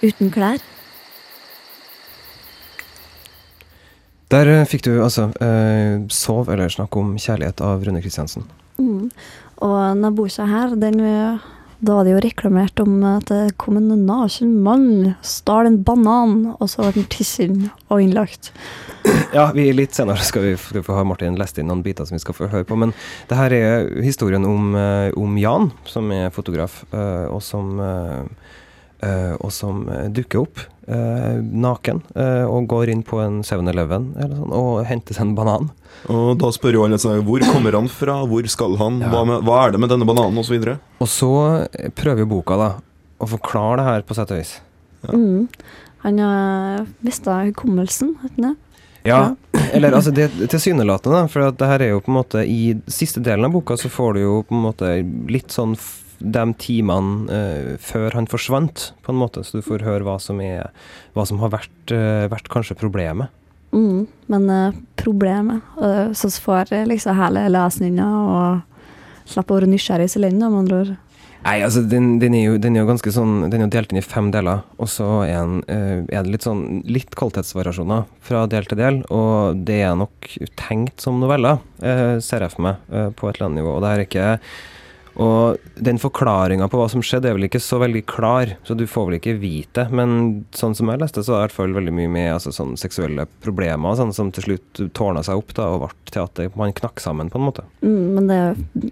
uten 0.02 0.30
klær. 0.32 0.62
Der 4.32 4.48
eh, 4.48 4.64
fikk 4.64 4.86
du 4.86 4.92
altså 5.04 5.28
eh, 5.44 6.00
'Sov 6.08 6.48
eller 6.48 6.72
snakk 6.72 6.96
om 6.96 7.16
kjærlighet' 7.20 7.60
av 7.60 7.84
Rune 7.84 8.00
Kristiansen. 8.00 8.46
Mm. 8.78 9.10
Og 9.60 9.76
denne 9.76 10.10
boka 10.16 10.46
her, 10.48 10.72
den, 10.74 11.00
eh, 11.04 11.50
da 11.82 11.96
var 11.98 12.06
det 12.06 12.12
jo 12.14 12.22
reklamert 12.22 12.78
om 12.82 13.00
at 13.06 13.26
det 13.26 13.56
kom 13.58 13.76
en 13.80 13.90
naken 14.06 14.52
mann, 14.62 15.14
stjal 15.26 15.66
en 15.66 15.80
banan, 15.82 16.52
og 16.54 16.70
så 16.70 16.84
ble 16.84 17.00
den 17.00 17.08
tissen 17.10 17.56
og 17.88 18.04
innlagt. 18.04 18.52
Ja, 19.34 19.48
vi 19.56 19.64
litt 19.74 19.96
senere 19.96 20.22
skal 20.22 20.44
vi, 20.46 20.52
skal 20.60 20.78
vi 20.78 20.84
få 20.86 20.94
ha 20.94 21.02
Martin 21.08 21.38
lest 21.40 21.58
inn 21.58 21.66
noen 21.70 21.82
biter 21.82 22.06
som 22.06 22.14
vi 22.14 22.22
skal 22.22 22.36
få 22.38 22.50
høre 22.52 22.68
på. 22.68 22.78
Men 22.78 22.94
det 23.30 23.38
her 23.38 23.54
er 23.56 23.88
historien 24.04 24.46
om, 24.46 24.76
eh, 24.78 25.10
om 25.18 25.34
Jan, 25.40 25.72
som 25.90 26.12
er 26.14 26.30
fotograf, 26.30 26.84
eh, 26.94 27.26
og 27.26 27.42
som 27.42 27.80
eh, 27.82 28.22
og 29.42 29.50
som 29.54 29.84
eh, 29.90 30.08
dukker 30.14 30.44
opp 30.44 30.60
eh, 30.86 31.40
naken 31.42 32.02
eh, 32.14 32.44
og 32.46 32.68
går 32.70 32.92
inn 32.92 33.02
på 33.06 33.18
en 33.22 33.40
7-Eleven 33.42 34.12
eller 34.16 34.36
sånn, 34.38 34.54
og 34.54 34.84
henter 34.86 35.16
seg 35.16 35.26
en 35.26 35.36
banan. 35.38 35.70
Og 36.12 36.36
da 36.40 36.50
spør 36.54 36.78
jo 36.78 36.86
alle 36.86 37.00
seg 37.02 37.22
hvor 37.26 37.42
kommer 37.50 37.76
han 37.78 37.90
fra, 37.90 38.20
hvor 38.30 38.46
skal 38.50 38.78
han, 38.80 39.00
Ja. 39.02 39.10
hva, 39.12 39.24
med, 39.28 39.46
hva 39.46 39.60
er 39.66 39.74
det 39.74 39.82
med 39.82 39.92
denne 39.92 40.08
bananen, 40.08 40.38
osv. 40.38 40.58
Og 41.02 41.10
så 41.10 41.32
prøver 41.98 42.12
prøver 42.12 42.28
boka 42.28 42.58
da 42.60 42.72
å 43.22 43.28
forklare 43.30 43.80
det 43.80 43.86
her 43.88 44.04
på 44.06 44.16
sett 44.18 44.32
og 44.34 44.40
vis. 44.42 44.56
Ja. 45.02 45.14
Mm. 45.14 45.48
Han 46.02 46.18
har 46.18 46.86
mista 47.06 47.42
hukommelsen, 47.46 48.16
du 48.22 48.42
det? 48.42 48.54
Ja, 49.06 49.34
eller 49.74 49.92
altså 49.92 50.12
det 50.14 50.28
tilsynelatende, 50.50 51.24
for 51.30 51.48
at 51.48 51.58
det 51.58 51.68
her 51.70 51.82
er 51.82 51.92
jo 51.94 52.02
på 52.02 52.12
en 52.12 52.18
måte 52.20 52.44
I 52.46 52.74
siste 52.90 53.22
delen 53.22 53.46
av 53.48 53.54
boka 53.54 53.76
så 53.78 53.90
får 53.90 54.14
du 54.14 54.20
jo 54.22 54.34
på 54.46 54.54
en 54.54 54.64
måte 54.66 54.92
litt 55.30 55.54
sånn 55.54 55.74
de 56.22 56.44
timene 56.62 57.26
uh, 57.28 57.74
før 57.82 58.14
han 58.16 58.28
forsvant, 58.30 58.90
på 59.02 59.12
en 59.12 59.20
måte, 59.20 59.42
så 59.44 59.58
du 59.58 59.66
får 59.66 59.84
høre 59.86 60.06
hva 60.06 60.18
som 60.22 60.40
er 60.44 60.70
Hva 61.16 61.26
som 61.28 61.40
har 61.42 61.52
vært, 61.52 61.92
uh, 61.92 62.28
vært 62.32 62.50
kanskje 62.52 62.78
problemet. 62.78 63.32
Mm. 63.72 64.06
Men 64.28 64.50
eh, 64.52 64.74
problemet 65.00 65.62
uh, 65.80 66.12
Så 66.12 66.28
får 66.44 66.74
liksom 66.84 67.16
hele 67.16 67.46
lesninga 67.48 68.04
og 68.04 68.82
slipper 69.24 69.54
å 69.54 69.62
være 69.62 69.70
nysgjerrig 69.70 70.10
så 70.12 70.20
lenge, 70.20 70.42
med 70.42 70.58
andre 70.64 70.80
ord. 70.82 70.90
Nei, 71.42 71.54
altså 71.64 71.80
den, 71.88 72.18
den, 72.20 72.34
er 72.36 72.44
jo, 72.44 72.58
den 72.60 72.76
er 72.76 72.84
jo 72.84 72.90
ganske 72.90 73.12
sånn 73.14 73.46
Den 73.48 73.62
er 73.62 73.64
jo 73.64 73.72
delt 73.72 73.94
inn 73.94 73.98
i 73.98 74.04
fem 74.04 74.28
deler, 74.34 74.60
og 74.76 74.90
så 74.92 75.06
er, 75.24 75.40
den, 75.40 75.62
er 76.12 76.26
det 76.26 76.34
litt 76.34 76.44
sånn 76.44 76.82
litt 76.84 77.16
kvalitetsvariasjoner 77.18 78.04
fra 78.22 78.44
del 78.50 78.68
til 78.70 78.78
del, 78.78 79.00
og 79.14 79.64
det 79.66 79.80
er 79.88 79.96
nok 79.98 80.28
tenkt 80.60 81.02
som 81.02 81.18
noveller, 81.22 81.58
ser 81.80 82.44
jeg 82.44 82.54
for 82.54 82.66
meg, 82.68 82.84
på 83.18 83.30
et 83.30 83.40
eller 83.40 83.48
annet 83.48 83.62
nivå. 83.62 83.74
Og 83.74 83.82
det 83.82 83.90
er 83.90 84.04
ikke 84.04 84.28
og 85.20 85.60
den 85.74 85.98
forklaringa 86.00 86.68
på 86.72 86.78
hva 86.80 86.88
som 86.88 87.02
skjedde, 87.04 87.28
er 87.28 87.36
vel 87.36 87.48
ikke 87.48 87.60
så 87.62 87.78
veldig 87.82 88.04
klar, 88.08 88.54
så 88.64 88.76
du 88.78 88.86
får 88.88 89.08
vel 89.08 89.18
ikke 89.18 89.36
vite. 89.42 89.86
Men 89.92 90.44
sånn 90.56 90.76
som 90.78 90.88
jeg 90.88 91.02
leste, 91.02 91.24
så 91.24 91.36
er 91.36 91.36
det 91.36 91.42
i 91.42 91.46
hvert 91.48 91.58
fall 91.58 91.76
veldig 91.76 91.94
mye 91.98 92.12
med 92.12 92.32
altså, 92.38 92.54
sånn 92.54 92.74
seksuelle 92.80 93.28
problemer 93.44 93.98
sånn, 93.98 94.14
som 94.16 94.32
til 94.32 94.48
slutt 94.48 94.82
tårna 94.96 95.24
seg 95.26 95.42
opp 95.42 95.54
da, 95.58 95.68
og 95.68 95.84
ble 95.84 96.12
til 96.12 96.24
at 96.24 96.36
det, 96.40 96.50
man 96.56 96.76
knakk 96.76 97.02
sammen, 97.04 97.32
på 97.32 97.40
en 97.40 97.48
måte. 97.50 97.66
Mm, 97.84 98.04
men 98.16 98.30
det, 98.30 98.42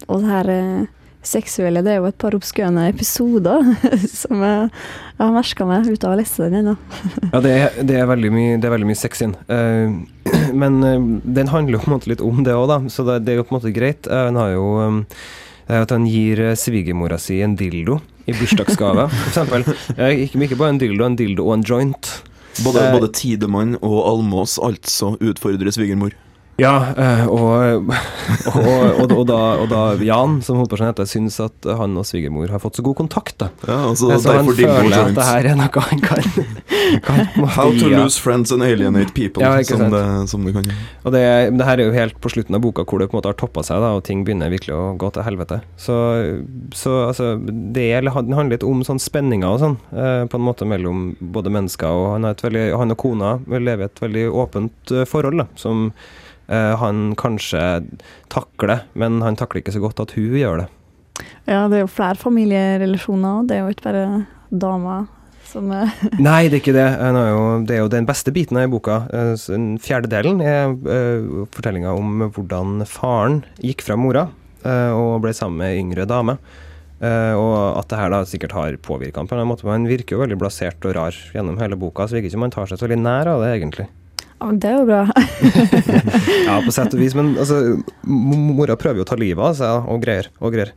og 0.05 0.21
det 0.21 0.29
her 0.29 0.51
eh, 0.53 0.89
seksuelle, 1.25 1.83
det 1.85 1.95
er 1.95 1.99
jo 2.01 2.09
et 2.09 2.21
par 2.21 2.37
oppskøne 2.37 2.87
episoder 2.89 3.65
som 4.21 4.41
jeg, 4.45 4.71
jeg 5.17 5.21
har 5.21 5.35
merka 5.35 5.67
meg 5.69 5.89
uten 5.89 6.07
å 6.07 6.13
ha 6.13 6.21
lest 6.21 6.41
den 6.41 6.57
ennå. 6.61 6.77
Ja, 7.31 7.43
det 7.43 7.53
er, 7.57 7.77
det 7.85 7.99
er 7.99 8.09
veldig 8.09 8.33
mye, 8.33 8.55
det 8.61 8.69
er 8.69 8.75
veldig 8.77 8.89
mye 8.89 9.01
sex 9.01 9.25
inn. 9.25 9.37
Uh, 9.49 10.01
men 10.61 10.81
uh, 10.85 10.97
den 11.25 11.53
handler 11.53 11.77
jo 11.79 11.85
på 11.85 11.91
en 11.91 11.97
måte 11.97 12.13
litt 12.13 12.25
om 12.25 12.41
det 12.45 12.57
òg, 12.57 12.67
da, 12.71 12.81
så 12.93 13.05
det, 13.09 13.23
det 13.25 13.35
er 13.35 13.41
jo 13.41 13.47
på 13.47 13.55
en 13.55 13.61
måte 13.61 13.73
greit. 13.75 14.09
Uh, 14.09 14.27
den 14.29 14.41
har 14.41 14.53
jo 14.53 14.67
um, 14.81 15.05
det 15.71 15.77
er 15.77 15.85
at 15.85 15.91
han 15.95 16.03
gir 16.03 16.39
eh, 16.43 16.57
svigermora 16.59 17.15
si 17.21 17.37
en 17.39 17.53
dildo 17.55 18.01
i 18.27 18.33
bursdagsgave, 18.35 19.05
f.eks. 19.07 19.69
Eh, 19.95 20.25
ikke, 20.25 20.41
ikke 20.43 20.57
bare 20.59 20.73
en 20.75 20.81
dildo, 20.81 21.05
en 21.07 21.15
dildo 21.15 21.45
og 21.47 21.53
en 21.55 21.63
joint. 21.63 22.09
Både, 22.65 22.81
Eh, 22.83 22.91
både 22.91 23.07
Tidemann 23.15 23.77
og 23.79 24.01
Almås 24.09 24.57
altså 24.59 25.13
utfordrer 25.23 25.71
svigermor. 25.71 26.11
Ja, 26.59 26.73
eh, 26.97 27.25
og, 27.31 27.89
og, 28.51 29.11
og, 29.15 29.23
da, 29.29 29.39
og 29.61 29.67
da 29.71 29.81
Jan, 30.03 30.39
som 30.45 30.59
hovedpersonen 30.59 30.91
heter, 30.91 31.07
syns 31.09 31.39
at 31.43 31.67
han 31.79 31.95
og 31.97 32.05
svigermor 32.07 32.51
har 32.51 32.61
fått 32.63 32.79
så 32.79 32.85
god 32.85 32.97
kontakt. 32.99 33.37
da. 33.41 33.49
Ja, 33.67 33.77
altså, 33.89 34.11
så 34.21 34.35
han 34.35 34.49
føler 34.49 34.97
at 34.97 35.15
det 35.17 35.27
her 35.27 35.49
er 35.53 35.59
noe 35.59 35.85
han 35.87 36.03
kan, 36.03 36.27
kan 37.07 37.47
How 37.55 37.73
to 37.79 37.89
lose 37.91 38.19
friends 38.21 38.53
and 38.53 38.65
alienate 38.65 39.15
people, 39.17 39.43
Ja, 39.43 39.55
som, 39.65 39.87
det, 39.93 40.03
som 40.31 40.45
det 40.45 40.55
kan. 40.57 40.71
Og 41.05 41.15
det, 41.15 41.23
det 41.57 41.67
her 41.67 41.81
er 41.81 41.89
jo 41.89 41.95
helt 41.95 42.19
på 42.21 42.33
slutten 42.33 42.57
av 42.57 42.63
boka 42.63 42.85
hvor 42.85 43.01
det 43.01 43.09
på 43.09 43.15
en 43.15 43.21
måte 43.21 43.31
har 43.31 43.39
toppa 43.39 43.65
seg, 43.65 43.81
da, 43.83 43.93
og 43.97 44.05
ting 44.07 44.25
begynner 44.27 44.51
virkelig 44.53 44.75
å 44.77 44.93
gå 45.01 45.11
til 45.15 45.25
helvete. 45.25 45.61
Så, 45.81 45.97
så 46.77 46.97
altså, 47.07 47.33
det 47.41 47.89
handler 48.11 48.51
litt 48.53 48.67
om 48.67 48.83
sånn 48.85 49.01
spenninger 49.01 49.47
og 49.47 49.61
sånn, 49.63 49.77
eh, 49.95 50.23
på 50.29 50.37
en 50.37 50.45
måte 50.45 50.67
mellom 50.67 51.13
både 51.33 51.53
mennesker 51.53 51.89
og 51.91 52.09
han, 52.15 52.27
veldig, 52.41 52.67
han 52.77 52.93
og 52.93 52.99
kona 53.01 53.37
lever 53.51 53.87
et 53.87 54.03
veldig 54.03 54.27
åpent 54.43 54.93
eh, 54.93 55.07
forhold, 55.09 55.41
da, 55.41 55.47
som 55.59 55.87
eh, 55.89 56.19
han 56.51 57.13
kanskje 57.15 57.61
takler, 58.33 58.85
men 58.99 59.21
han 59.23 59.37
takler 59.39 59.61
ikke 59.61 59.73
så 59.75 59.81
godt 59.83 60.01
at 60.03 60.11
hun 60.17 60.35
gjør 60.35 60.63
det. 60.63 60.67
Ja, 61.47 61.65
det 61.71 61.77
er 61.77 61.83
jo 61.85 61.91
flere 61.91 62.19
familierelasjoner, 62.19 63.47
det 63.47 63.57
er 63.57 63.63
jo 63.65 63.73
ikke 63.73 63.87
bare 63.87 64.05
damer 64.51 65.07
som 65.51 65.71
er 65.75 65.91
Nei, 66.21 66.47
det 66.47 66.57
er 66.57 66.61
ikke 66.61 66.75
det. 66.75 66.87
Jo, 67.11 67.43
det 67.67 67.75
er 67.75 67.83
jo 67.83 67.91
den 67.91 68.07
beste 68.09 68.33
biten 68.35 68.59
av 68.59 68.71
boka. 68.71 69.03
Eh, 69.11 69.33
Den 69.51 69.75
fjerde 69.83 70.11
delen 70.11 70.41
er 70.43 70.71
uh, 70.71 71.45
fortellinga 71.53 71.95
om 71.97 72.27
hvordan 72.31 72.85
faren 72.89 73.41
gikk 73.59 73.85
fra 73.85 73.97
mora 73.99 74.27
eh, 74.63 74.91
og 74.95 75.21
ble 75.23 75.33
sammen 75.35 75.63
med 75.63 75.79
yngre 75.79 76.07
dame. 76.09 76.37
Eh, 77.01 77.33
og 77.33 77.79
at 77.79 77.89
det 77.89 77.97
her 77.97 78.11
da 78.13 78.21
sikkert 78.29 78.53
har 78.53 78.77
påvirka 78.85 79.21
ham 79.21 79.29
på 79.29 79.37
en 79.37 79.49
måte. 79.49 79.65
Men 79.65 79.81
han 79.81 79.89
virker 79.89 80.15
jo 80.15 80.23
veldig 80.23 80.37
blasert 80.41 80.85
og 80.85 80.95
rar 80.97 81.17
gjennom 81.33 81.59
hele 81.61 81.79
boka, 81.79 82.05
så 82.05 82.17
virker 82.17 82.29
ikke 82.29 82.37
som 82.37 82.45
han 82.45 82.53
tar 82.53 82.69
seg 82.69 82.79
så 82.79 82.87
veldig 82.87 83.01
nær 83.01 83.31
av 83.33 83.43
det, 83.43 83.55
egentlig. 83.57 83.87
Det 84.41 84.69
er 84.71 84.79
jo 84.79 84.85
bra. 84.89 85.03
Ja, 86.47 86.57
på 86.65 86.71
sett 86.73 86.93
og 86.95 86.99
vis, 87.01 87.13
men 87.15 87.35
altså, 87.39 87.59
mora 88.07 88.75
prøver 88.79 89.01
jo 89.01 89.05
å 89.05 89.09
ta 89.11 89.17
livet 89.19 89.43
av 89.51 89.55
seg 89.59 89.89
og 89.91 90.01
greier. 90.03 90.27
og 90.41 90.53
greier. 90.55 90.71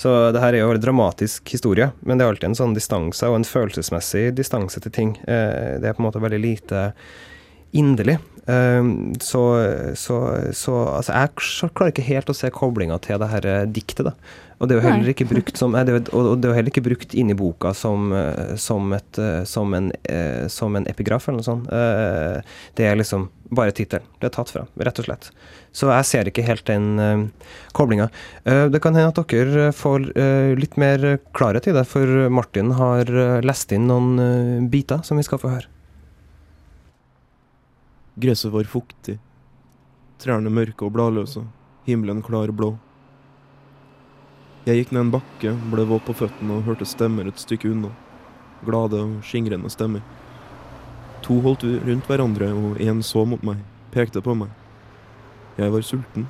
Så 0.00 0.08
det 0.32 0.40
her 0.40 0.56
er 0.56 0.62
jo 0.64 0.70
en 0.72 0.80
dramatisk 0.80 1.50
historie, 1.52 1.90
men 2.00 2.16
det 2.16 2.24
er 2.24 2.32
alltid 2.32 2.48
en 2.48 2.56
sånn 2.56 2.72
distanse, 2.76 3.28
og 3.28 3.36
en 3.36 3.44
følelsesmessig 3.44 4.30
distanse 4.38 4.80
til 4.80 4.94
ting. 4.96 5.10
Eh, 5.28 5.76
Det 5.82 5.90
er 5.90 5.92
på 5.98 6.00
en 6.00 6.08
måte 6.08 6.22
veldig 6.24 6.40
lite 6.40 6.86
inderlig. 7.76 8.16
Eh, 8.46 8.82
Så, 9.20 9.42
så, 9.94 10.16
så 10.56 10.76
altså, 10.96 11.12
jeg 11.12 11.72
klarer 11.74 11.92
ikke 11.92 12.06
helt 12.08 12.30
å 12.30 12.36
se 12.36 12.50
koblinga 12.54 12.98
til 13.04 13.18
det 13.20 13.28
her 13.28 13.46
eh, 13.46 13.66
diktet, 13.68 14.06
da. 14.08 14.14
Og 14.60 14.68
det 14.68 14.74
er 14.74 14.80
jo 14.82 14.88
heller 14.90 15.08
ikke 15.08 15.24
brukt 15.24 15.56
som 15.56 15.72
er, 15.72 15.88
er 15.88 16.52
heller 16.52 16.68
ikke 16.68 16.84
brukt 16.84 17.14
inn 17.16 17.30
i 17.32 17.36
boka 17.36 17.70
som, 17.72 18.10
eh, 18.12 18.56
som, 18.60 18.92
et, 18.92 19.16
eh, 19.16 19.40
som, 19.48 19.72
en, 19.72 19.88
som 20.52 20.76
en 20.76 20.88
epigraf 20.90 21.28
eller 21.28 21.40
noe 21.40 21.46
sånt. 21.46 21.70
Det 22.76 22.84
er 22.84 22.98
liksom 23.00 23.30
bare 23.56 23.72
tittelen. 23.72 24.04
Det 24.20 24.28
er 24.28 24.34
tatt 24.36 24.52
fra, 24.52 24.66
rett 24.76 25.00
og 25.00 25.08
slett. 25.08 25.30
Så 25.72 25.88
jeg 25.88 26.08
ser 26.10 26.28
ikke 26.28 26.44
helt 26.44 26.68
den 26.68 27.32
koblinga. 27.72 28.10
Det 28.44 28.82
kan 28.84 28.94
hende 28.94 29.10
at 29.14 29.32
dere 29.32 29.70
får 29.74 30.10
litt 30.60 30.76
mer 30.78 31.18
klarhet 31.34 31.66
i 31.70 31.74
det, 31.74 31.86
for 31.88 32.28
Martin 32.30 32.76
har 32.76 33.08
lest 33.42 33.72
inn 33.72 33.88
noen 33.88 34.68
biter 34.70 35.00
som 35.08 35.18
vi 35.18 35.24
skal 35.26 35.40
få 35.42 35.56
høre. 35.56 35.70
Gresset 38.20 38.52
var 38.52 38.64
fuktig. 38.64 39.14
Trærne 40.20 40.50
mørke 40.52 40.84
og 40.84 40.92
bladløse. 40.92 41.40
Himmelen 41.86 42.18
klar 42.20 42.50
blå. 42.52 42.74
Jeg 44.66 44.76
gikk 44.76 44.90
ned 44.92 45.06
en 45.06 45.12
bakke, 45.14 45.52
ble 45.72 45.86
våt 45.88 46.04
på 46.04 46.12
føttene 46.18 46.58
og 46.58 46.66
hørte 46.66 46.84
stemmer 46.84 47.30
et 47.30 47.40
stykke 47.40 47.70
unna. 47.70 47.88
Glade 48.66 49.00
og 49.00 49.14
skingrende 49.24 49.70
stemmer. 49.72 50.02
To 51.24 51.38
holdt 51.46 51.64
rundt 51.86 52.10
hverandre, 52.10 52.50
og 52.52 52.82
én 52.84 53.00
så 53.00 53.24
mot 53.24 53.40
meg, 53.46 53.64
pekte 53.94 54.20
på 54.20 54.36
meg. 54.36 54.52
Jeg 55.56 55.72
var 55.72 55.88
sulten. 55.88 56.28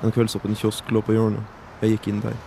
En 0.00 0.16
kveldsåpen 0.16 0.56
kiosk 0.56 0.88
lå 0.88 1.04
på 1.04 1.18
hjørnet. 1.18 1.44
Jeg 1.82 1.98
gikk 1.98 2.08
inn 2.14 2.24
der. 2.24 2.40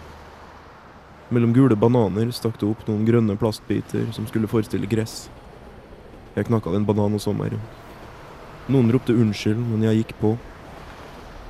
Mellom 1.29 1.53
gule 1.53 1.77
bananer 1.77 2.33
stakk 2.33 2.57
det 2.57 2.71
opp 2.73 2.87
noen 2.89 3.05
grønne 3.05 3.37
plastbiter 3.37 4.09
som 4.17 4.25
skulle 4.25 4.49
forestille 4.49 4.89
gress. 4.89 5.27
Jeg 6.33 6.49
knakk 6.49 6.65
av 6.65 6.81
en 6.81 6.89
banan 6.89 7.13
og 7.13 7.21
så 7.21 7.37
meg 7.37 7.53
rundt. 7.53 7.82
Noen 8.71 8.91
ropte 8.95 9.13
unnskyld, 9.13 9.59
men 9.59 9.83
jeg 9.83 10.03
gikk 10.03 10.13
på. 10.21 10.37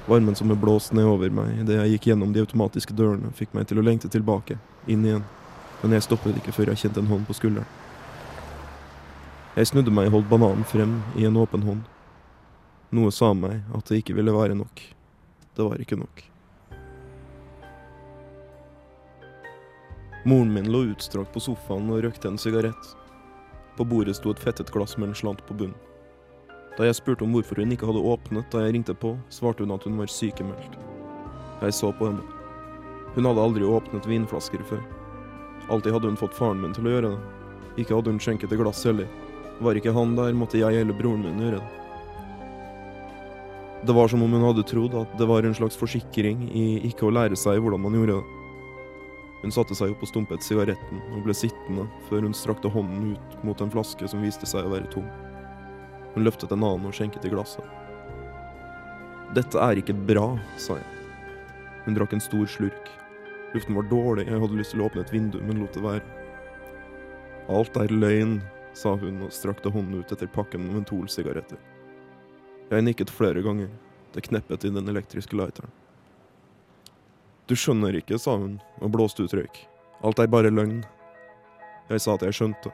Varmen 0.08 0.36
som 0.36 0.50
ble 0.50 0.58
blåst 0.60 0.96
ned 0.98 1.06
over 1.08 1.30
meg 1.32 1.62
idet 1.62 1.78
jeg 1.78 1.94
gikk 1.94 2.10
gjennom 2.10 2.34
de 2.34 2.42
automatiske 2.44 2.96
dørene, 2.98 3.30
fikk 3.38 3.54
meg 3.54 3.70
til 3.70 3.80
å 3.80 3.86
lengte 3.86 4.10
tilbake, 4.12 4.58
inn 4.90 5.06
igjen. 5.06 5.24
Men 5.84 5.94
jeg 5.96 6.08
stoppet 6.08 6.42
ikke 6.42 6.56
før 6.56 6.74
jeg 6.74 6.82
kjente 6.84 7.04
en 7.04 7.12
hånd 7.12 7.28
på 7.30 7.38
skulderen. 7.38 7.70
Jeg 9.54 9.70
snudde 9.70 9.94
meg 9.94 10.10
og 10.10 10.18
holdt 10.18 10.32
bananen 10.32 10.66
frem 10.66 10.98
i 11.20 11.28
en 11.30 11.38
åpen 11.38 11.64
hånd. 11.68 11.86
Noe 12.94 13.14
sa 13.14 13.30
meg 13.38 13.62
at 13.78 13.86
det 13.90 14.02
ikke 14.02 14.18
ville 14.18 14.34
være 14.34 14.58
nok. 14.58 14.82
Det 15.54 15.70
var 15.70 15.78
ikke 15.82 16.00
nok. 16.02 16.26
Moren 20.26 20.54
min 20.56 20.72
lå 20.74 20.88
utstrakt 20.90 21.34
på 21.36 21.46
sofaen 21.46 21.94
og 21.94 22.02
røkte 22.06 22.32
en 22.32 22.42
sigarett. 22.42 22.94
På 23.78 23.86
bordet 23.86 24.18
sto 24.18 24.34
et 24.34 24.42
fettet 24.42 24.74
glass 24.74 24.98
med 24.98 25.12
en 25.12 25.20
slant 25.22 25.46
på 25.46 25.54
bunnen. 25.62 25.93
Da 26.78 26.88
jeg 26.88 26.98
spurte 26.98 27.26
om 27.26 27.36
hvorfor 27.36 27.62
hun 27.62 27.74
ikke 27.76 27.86
hadde 27.86 28.02
åpnet 28.02 28.50
da 28.54 28.64
jeg 28.64 28.74
ringte 28.74 28.96
på, 28.98 29.14
svarte 29.30 29.62
hun 29.62 29.76
at 29.76 29.84
hun 29.86 30.00
var 30.00 30.10
sykemeldt. 30.10 30.80
Jeg 31.62 31.76
så 31.78 31.92
på 31.94 32.10
henne. 32.10 32.24
Hun 33.14 33.30
hadde 33.30 33.44
aldri 33.44 33.68
åpnet 33.68 34.08
vinflasker 34.10 34.64
før. 34.66 34.82
Alltid 35.70 35.94
hadde 35.94 36.10
hun 36.10 36.18
fått 36.20 36.34
faren 36.34 36.64
min 36.64 36.74
til 36.74 36.90
å 36.90 36.96
gjøre 36.96 37.12
det. 37.14 37.20
Ikke 37.84 37.94
hadde 37.94 38.10
hun 38.10 38.22
skjenket 38.22 38.52
et 38.52 38.60
glass 38.60 38.82
heller. 38.88 39.10
Var 39.64 39.78
ikke 39.78 39.94
han 39.94 40.16
der, 40.18 40.34
måtte 40.34 40.58
jeg 40.58 40.82
eller 40.82 40.98
broren 40.98 41.22
min 41.28 41.44
gjøre 41.46 41.62
det. 41.62 41.72
Det 43.84 43.94
var 43.94 44.08
som 44.08 44.24
om 44.24 44.34
hun 44.34 44.46
hadde 44.48 44.64
trodd 44.66 44.96
at 44.96 45.14
det 45.20 45.28
var 45.28 45.44
en 45.44 45.56
slags 45.56 45.78
forsikring 45.78 46.48
i 46.56 46.66
ikke 46.88 47.06
å 47.06 47.14
lære 47.14 47.38
seg 47.38 47.60
hvordan 47.62 47.84
man 47.84 47.98
gjorde 48.00 48.16
det. 48.16 48.40
Hun 49.44 49.52
satte 49.52 49.76
seg 49.76 49.92
opp 49.92 50.06
og 50.06 50.10
stumpet 50.10 50.46
sigaretten, 50.46 51.02
og 51.12 51.26
ble 51.26 51.36
sittende 51.36 51.86
før 52.08 52.24
hun 52.24 52.34
strakte 52.38 52.72
hånden 52.72 53.12
ut 53.12 53.44
mot 53.44 53.62
en 53.62 53.74
flaske 53.74 54.08
som 54.08 54.24
viste 54.24 54.48
seg 54.48 54.64
å 54.64 54.72
være 54.72 54.88
tom. 54.94 55.10
Hun 56.14 56.26
løftet 56.28 56.52
en 56.54 56.64
annen 56.64 56.90
og 56.90 56.96
skjenket 56.96 57.26
i 57.26 57.32
glasset. 57.34 57.66
Dette 59.34 59.58
er 59.58 59.80
ikke 59.82 59.96
bra, 59.98 60.28
sa 60.62 60.78
jeg. 60.78 60.90
Hun 61.86 61.96
drakk 61.98 62.14
en 62.14 62.22
stor 62.24 62.46
slurk. 62.48 62.92
Luften 63.54 63.78
var 63.78 63.88
dårlig, 63.90 64.28
jeg 64.30 64.42
hadde 64.42 64.58
lyst 64.58 64.74
til 64.74 64.84
å 64.84 64.90
åpne 64.90 65.04
et 65.04 65.14
vindu, 65.14 65.40
men 65.42 65.62
lot 65.62 65.74
det 65.74 65.84
være. 65.84 66.04
Alt 67.54 67.78
er 67.82 67.92
løgn, 67.94 68.38
sa 68.78 68.96
hun 68.98 69.22
og 69.26 69.34
strakte 69.34 69.72
hånden 69.74 70.02
ut 70.02 70.14
etter 70.14 70.30
pakken 70.32 70.64
med 70.66 70.80
mentolsigaretter. 70.80 71.60
Jeg 72.72 72.86
nikket 72.86 73.14
flere 73.14 73.44
ganger. 73.46 73.70
Det 74.14 74.24
kneppet 74.28 74.66
i 74.66 74.72
den 74.74 74.90
elektriske 74.90 75.38
lighteren. 75.38 75.72
Du 77.50 77.56
skjønner 77.58 77.98
ikke, 77.98 78.18
sa 78.22 78.38
hun 78.38 78.60
og 78.80 78.94
blåste 78.94 79.26
ut 79.26 79.34
røyk. 79.34 79.64
Alt 80.06 80.22
er 80.22 80.30
bare 80.32 80.54
løgn. 80.54 80.84
Jeg 81.90 82.02
sa 82.06 82.16
at 82.16 82.26
jeg 82.26 82.38
skjønte. 82.38 82.72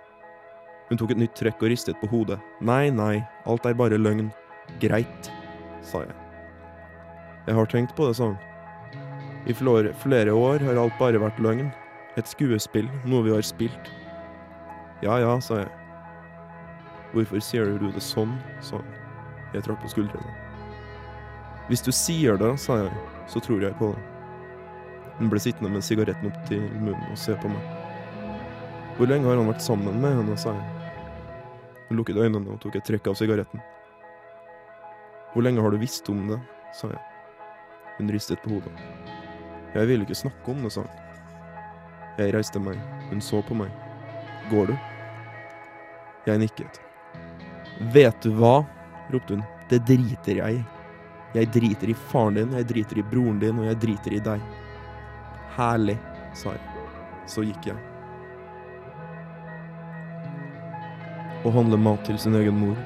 Hun 0.90 0.98
tok 0.98 1.14
et 1.14 1.22
nytt 1.22 1.36
trekk 1.38 1.62
og 1.62 1.70
ristet 1.70 2.00
på 2.02 2.10
hodet. 2.10 2.40
Nei, 2.66 2.90
nei, 2.90 3.20
alt 3.46 3.66
er 3.70 3.78
bare 3.78 4.00
løgn. 4.00 4.32
Greit, 4.82 5.30
sa 5.86 6.02
jeg. 6.02 6.16
Jeg 7.46 7.58
har 7.58 7.70
tenkt 7.70 7.96
på 7.98 8.08
det, 8.10 8.16
sa 8.18 8.32
hun. 8.32 8.38
I 9.50 9.54
flere, 9.54 10.34
år 10.34 10.66
har 10.66 10.82
alt 10.82 10.98
bare 11.00 11.22
vært 11.22 11.40
løgn. 11.42 11.70
Et 12.18 12.28
skuespill, 12.28 12.90
noe 13.06 13.24
vi 13.26 13.34
har 13.34 13.46
spilt. 13.46 13.92
Ja 15.06 15.20
ja, 15.22 15.38
sa 15.42 15.62
jeg. 15.62 15.70
Hvorfor 17.14 17.42
sier 17.42 17.78
du 17.78 17.88
det 17.90 18.04
sånn, 18.04 18.34
sa 18.66 18.82
hun. 18.82 18.96
Jeg 19.54 19.66
trakk 19.66 19.82
på 19.82 19.94
skuldrene. 19.94 20.36
Hvis 21.70 21.86
du 21.86 21.92
sier 21.94 22.38
det, 22.38 22.52
sa 22.62 22.82
jeg, 22.82 23.06
så 23.30 23.42
tror 23.46 23.62
jeg 23.62 23.78
på 23.78 23.92
det. 23.94 24.06
Hun 25.20 25.30
ble 25.30 25.42
sittende 25.42 25.70
med 25.74 25.86
sigaretten 25.86 26.32
opp 26.32 26.42
til 26.50 26.66
munnen 26.80 27.10
og 27.12 27.18
se 27.20 27.36
på 27.38 27.50
meg. 27.52 27.78
Hvor 28.98 29.10
lenge 29.10 29.30
har 29.30 29.38
han 29.40 29.50
vært 29.50 29.64
sammen 29.64 30.02
med 30.02 30.18
henne, 30.18 30.38
sa 30.40 30.54
jeg. 30.58 30.79
Hun 31.90 31.98
lukket 31.98 32.18
øynene 32.22 32.54
og 32.54 32.62
tok 32.62 32.78
et 32.78 32.86
trekk 32.86 33.10
av 33.10 33.18
sigaretten. 33.18 33.62
Hvor 35.34 35.46
lenge 35.46 35.62
har 35.62 35.74
du 35.74 35.82
visst 35.82 36.10
om 36.10 36.28
det, 36.30 36.40
sa 36.78 36.90
jeg. 36.92 37.02
Hun 37.98 38.12
ristet 38.14 38.42
på 38.44 38.56
hodet. 38.56 38.74
Jeg 39.74 39.90
vil 39.90 40.06
ikke 40.06 40.18
snakke 40.18 40.54
om 40.54 40.64
det, 40.66 40.74
sa 40.74 40.86
hun. 40.86 41.06
Jeg 42.20 42.34
reiste 42.36 42.62
meg, 42.62 42.78
hun 43.10 43.22
så 43.24 43.42
på 43.46 43.58
meg. 43.58 43.74
Går 44.52 44.70
du? 44.70 44.76
Jeg 46.28 46.42
nikket. 46.46 46.82
Vet 47.94 48.22
du 48.22 48.34
hva? 48.38 48.60
ropte 49.10 49.38
hun. 49.38 49.46
Det 49.70 49.82
driter 49.88 50.42
jeg 50.44 50.60
i. 50.60 50.64
Jeg 51.34 51.52
driter 51.54 51.90
i 51.90 51.98
faren 52.10 52.40
din, 52.40 52.58
jeg 52.58 52.70
driter 52.70 53.02
i 53.02 53.06
broren 53.12 53.42
din, 53.42 53.62
og 53.62 53.70
jeg 53.70 53.82
driter 53.86 54.18
i 54.18 54.24
deg. 54.26 54.50
Herlig, 55.58 55.98
sa 56.38 56.58
jeg. 56.58 56.88
Så 57.30 57.46
gikk 57.46 57.70
jeg. 57.70 57.89
Å 61.40 61.52
handle 61.56 61.78
mat 61.80 62.02
til 62.04 62.18
sin 62.20 62.36
egen 62.36 62.58
mor, 62.60 62.80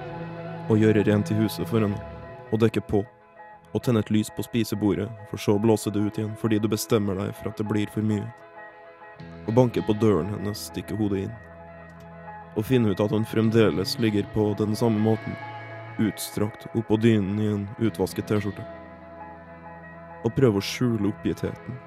å 0.69 0.75
gjøre 0.77 1.01
rent 1.07 1.31
i 1.33 1.37
huset 1.39 1.65
for 1.65 1.81
henne, 1.81 1.97
å 2.53 2.59
dekke 2.61 2.83
på, 2.85 2.99
å 3.73 3.81
tenne 3.81 4.03
et 4.03 4.11
lys 4.13 4.29
på 4.29 4.45
spisebordet, 4.45 5.07
for 5.31 5.41
så 5.41 5.55
å 5.57 5.61
blåse 5.61 5.89
det 5.89 6.03
ut 6.05 6.19
igjen 6.19 6.35
fordi 6.37 6.59
du 6.61 6.67
bestemmer 6.69 7.17
deg 7.17 7.33
for 7.39 7.49
at 7.49 7.57
det 7.57 7.65
blir 7.65 7.89
for 7.89 8.05
mye. 8.05 8.27
Å 9.49 9.55
banke 9.57 9.81
på 9.81 9.97
døren 9.97 10.29
hennes, 10.35 10.67
stikke 10.69 10.93
hodet 11.01 11.25
inn. 11.25 11.33
Å 12.53 12.61
finne 12.61 12.93
ut 12.93 13.01
at 13.01 13.11
hun 13.11 13.25
fremdeles 13.25 13.97
ligger 13.97 14.29
på 14.37 14.51
den 14.61 14.77
samme 14.77 15.01
måten, 15.01 15.33
utstrakt 15.97 16.69
oppå 16.77 17.01
dynen 17.01 17.41
i 17.41 17.51
en 17.55 17.67
utvasket 17.81 18.29
T-skjorte. 18.29 18.69
Og 20.23 20.35
prøve 20.37 20.61
å 20.61 20.67
skjule 20.67 21.09
oppgittheten. 21.09 21.81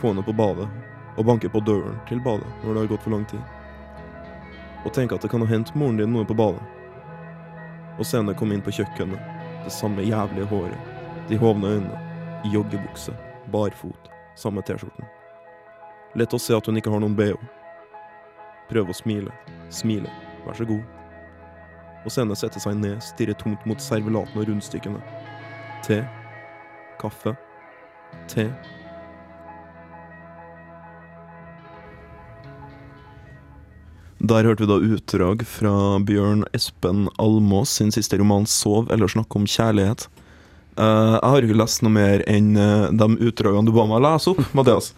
Få 0.00 0.14
henne 0.14 0.24
på 0.24 0.32
badet, 0.40 0.72
og 1.20 1.28
banke 1.28 1.52
på 1.52 1.60
døren 1.68 2.00
til 2.08 2.24
badet 2.24 2.48
når 2.62 2.72
det 2.72 2.80
har 2.80 2.94
gått 2.96 3.04
for 3.04 3.12
lang 3.20 3.28
tid. 3.28 3.61
Og 4.82 4.92
tenke 4.92 5.14
at 5.14 5.22
det 5.22 5.30
kan 5.30 5.42
ha 5.44 5.48
hendt 5.50 5.74
moren 5.78 6.00
din 6.00 6.12
noe 6.12 6.26
på 6.26 6.36
badet. 6.36 6.62
Og 7.98 8.06
senere 8.08 8.36
kom 8.38 8.52
inn 8.52 8.64
på 8.64 8.72
kjøkkenet, 8.74 9.20
det 9.62 9.72
samme 9.72 10.02
jævlige 10.02 10.48
håret, 10.50 10.94
de 11.28 11.38
hovne 11.38 11.74
øynene, 11.76 11.98
i 12.42 12.50
joggebukse, 12.54 13.14
barfot, 13.52 14.10
samme 14.34 14.64
T-skjorten. 14.66 15.06
Lett 16.18 16.34
å 16.34 16.40
se 16.40 16.56
at 16.56 16.66
hun 16.66 16.76
ikke 16.80 16.90
har 16.92 17.00
noen 17.00 17.14
bh. 17.16 17.36
Prøve 18.72 18.92
å 18.92 18.96
smile. 18.96 19.32
Smile. 19.70 20.10
Vær 20.46 20.58
så 20.58 20.66
god. 20.68 20.82
Og 22.02 22.10
senere 22.10 22.36
sette 22.36 22.60
seg 22.60 22.76
ned, 22.80 22.98
stirre 23.04 23.36
tomt 23.38 23.62
mot 23.68 23.80
servelaten 23.80 24.40
og 24.40 24.48
rundstykkene. 24.48 25.00
Te. 25.86 26.02
Kaffe. 27.00 27.36
Te. 28.28 28.48
Der 34.22 34.46
hørte 34.46 34.62
vi 34.62 34.70
da 34.70 34.76
utdrag 34.94 35.40
fra 35.50 35.98
Bjørn 36.06 36.44
Espen 36.54 37.08
Almås 37.18 37.72
sin 37.80 37.90
siste 37.90 38.20
roman 38.20 38.44
'Sov 38.46 38.92
eller 38.94 39.10
snakk 39.10 39.34
om 39.34 39.48
kjærlighet'. 39.50 40.06
Uh, 40.78 41.18
jeg 41.18 41.30
har 41.32 41.42
ikke 41.42 41.58
lest 41.58 41.82
noe 41.82 41.92
mer 41.92 42.22
enn 42.30 42.54
uh, 42.54 42.86
de 42.94 43.08
utdragene 43.18 43.66
du 43.66 43.74
ba 43.74 43.82
meg 43.90 44.00
lese 44.04 44.30
opp, 44.30 44.38
Mathias. 44.56 44.92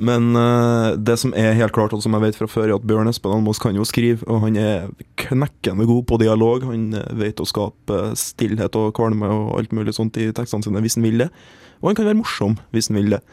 Men 0.00 0.32
uh, 0.32 0.96
det 0.96 1.18
som 1.20 1.36
er 1.36 1.52
helt 1.60 1.76
klart, 1.76 1.92
og 1.92 2.00
som 2.00 2.16
jeg 2.16 2.24
vet 2.24 2.40
fra 2.40 2.48
før, 2.48 2.64
er 2.70 2.74
at 2.78 2.88
Bjørn 2.88 3.12
Espen 3.12 3.36
Almås 3.36 3.60
kan 3.60 3.76
jo 3.76 3.84
skrive, 3.84 4.24
og 4.24 4.40
han 4.46 4.56
er 4.56 4.88
knekkende 5.20 5.84
god 5.92 6.08
på 6.08 6.22
dialog. 6.24 6.64
Han 6.72 6.96
vet 7.20 7.44
å 7.44 7.48
skape 7.52 8.02
stillhet 8.16 8.80
og 8.80 8.94
kvalme 8.96 9.28
og 9.28 9.52
alt 9.60 9.76
mulig 9.76 9.92
sånt 10.00 10.16
i 10.16 10.32
tekstene 10.32 10.64
sine 10.64 10.80
hvis 10.80 10.96
han 10.96 11.04
vil 11.04 11.26
det. 11.26 11.30
Og 11.84 11.92
han 11.92 12.00
kan 12.00 12.08
være 12.08 12.22
morsom 12.24 12.56
hvis 12.72 12.88
han 12.88 13.02
vil 13.02 13.18
det. 13.18 13.24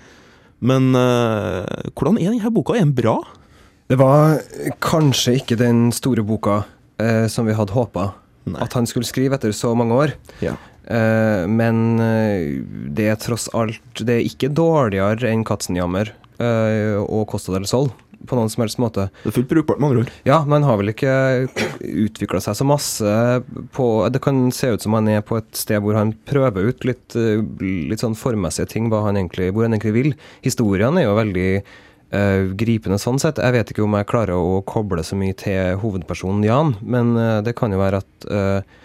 Men 0.59 0.91
hvordan 0.91 2.19
er 2.19 2.33
denne 2.33 2.51
boka? 2.51 2.75
Er 2.75 2.83
den 2.83 2.97
bra? 2.97 3.21
Det 3.89 3.97
var 3.97 4.37
kanskje 4.85 5.39
ikke 5.39 5.55
den 5.57 5.87
store 5.95 6.21
boka 6.21 6.59
eh, 7.01 7.25
som 7.25 7.47
vi 7.49 7.55
hadde 7.57 7.73
håpa 7.73 8.11
at 8.61 8.75
han 8.77 8.87
skulle 8.89 9.07
skrive 9.09 9.37
etter 9.37 9.53
så 9.53 9.71
mange 9.77 9.97
år. 9.97 10.13
Ja. 10.45 10.53
Eh, 10.85 11.45
men 11.49 11.97
eh, 12.01 12.61
det 12.97 13.09
er 13.11 13.17
tross 13.21 13.45
alt 13.53 13.99
Det 14.01 14.15
er 14.15 14.25
ikke 14.25 14.49
dårligere 14.57 15.29
enn 15.29 15.43
Katzenjammer 15.45 16.13
eh, 16.41 17.01
og 17.01 17.27
Costa 17.33 17.53
del 17.57 17.67
Sol 17.69 17.91
på 18.29 18.35
noen 18.35 18.49
som 18.51 18.65
helst 18.65 18.79
måte. 18.81 19.07
Det 19.23 19.31
er 19.31 19.35
fullt 19.37 19.49
brukbart, 19.49 19.79
med 19.79 19.89
andre 19.89 20.01
ord. 20.03 20.09
Ja, 20.27 20.41
man 20.49 20.65
har 20.67 20.79
vel 20.81 20.91
ikke 20.91 21.13
utvikla 21.79 22.41
seg 22.43 22.57
så 22.59 22.67
masse 22.67 23.13
på 23.75 23.85
Det 24.11 24.19
kan 24.23 24.49
se 24.55 24.73
ut 24.75 24.83
som 24.83 24.97
han 24.97 25.07
er 25.11 25.23
på 25.25 25.39
et 25.39 25.49
sted 25.55 25.79
hvor 25.81 25.97
han 25.97 26.11
prøver 26.29 26.69
ut 26.69 26.85
litt, 26.85 27.15
eh, 27.17 27.41
litt 27.89 28.03
sånn 28.03 28.17
formmessige 28.19 28.69
ting, 28.75 28.89
hva 28.91 29.05
han 29.07 29.17
egentlig, 29.17 29.49
hvor 29.55 29.65
han 29.65 29.77
egentlig 29.77 29.95
vil. 29.97 30.17
Historiene 30.45 31.01
er 31.01 31.09
jo 31.09 31.19
veldig 31.21 31.51
eh, 32.15 32.49
gripende 32.59 32.99
sånn 33.01 33.19
sett. 33.21 33.41
Jeg 33.41 33.55
vet 33.55 33.73
ikke 33.73 33.85
om 33.85 33.97
jeg 33.97 34.09
klarer 34.09 34.37
å 34.37 34.61
koble 34.67 35.03
så 35.05 35.17
mye 35.19 35.37
til 35.37 35.79
hovedpersonen 35.81 36.45
Jan, 36.47 36.75
men 36.81 37.15
eh, 37.17 37.39
det 37.45 37.55
kan 37.59 37.73
jo 37.73 37.81
være 37.81 38.03
at 38.03 38.29
eh, 38.29 38.77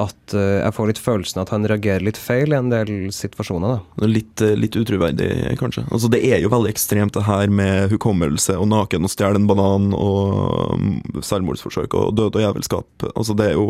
at 0.00 0.34
eh, 0.34 0.62
jeg 0.62 0.74
får 0.76 0.88
litt 0.88 1.00
følelsen 1.02 1.42
at 1.42 1.52
han 1.52 1.66
reagerer 1.68 2.04
litt 2.04 2.20
feil 2.20 2.54
i 2.54 2.58
en 2.58 2.70
del 2.72 3.10
situasjoner. 3.12 3.76
da. 3.76 4.08
Litt, 4.08 4.40
eh, 4.40 4.56
litt 4.56 4.76
utruverdig, 4.78 5.30
kanskje. 5.60 5.84
Altså, 5.90 6.08
det 6.12 6.22
er 6.24 6.40
jo 6.42 6.52
veldig 6.52 6.72
ekstremt, 6.72 7.12
det 7.16 7.26
her 7.26 7.52
med 7.52 7.92
hukommelse 7.92 8.56
og 8.58 8.70
naken 8.72 9.04
og 9.04 9.12
stjele 9.12 9.40
en 9.40 9.48
banan 9.50 9.92
og 9.96 10.78
mm, 10.80 11.22
selvmordsforsøk 11.24 11.96
og 11.98 12.14
død 12.16 12.40
og 12.40 12.46
jævelskap. 12.46 13.08
Altså, 13.12 13.36
det 13.36 13.50
er 13.50 13.58
jo 13.58 13.68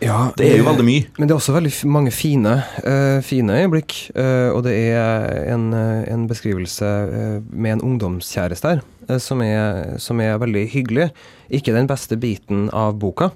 ja, 0.00 0.30
Det 0.36 0.48
er 0.48 0.60
jo 0.60 0.66
veldig 0.66 0.86
mye. 0.86 1.06
Men 1.18 1.28
det 1.28 1.34
er 1.34 1.38
også 1.38 1.54
veldig 1.54 1.72
mange 1.92 2.12
fine, 2.14 2.56
uh, 2.86 3.20
fine 3.24 3.58
øyeblikk. 3.62 3.96
Uh, 4.16 4.50
og 4.54 4.64
det 4.66 4.74
er 4.92 5.50
en, 5.52 5.72
eh, 5.74 6.12
en 6.12 6.26
beskrivelse 6.28 6.86
uh, 6.86 7.42
med 7.52 7.78
en 7.78 7.84
ungdomskjæreste 7.90 8.74
her, 8.74 8.82
eh, 9.08 9.18
som, 9.22 9.42
er, 9.44 9.96
som 10.02 10.20
er 10.20 10.40
veldig 10.40 10.66
hyggelig. 10.72 11.10
Ikke 11.50 11.74
den 11.76 11.88
beste 11.90 12.18
biten 12.20 12.68
av 12.76 12.98
boka. 13.00 13.30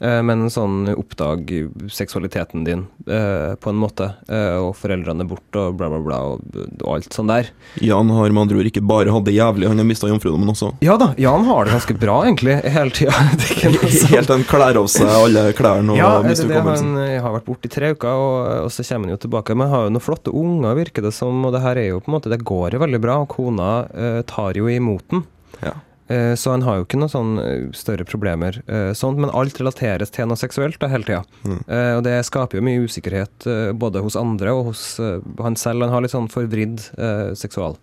Eh, 0.00 0.20
Men 0.26 0.48
sånn 0.50 0.88
oppdag 0.94 1.50
seksualiteten 1.92 2.64
din 2.66 2.86
eh, 3.06 3.54
på 3.60 3.70
en 3.70 3.78
måte, 3.80 4.10
eh, 4.28 4.56
og 4.60 4.74
foreldrene 4.78 5.26
bort 5.28 5.56
og 5.60 5.76
bla, 5.78 5.88
bla, 5.92 6.00
bla, 6.04 6.18
og, 6.32 6.58
og 6.82 6.88
alt 6.96 7.12
sånn 7.16 7.30
der. 7.30 7.50
Jan 7.84 8.10
har 8.16 8.30
med 8.34 8.42
andre 8.46 8.60
ord 8.62 8.70
ikke 8.70 8.82
bare 8.86 9.12
hatt 9.14 9.26
det 9.28 9.34
jævlig, 9.36 9.68
han 9.70 9.78
har 9.82 9.88
mista 9.88 10.08
jomfrudommen 10.10 10.50
også. 10.52 10.72
Ja 10.84 10.96
da, 11.00 11.10
Jan 11.20 11.44
har 11.48 11.64
det 11.68 11.74
ganske 11.76 11.96
bra, 12.00 12.18
egentlig, 12.26 12.56
hele 12.64 12.94
tida. 12.96 13.12
Helt 13.60 14.26
til 14.26 14.34
han 14.34 14.46
klær 14.48 14.78
av 14.80 14.88
seg 14.90 15.08
alle 15.10 15.44
klærne 15.56 15.94
og 15.94 16.00
Ja, 16.00 16.10
mister 16.24 16.48
han 16.48 16.56
hukommelsen. 16.60 16.94
eh, 17.04 17.18
har 17.22 17.34
vært 17.36 17.48
borte 17.48 17.70
i 17.70 17.74
tre 17.74 17.92
uker, 17.94 18.10
og, 18.24 18.38
og 18.66 18.72
så 18.74 18.84
kommer 18.86 19.08
han 19.10 19.16
jo 19.16 19.20
tilbake. 19.26 19.56
Men 19.58 19.70
har 19.72 19.86
jo 19.86 19.92
noen 19.94 20.04
flotte 20.04 20.32
unger, 20.34 20.74
virker 20.78 21.04
det 21.06 21.12
som, 21.16 21.44
og 21.46 21.54
det 21.54 21.62
her 21.64 21.80
er 21.80 21.88
jo 21.92 22.00
på 22.00 22.10
en 22.10 22.16
måte 22.18 22.30
Det 22.32 22.40
går 22.46 22.76
jo 22.76 22.82
veldig 22.82 23.00
bra, 23.02 23.18
og 23.24 23.28
kona 23.34 23.70
eh, 23.92 24.20
tar 24.30 24.56
jo 24.58 24.68
imot 24.70 25.06
den. 25.12 25.24
Ja. 25.64 25.74
Eh, 26.10 26.34
så 26.34 26.50
han 26.50 26.64
har 26.66 26.80
jo 26.80 26.86
ikke 26.86 26.98
noen 26.98 27.12
sånn 27.12 27.32
eh, 27.38 27.66
større 27.76 28.04
problemer, 28.08 28.58
eh, 28.66 28.90
sånt, 28.98 29.20
men 29.22 29.30
alt 29.30 29.60
relateres 29.60 30.10
til 30.14 30.26
noe 30.26 30.40
seksuelt 30.40 30.80
da, 30.82 30.90
hele 30.90 31.06
tida. 31.06 31.22
Mm. 31.46 31.60
Og 31.70 32.02
det 32.06 32.16
skaper 32.26 32.58
jo 32.58 32.66
mye 32.66 32.84
usikkerhet 32.88 33.46
både 33.78 34.02
hos 34.02 34.16
andre 34.18 34.52
og 34.56 34.70
hos 34.70 34.84
han 34.98 35.56
selv. 35.58 35.84
Han 35.84 35.94
har 35.94 36.04
litt 36.04 36.14
sånn 36.14 36.30
forvridd 36.32 36.80
seksualliv, 36.80 37.36
seksual 37.40 37.76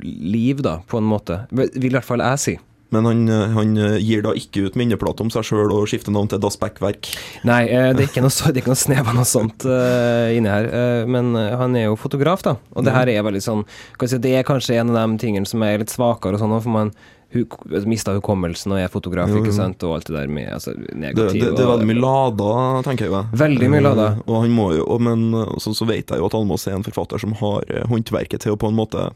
liv, 0.00 0.62
da, 0.64 0.78
på 0.88 0.96
en 1.00 1.08
måte. 1.08 1.42
Vil 1.52 1.90
i 1.90 1.92
hvert 1.92 2.06
fall 2.06 2.22
jeg 2.24 2.40
si. 2.40 2.54
Men 2.90 3.06
han, 3.06 3.28
eh, 3.28 3.52
han 3.54 3.76
eh, 3.78 3.98
gir 4.02 4.24
da 4.26 4.32
ikke 4.36 4.66
ut 4.66 4.78
minneplate 4.78 5.22
om 5.22 5.30
seg 5.30 5.46
sjøl 5.46 5.70
og 5.70 5.86
skifter 5.90 6.14
navn 6.14 6.30
til 6.30 6.42
Das 6.42 6.58
Beck-verk. 6.60 7.12
Nei, 7.46 7.62
eh, 7.68 7.92
det 7.94 8.04
er 8.04 8.10
ikke 8.10 8.24
noe, 8.24 8.34
det 8.34 8.58
er 8.58 8.64
ikke 8.64 8.74
noe 8.74 8.82
snev 8.82 9.12
av 9.12 9.16
noe 9.20 9.28
sånt 9.28 9.66
eh, 9.68 10.34
inni 10.38 10.50
her. 10.50 10.68
men 11.10 11.32
han 11.36 11.78
er 11.78 11.88
jo 11.88 11.96
fotograf, 12.00 12.42
da. 12.46 12.56
Og 12.74 12.86
det 12.86 12.94
her 12.94 13.10
er 13.12 13.24
veldig 13.26 13.42
sånn 13.44 13.64
si, 13.66 14.18
Det 14.18 14.34
er 14.34 14.46
kanskje 14.46 14.80
en 14.80 14.92
av 14.92 14.98
de 14.98 15.22
tingene 15.22 15.48
som 15.48 15.62
er 15.62 15.80
litt 15.82 15.94
svakere, 15.94 16.34
og 16.34 16.42
sånn, 16.42 16.56
for 16.64 16.74
man 16.74 16.92
hu, 17.30 17.44
mista 17.86 18.16
hukommelsen 18.16 18.74
og 18.74 18.82
er 18.82 18.90
fotograf, 18.90 19.30
ikke 19.38 19.54
sant, 19.54 19.82
og 19.86 20.00
alt 20.00 20.10
det 20.10 20.16
der 20.16 20.30
med 20.32 20.50
altså, 20.50 20.74
negativ 20.74 21.44
det, 21.44 21.54
det 21.54 21.62
er 21.62 21.70
veldig 21.70 21.90
mye 21.92 22.02
lada, 22.02 22.52
tenker 22.86 23.06
jeg. 23.06 23.24
Veldig 23.46 23.70
mye 23.70 23.86
lada. 23.86 24.12
Og 24.26 24.40
han 24.42 24.54
må 24.54 24.72
jo, 24.74 24.86
men 24.98 25.28
så, 25.62 25.74
så 25.76 25.86
vet 25.86 26.10
jeg 26.10 26.22
jo 26.22 26.26
at 26.26 26.38
Almås 26.38 26.66
er 26.66 26.80
en 26.80 26.86
forfatter 26.86 27.22
som 27.22 27.36
har 27.38 27.70
håndverket 27.92 28.42
til 28.42 28.56
å 28.56 28.60
på 28.60 28.72
en 28.72 28.80
måte 28.82 29.12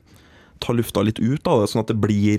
ta 0.61 0.73
lufta 0.73 1.03
litt 1.05 1.19
ut 1.21 1.47
av 1.51 1.61
det, 1.63 1.71
sånn 1.73 1.83
at 1.83 1.89
det 1.91 1.97
blir 2.01 2.39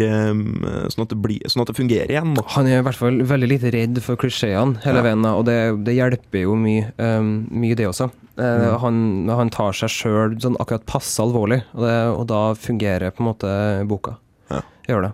Sånn 0.90 1.04
at 1.04 1.10
det, 1.12 1.18
blir, 1.22 1.40
sånn 1.52 1.62
at 1.66 1.70
det 1.72 1.76
fungerer 1.78 2.10
igjen. 2.14 2.34
Da. 2.38 2.44
Han 2.56 2.68
er 2.68 2.80
i 2.80 2.86
hvert 2.86 2.98
fall 3.00 3.20
veldig 3.28 3.50
lite 3.52 3.72
redd 3.76 4.00
for 4.06 4.16
klisjeene 4.22 4.80
hele 4.86 5.02
Ja. 5.02 5.04
veien, 5.10 5.26
og 5.26 5.44
det, 5.46 5.58
det 5.86 5.96
hjelper 5.98 6.42
jo 6.46 6.56
mye, 6.56 6.92
um, 6.98 7.48
mye 7.52 7.76
det 7.76 7.88
også. 7.92 8.10
Uh, 8.38 8.46
Mm. 8.46 8.80
han, 8.82 8.96
han 9.30 9.50
tar 9.50 9.72
seg 9.78 9.90
sjøl 9.90 10.34
sånn 10.42 10.58
akkurat 10.60 10.86
passe 10.86 11.22
alvorlig, 11.24 11.62
og, 11.74 11.84
det, 11.86 11.94
og 12.20 12.26
da 12.28 12.42
fungerer 12.60 13.12
på 13.16 13.24
en 13.24 13.30
måte 13.30 13.52
boka. 13.88 14.18
Ja. 14.52 14.60
Gjør 14.90 15.02
det. 15.08 15.14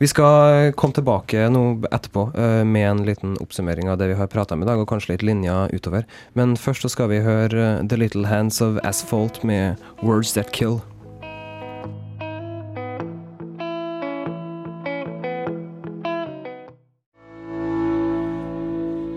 Vi 0.00 0.08
skal 0.08 0.72
komme 0.80 0.96
tilbake 0.96 1.42
nå 1.52 1.82
etterpå 1.92 2.22
eh, 2.34 2.62
med 2.64 2.86
en 2.88 3.02
liten 3.04 3.34
oppsummering 3.40 3.90
av 3.92 3.98
det 4.00 4.08
vi 4.08 4.14
har 4.16 4.26
prata 4.32 4.54
om 4.56 4.62
i 4.62 4.66
dag, 4.68 4.80
og 4.80 4.88
kanskje 4.88 5.12
litt 5.12 5.22
linjer 5.28 5.68
utover. 5.76 6.06
Men 6.34 6.54
først 6.56 6.82
så 6.86 6.88
skal 6.92 7.10
vi 7.12 7.18
høre 7.20 7.66
eh, 7.80 7.82
The 7.86 7.98
Little 8.00 8.24
Hands 8.26 8.60
of 8.64 8.78
Asphalt 8.84 9.42
med 9.44 9.76
Words 10.02 10.32
That 10.38 10.52
Kill. 10.56 10.80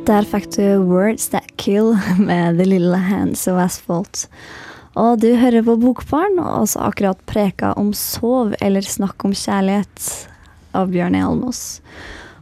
Der 0.04 0.26
fikk 0.28 0.50
du 0.58 0.84
Words 0.84 1.30
That 1.32 1.54
Kill 1.56 1.94
med 2.20 2.58
The 2.60 2.66
Little 2.68 2.98
Hands 3.00 3.39
of 3.48 3.60
Asphalt. 3.63 4.26
Og 5.00 5.22
du 5.24 5.30
hører 5.39 5.63
på 5.63 5.78
Bokbarn, 5.80 6.36
og 6.44 6.66
også 6.66 6.82
akkurat 6.84 7.22
preka 7.30 7.72
om 7.80 7.94
sov 7.96 8.52
eller 8.60 8.84
snakk 8.84 9.24
om 9.24 9.32
kjærlighet 9.32 10.10
av 10.76 10.92
Bjørn. 10.92 11.16
Almås. 11.16 11.80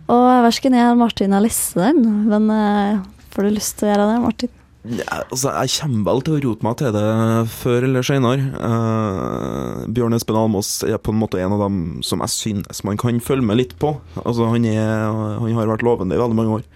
Og 0.09 0.25
verken 0.47 0.73
jeg 0.73 0.87
eller 0.87 0.97
Martin 1.03 1.37
har 1.37 1.45
lest 1.45 1.77
den, 1.77 2.01
men 2.31 2.49
uh, 2.49 3.05
får 3.35 3.45
du 3.45 3.53
lyst 3.59 3.77
til 3.77 3.87
å 3.87 3.93
gjøre 3.93 4.09
det, 4.09 4.17
Martin? 4.25 4.57
Ja, 4.97 5.21
altså, 5.21 5.53
jeg 5.61 5.75
kommer 5.77 6.09
vel 6.09 6.25
til 6.25 6.33
å 6.39 6.43
rote 6.47 6.65
meg 6.65 6.81
til 6.81 6.97
det 6.97 7.07
før 7.53 7.85
eller 7.85 8.09
senere. 8.09 8.49
Uh, 8.57 9.85
Bjørn 9.93 10.17
Espen 10.17 10.41
Almås 10.41 10.79
er 10.89 10.97
på 10.97 11.13
en 11.13 11.21
måte 11.21 11.37
en 11.45 11.53
av 11.53 11.67
dem 11.67 11.81
som 12.01 12.25
jeg 12.25 12.39
synes 12.39 12.81
man 12.89 12.97
kan 12.97 13.21
følge 13.21 13.45
med 13.45 13.61
litt 13.61 13.77
på. 13.77 13.99
Altså, 14.25 14.49
han, 14.49 14.65
er, 14.65 15.11
han 15.13 15.59
har 15.61 15.75
vært 15.77 15.85
lovende 15.85 16.17
i 16.17 16.25
veldig 16.25 16.41
mange 16.41 16.59
år. 16.59 16.69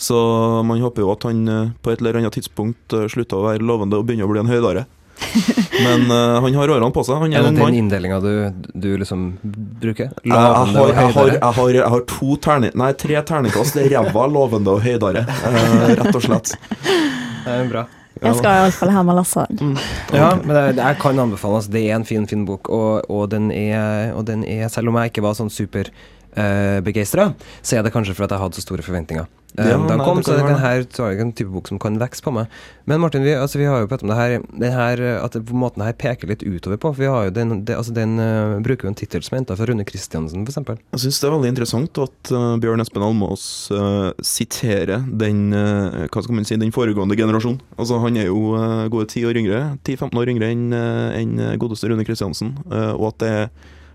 Så 0.00 0.16
man 0.64 0.80
håper 0.80 1.04
jo 1.04 1.10
at 1.12 1.26
han 1.28 1.44
eh, 1.48 1.72
på 1.84 1.92
et 1.92 2.00
eller 2.00 2.22
annet 2.22 2.32
tidspunkt 2.32 2.94
eh, 2.96 3.04
slutter 3.12 3.36
å 3.36 3.50
være 3.50 3.66
lovende 3.68 3.98
og 4.00 4.06
begynner 4.08 4.24
å 4.24 4.32
bli 4.32 4.40
en 4.40 4.48
høydare. 4.48 4.86
Men 5.84 6.06
uh, 6.08 6.40
han 6.40 6.54
har 6.56 6.70
årene 6.72 6.88
på 6.96 7.02
seg. 7.04 7.20
Han 7.20 7.34
Er 7.34 7.42
er 7.42 7.50
det 7.50 7.60
den 7.60 7.76
inndelinga 7.76 8.20
du, 8.24 8.32
du 8.72 8.88
liksom 9.00 9.26
bruker? 9.44 10.08
Jeg, 10.24 10.32
jeg, 10.32 10.36
har, 10.36 10.72
jeg, 10.72 10.94
har, 10.96 11.32
jeg, 11.34 11.52
har, 11.58 11.72
jeg 11.76 11.92
har 11.94 12.04
to 12.08 12.36
terning, 12.40 12.72
nei, 12.80 12.90
tre 12.96 13.20
terningkast. 13.28 13.76
Det 13.76 13.86
er 13.86 13.98
ræva, 13.98 14.24
lovende 14.32 14.76
og 14.78 14.84
høydare, 14.84 15.26
uh, 15.28 15.88
rett 16.00 16.16
og 16.16 16.24
slett. 16.24 16.54
Det 16.80 17.56
er 17.56 17.68
bra. 17.68 17.84
Jeg 18.20 18.36
skal 18.36 18.58
iallfall 18.58 18.90
ha 18.92 19.02
med 19.06 19.16
lese 19.16 19.44
den. 19.56 19.76
Ja, 20.12 20.30
men 20.36 20.50
det, 20.52 20.64
det, 20.76 20.82
jeg 20.82 20.98
kan 21.00 21.20
anbefale 21.22 21.60
altså, 21.60 21.70
Det 21.72 21.84
er 21.86 21.94
en 21.96 22.04
fin, 22.04 22.26
fin 22.28 22.42
bok, 22.48 22.68
og, 22.68 23.06
og, 23.08 23.28
den 23.32 23.48
er, 23.54 24.10
og 24.12 24.26
den 24.28 24.42
er 24.44 24.68
Selv 24.68 24.90
om 24.90 24.98
jeg 25.00 25.12
ikke 25.12 25.24
var 25.24 25.38
sånn 25.38 25.52
superbegeistra, 25.52 27.30
uh, 27.30 27.52
så 27.62 27.78
er 27.78 27.86
det 27.86 27.94
kanskje 27.94 28.16
for 28.18 28.26
at 28.26 28.34
jeg 28.36 28.42
hadde 28.42 28.60
så 28.60 28.66
store 28.66 28.84
forventninger. 28.84 29.28
Eh, 29.58 29.68
Ja, 29.70 29.76
da 29.78 29.96
nei, 29.96 30.04
kom, 30.06 30.20
det 30.20 30.26
så 30.28 30.36
kan 30.38 30.46
den 30.46 30.60
her 30.62 30.84
så 30.94 31.06
er 31.06 31.16
det 31.16 31.24
en 31.24 31.32
type 31.34 31.50
bok 31.50 31.68
som 31.70 31.78
kan 31.82 31.98
vokse 31.98 32.22
på 32.22 32.32
meg. 32.34 32.50
Men 32.90 33.00
Martin, 33.02 33.24
vi, 33.26 33.32
altså, 33.34 33.58
vi 33.58 33.66
har 33.66 33.82
jo 33.82 33.88
pratet 33.90 34.06
om 34.06 34.12
det 34.12 34.18
her, 34.18 34.34
det 34.62 34.70
her 34.74 35.02
eh, 35.02 35.18
at 35.24 35.34
det 35.34 35.42
på 35.48 35.58
måten 35.58 35.82
her 35.84 35.96
peker 35.98 36.30
litt 36.30 36.44
utover 36.46 36.78
på. 36.80 36.92
For 36.94 37.02
vi 37.02 37.10
har 37.10 37.28
jo 37.28 37.34
den, 37.34 37.64
det, 37.66 37.76
altså, 37.76 37.94
den 37.96 38.16
uh, 38.22 38.60
bruker 38.62 38.86
jo 38.86 38.92
en 38.92 38.98
tittel 38.98 39.24
som 39.26 39.34
er 39.36 39.42
henta 39.42 39.56
fra 39.58 39.66
Rune 39.70 39.86
Kristiansen, 39.88 40.46
f.eks. 40.46 40.60
Jeg 40.94 41.02
syns 41.04 41.20
det 41.20 41.28
er 41.28 41.34
veldig 41.36 41.52
interessant 41.54 42.02
at 42.02 42.32
uh, 42.34 42.54
Bjørn 42.62 42.84
Espen 42.84 43.06
Almås 43.06 43.44
uh, 43.74 44.10
siterer 44.22 45.02
den 45.20 45.50
hva 45.50 46.22
skal 46.22 46.36
man 46.36 46.46
si, 46.46 46.58
den 46.60 46.72
foregående 46.74 47.16
generasjon. 47.18 47.58
Altså 47.80 47.98
Han 48.02 48.18
er 48.20 48.28
jo 48.30 48.54
uh, 48.54 48.86
gode 48.92 49.08
ti 49.10 49.24
år 49.26 49.38
yngre, 49.40 49.62
10-15 49.82 50.20
år 50.20 50.32
yngre 50.34 50.50
enn 50.54 50.66
enn 50.70 51.36
godeste 51.60 51.88
Rune 51.90 52.04
Kristiansen. 52.06 52.52
og 52.70 53.06
at 53.10 53.22
det 53.22 53.34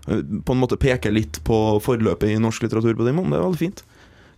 på 0.06 0.54
en 0.54 0.60
måte 0.60 0.78
peker 0.78 1.10
litt 1.14 1.40
på 1.46 1.56
forløpet 1.82 2.30
i 2.30 2.40
norsk 2.42 2.66
litteratur 2.66 2.94
på 2.98 3.06
den 3.06 3.16
måten. 3.16 3.32
Det 3.32 3.38
er 3.40 3.46
veldig 3.46 3.60
fint. 3.60 3.82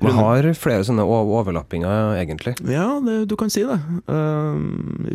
Man 0.01 0.15
har 0.15 0.47
flere 0.55 0.85
sånne 0.87 1.03
overlappinger, 1.03 2.15
egentlig. 2.21 2.55
Ja, 2.71 3.01
det, 3.03 3.25
du 3.27 3.35
kan 3.37 3.51
si 3.51 3.65
det. 3.67 3.79
Uh, 4.07 4.55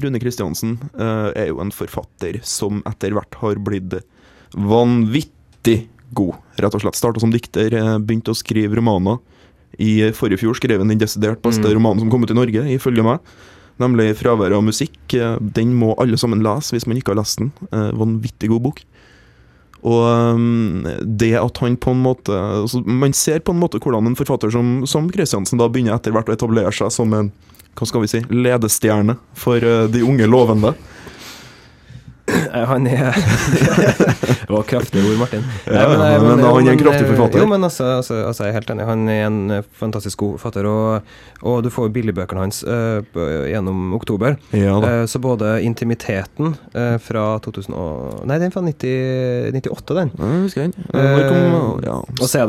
Rune 0.03 0.19
Kristiansen 0.19 0.75
uh, 0.99 1.31
er 1.39 1.47
jo 1.53 1.61
en 1.63 1.71
forfatter 1.71 2.41
som 2.43 2.81
etter 2.89 3.15
hvert 3.15 3.37
har 3.39 3.55
blitt 3.63 3.95
vanvittig 4.53 5.87
god, 6.13 6.35
rett 6.59 6.75
og 6.75 6.83
slett. 6.83 6.99
Starta 6.99 7.19
som 7.23 7.31
dikter, 7.33 7.73
eh, 7.73 7.95
begynte 7.97 8.33
å 8.33 8.37
skrive 8.37 8.75
romaner. 8.77 9.17
I 9.81 10.11
forrige 10.13 10.43
fjor 10.43 10.53
skrev 10.59 10.83
han 10.83 10.91
den 10.91 10.99
desidert 11.01 11.41
beste 11.41 11.65
Mm. 11.65 11.73
romanen 11.73 11.99
som 12.03 12.11
kom 12.11 12.21
ut 12.23 12.29
i 12.29 12.35
Norge, 12.37 12.61
ifølge 12.77 13.03
meg. 13.03 13.19
Nemlig 13.79 14.13
'Fraværet 14.15 14.53
av 14.53 14.61
musikk'. 14.61 15.13
Eh, 15.17 15.39
Den 15.39 15.73
må 15.73 15.95
alle 15.97 16.17
sammen 16.17 16.43
lese 16.43 16.71
hvis 16.73 16.85
man 16.85 16.97
ikke 16.97 17.15
har 17.15 17.23
lest 17.23 17.39
den. 17.39 17.51
Uh, 17.71 17.91
Vanvittig 17.91 18.49
god 18.49 18.61
bok. 18.61 18.83
Og 19.83 20.35
um, 20.37 20.85
det 21.03 21.33
at 21.35 21.59
han 21.59 21.75
på 21.75 21.91
en 21.91 22.03
måte 22.05 22.31
altså 22.31 22.79
Man 22.87 23.11
ser 23.17 23.41
på 23.43 23.51
en 23.51 23.59
måte 23.59 23.81
hvordan 23.83 24.07
en 24.07 24.15
forfatter 24.15 24.53
som, 24.53 24.85
som 24.87 25.09
Kristiansen 25.11 25.59
da 25.59 25.67
begynner 25.67 25.97
etter 25.97 26.15
hvert 26.15 26.31
å 26.31 26.37
etablere 26.37 26.71
seg 26.71 26.93
som 26.93 27.15
en 27.17 27.33
hva 27.73 27.87
skal 27.89 28.03
vi 28.03 28.09
si, 28.11 28.19
ledestjerne 28.29 29.15
for 29.33 29.63
uh, 29.65 29.87
de 29.89 30.03
unge 30.05 30.27
lovende. 30.29 30.75
Eh, 32.53 32.65
Han 32.69 32.87
er 32.87 33.13
Det 34.43 34.51
var 34.53 34.63
kraftige 34.67 35.01
ord, 35.07 35.17
Martin. 35.17 35.43
Ja, 35.65 35.87
Nei, 35.97 36.11
men 36.21 36.41
han 36.43 36.67
er 36.67 36.73
en 36.73 36.79
kraftig 36.81 37.05
eh, 37.07 37.09
forfatter. 37.13 37.39
Jo, 37.41 37.47
men 37.49 37.63
altså, 37.65 37.85
altså, 37.97 38.17
altså, 38.27 38.43
jeg 38.45 38.51
er 38.53 38.57
helt 38.59 38.73
enig. 38.73 38.85
Han 38.85 39.05
er 39.09 39.21
en 39.25 39.39
eh, 39.55 39.63
fantastisk 39.79 40.19
god 40.21 40.35
forfatter, 40.37 40.67
og, 40.69 41.15
og 41.47 41.63
du 41.65 41.69
får 41.73 41.89
billigbøkene 41.95 42.43
hans 42.43 42.59
uh, 42.67 42.99
gjennom 43.49 43.95
oktober. 43.97 44.35
Ja. 44.53 44.75
Eh, 44.83 45.05
så 45.09 45.21
både 45.23 45.55
intimiteten 45.65 46.53
uh, 46.75 46.97
fra 47.01 47.25
2000 47.43 47.73
og 47.73 48.23
Nei, 48.29 48.37
den 48.43 48.51
er 48.51 48.53
fra 48.53 48.63
90, 48.67 49.57
98, 49.57 49.97
den. 50.01 50.13
Ja, 50.19 50.31
husker 50.43 50.67
den. 50.67 50.73
Ja. 51.87 51.97
Og 52.19 52.27
så 52.29 52.43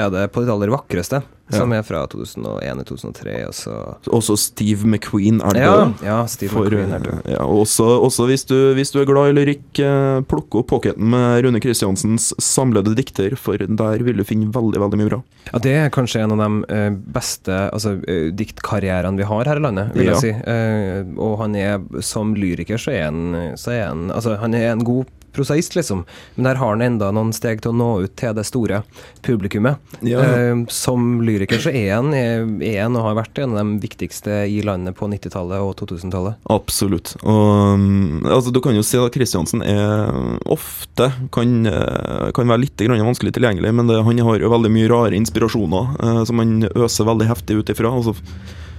er 0.00 0.10
det, 0.16 0.30
på 0.34 0.42
ditt 0.42 0.52
aller 0.56 0.72
vakreste, 0.74 1.22
Ja. 1.48 1.56
som 1.62 1.72
er 1.72 1.80
fra 1.86 2.02
2001-2003. 2.12 3.36
Og 3.48 3.54
så 3.56 3.72
Også 4.12 4.34
Steve 4.36 4.84
McQueen 4.84 5.38
er 5.40 5.56
ja, 5.56 5.70
død. 5.78 6.02
ja, 6.04 6.18
Steve 6.28 6.52
For, 6.52 6.66
McQueen 6.68 6.92
er 6.92 6.98
død. 7.06 7.22
ja, 7.32 7.44
også, 7.46 7.86
også 8.04 8.26
hvis, 8.28 8.44
du, 8.44 8.56
hvis 8.76 8.90
du 8.92 8.98
er 9.00 9.08
glad 9.08 9.27
i 9.30 9.36
lyrikk, 9.36 9.80
plukke 10.28 10.60
opp 10.62 10.68
pocketen 10.72 11.08
med 11.12 11.42
Rune 11.44 11.60
Kristiansens 11.62 12.30
samlede 12.42 12.94
dikter, 12.98 13.36
for 13.38 13.58
der 13.58 14.02
vil 14.06 14.16
du 14.20 14.24
finne 14.26 14.50
veldig 14.54 14.80
veldig 14.82 14.98
mye 15.00 15.10
bra. 15.10 15.20
Ja, 15.52 15.58
Det 15.64 15.74
er 15.76 15.90
kanskje 15.94 16.22
en 16.24 16.34
av 16.36 16.42
de 16.42 16.74
eh, 16.74 16.90
beste 17.18 17.58
altså, 17.72 17.96
eh, 18.08 18.30
diktkarrierene 18.36 19.16
vi 19.20 19.28
har 19.28 19.44
her 19.50 19.56
i 19.60 19.64
landet, 19.64 19.92
vil 19.94 20.06
Ja. 20.10 20.16
jeg 20.16 20.20
si. 20.20 20.30
Eh, 20.50 21.04
og 21.18 21.38
han 21.42 21.56
er, 21.56 21.78
som 22.04 22.34
lyriker, 22.34 22.78
så 22.80 22.92
er 22.92 23.04
han, 23.10 23.54
så 23.56 23.72
er 23.76 23.86
han 23.88 24.10
Altså, 24.10 24.36
han 24.40 24.54
er 24.54 24.72
en 24.72 24.84
god 24.84 25.06
prosaist, 25.34 25.76
liksom, 25.76 26.04
men 26.36 26.48
der 26.48 26.60
har 26.60 26.74
han 26.74 26.84
enda 26.84 27.10
noen 27.14 27.32
steg 27.36 27.62
til 27.64 27.72
å 27.72 27.78
nå 27.78 27.88
ut 28.04 28.14
til 28.18 28.34
det 28.36 28.44
store 28.48 28.82
publikummet. 29.26 29.80
Ja. 30.06 30.22
Eh, 30.24 30.64
som 30.72 31.20
lyriker 31.24 31.62
så 31.62 31.72
er 31.72 31.94
han, 31.96 32.12
er, 32.16 32.46
er 32.64 32.82
han 32.84 32.98
og 32.98 33.08
har 33.08 33.18
vært 33.20 33.42
en 33.42 33.54
av 33.54 33.62
de 33.62 33.82
viktigste 33.82 34.42
i 34.50 34.60
landet 34.66 34.96
på 34.98 35.08
90-tallet 35.10 35.64
og 35.64 35.74
2000-tallet. 35.80 36.38
Absolutt. 36.52 37.14
Og 37.22 37.74
um, 37.78 38.26
altså, 38.26 38.52
du 38.54 38.62
kan 38.64 38.76
jo 38.76 38.84
si 38.86 39.00
at 39.00 39.14
Kristiansen 39.14 39.64
er 39.64 40.38
ofte 40.48 41.10
kan, 41.34 41.58
eh, 41.66 42.30
kan 42.34 42.50
være 42.50 42.64
litt 42.66 42.86
grann 42.86 43.04
vanskelig 43.08 43.34
tilgjengelig, 43.36 43.72
men 43.74 43.90
det, 43.90 44.00
han 44.06 44.24
har 44.26 44.40
jo 44.42 44.52
veldig 44.52 44.72
mye 44.74 44.90
rare 44.90 45.18
inspirasjoner 45.18 45.98
eh, 46.02 46.22
som 46.28 46.42
han 46.42 46.56
øser 46.74 47.08
veldig 47.08 47.28
heftig 47.30 47.60
ut 47.60 47.72
ifra. 47.74 47.92
Altså, 47.92 48.16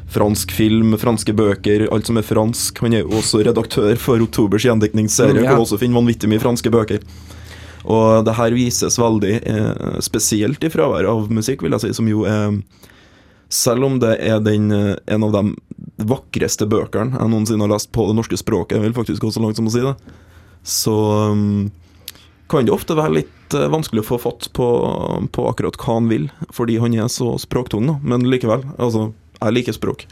fransk 0.10 0.52
film, 0.56 0.96
franske 0.98 1.34
bøker, 1.38 1.88
alt 1.94 2.10
som 2.10 2.18
er 2.18 2.26
fransk. 2.26 2.82
Han 2.82 2.96
er 2.98 3.04
jo 3.04 3.20
også 3.20 3.44
redaktør 3.46 3.96
for 4.02 4.22
Oktobers 4.26 4.66
gjendiktningsserie, 4.66 5.38
Mm, 5.38 5.44
ja. 5.46 5.54
hvor 5.54 5.66
også 5.68 5.80
finner 5.80 6.00
vanvittig 6.02 6.30
mye 6.32 6.42
franske 6.42 6.72
bøker. 6.74 7.04
Og 7.86 8.26
det 8.26 8.36
her 8.36 8.52
vises 8.52 8.98
veldig 9.00 9.36
eh, 9.48 10.00
spesielt 10.04 10.64
i 10.64 10.70
fraværet 10.74 11.08
av 11.08 11.30
musikk, 11.32 11.62
vil 11.64 11.72
jeg 11.78 11.86
si, 11.86 11.94
som 11.94 12.10
jo 12.10 12.26
er 12.28 12.60
selv 13.50 13.84
om 13.84 14.00
det 14.00 14.18
er 14.22 14.40
den, 14.40 14.72
eh, 14.72 14.96
en 15.08 15.24
av 15.24 15.32
de 15.34 15.56
vakreste 16.06 16.68
bøkene 16.70 17.18
jeg 17.18 17.32
noensinne 17.32 17.66
har 17.66 17.74
lest 17.74 17.92
på 17.92 18.06
det 18.08 18.16
norske 18.16 18.38
språket, 18.38 18.78
jeg 18.78 18.86
vil 18.86 18.98
faktisk 18.98 19.26
gå 19.26 19.32
så 19.34 19.42
langt 19.42 19.58
som 19.58 19.68
å 19.68 19.74
si 19.74 19.82
det, 19.82 19.96
så 20.64 20.96
um, 21.34 21.72
kan 22.50 22.66
det 22.66 22.74
ofte 22.76 22.98
være 22.98 23.16
litt 23.22 23.56
uh, 23.56 23.66
vanskelig 23.72 24.04
å 24.04 24.10
få 24.12 24.20
fatt 24.22 24.50
på, 24.54 24.68
på 25.34 25.48
akkurat 25.50 25.80
hva 25.82 25.98
han 25.98 26.10
vil, 26.12 26.30
fordi 26.54 26.78
han 26.84 26.94
er 26.94 27.10
så 27.10 27.34
språktung, 27.42 27.88
da. 27.90 27.98
Men 28.04 28.28
likevel, 28.30 28.64
altså, 28.78 29.10
jeg 29.40 29.54
liker 29.56 29.74
språk. 29.78 30.04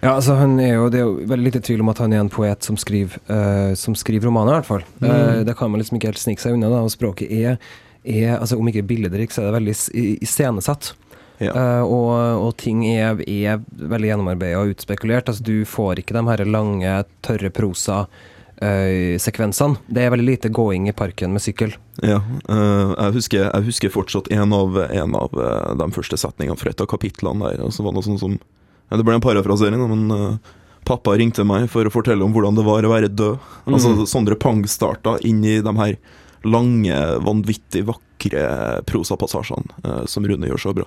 Ja, 0.00 0.14
altså 0.16 0.32
han 0.40 0.54
er 0.60 0.74
jo, 0.78 0.86
Det 0.88 0.98
er 1.00 1.04
jo 1.04 1.26
veldig 1.28 1.44
lite 1.50 1.60
tvil 1.60 1.80
om 1.84 1.88
at 1.92 1.98
han 2.00 2.12
er 2.16 2.20
en 2.24 2.30
poet 2.32 2.64
som 2.64 2.76
skriver, 2.80 3.18
uh, 3.28 3.74
som 3.76 3.94
skriver 3.98 4.24
romaner, 4.30 4.52
i 4.54 4.56
hvert 4.60 4.70
fall. 4.70 4.84
Mm. 5.02 5.10
Uh, 5.10 5.40
det 5.44 5.54
kan 5.58 5.70
man 5.70 5.80
liksom 5.82 5.96
ikke 5.98 6.08
helt 6.12 6.22
snike 6.22 6.40
seg 6.40 6.52
unna. 6.56 6.70
da, 6.72 6.78
og 6.80 6.90
Språket 6.94 7.28
er, 7.30 7.58
er 8.04 8.38
altså 8.38 8.56
Om 8.58 8.68
ikke 8.72 8.86
billedrikt, 8.88 9.32
så 9.36 9.40
er 9.42 9.46
det 9.50 9.58
veldig 9.58 9.74
is- 9.76 9.92
iscenesatt. 10.24 10.84
Ja. 11.40 11.52
Uh, 11.52 11.84
og, 11.84 12.10
og 12.46 12.56
ting 12.60 12.78
er, 12.88 13.20
er 13.28 13.60
veldig 13.76 14.08
gjennomarbeida 14.08 14.58
og 14.62 14.68
utspekulert. 14.72 15.28
Altså 15.28 15.42
Du 15.44 15.64
får 15.68 15.94
ikke 16.00 16.14
de 16.16 16.24
her 16.30 16.44
lange, 16.48 17.04
tørre 17.24 17.50
prosa-sekvensene. 17.52 19.76
det 19.88 20.02
er 20.04 20.10
veldig 20.16 20.28
lite 20.30 20.48
gåing 20.48 20.88
i 20.88 20.92
parken 20.96 21.32
med 21.32 21.40
sykkel. 21.44 21.72
Ja, 22.00 22.20
jeg, 22.48 23.12
husker, 23.16 23.50
jeg 23.52 23.62
husker 23.68 23.88
fortsatt 23.92 24.32
en 24.32 24.52
av, 24.56 24.76
en 24.88 25.14
av 25.16 25.28
de 25.76 25.90
første 25.92 26.16
setningene 26.16 26.56
fra 26.60 26.70
et 26.72 26.80
av 26.80 26.86
kapitlene 26.88 27.44
der. 27.50 27.60
Og 27.64 27.72
så 27.72 27.82
var 27.84 27.90
det 27.92 27.96
noe 28.00 28.08
sånn 28.08 28.18
som 28.20 28.38
ja, 28.90 28.96
Det 28.96 29.04
ble 29.06 29.14
en 29.14 29.20
parafrasering, 29.24 29.84
men 29.88 30.10
eh, 30.10 30.36
pappa 30.84 31.14
ringte 31.16 31.44
meg 31.46 31.68
for 31.70 31.84
å 31.86 31.92
fortelle 31.92 32.24
om 32.24 32.32
hvordan 32.34 32.56
det 32.58 32.64
var 32.66 32.82
å 32.82 32.90
være 32.90 33.08
død. 33.14 33.38
Altså 33.66 33.94
Mm. 33.94 34.06
Sondre 34.06 34.34
Pang 34.38 34.64
starta 34.66 35.18
inn 35.22 35.44
i 35.44 35.60
de 35.60 35.72
her 35.78 35.96
lange, 36.44 36.96
vanvittig 37.20 37.84
vakre 37.86 38.82
prosapassasjene 38.88 39.72
eh, 39.84 40.04
som 40.06 40.24
Rune 40.26 40.48
gjør 40.48 40.60
så 40.68 40.74
bra. 40.74 40.84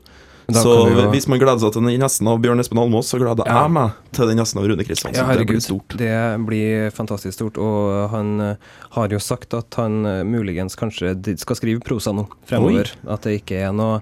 Så 0.51 0.73
jo- 0.91 1.05
hvis 1.13 1.27
man 1.31 1.39
gleder 1.39 1.61
seg 1.61 1.71
til 1.71 1.85
den 1.87 2.01
nesten 2.01 2.27
av 2.27 2.41
Bjørn 2.43 2.59
Espen 2.59 2.77
Almås, 2.81 3.07
så 3.07 3.15
gleder 3.21 3.45
Ja. 3.47 3.61
jeg 3.63 3.71
meg 3.71 3.91
til 4.11 4.27
den 4.27 4.37
nesten 4.41 4.59
av 4.59 4.65
Rune 4.67 4.83
Kristiansen. 4.83 5.15
Ja, 5.23 5.37
det 5.37 5.47
blir 5.47 5.61
stort. 5.63 5.95
Det 5.95 6.45
blir 6.45 6.91
fantastisk 6.91 7.33
stort. 7.37 7.57
Og 7.57 8.09
han 8.11 8.41
eh, 8.41 8.55
har 8.91 9.07
jo 9.07 9.19
sagt 9.23 9.53
at 9.53 9.73
han 9.79 10.05
eh, 10.05 10.23
muligens 10.27 10.75
kanskje 10.75 11.15
skal 11.39 11.55
skrive 11.55 11.79
prosa 11.85 12.11
nå 12.11 12.27
fremover. 12.45 12.91
At 13.07 13.21
det 13.23 13.39
ikke 13.45 13.61
er 13.69 13.71
noe 13.71 14.01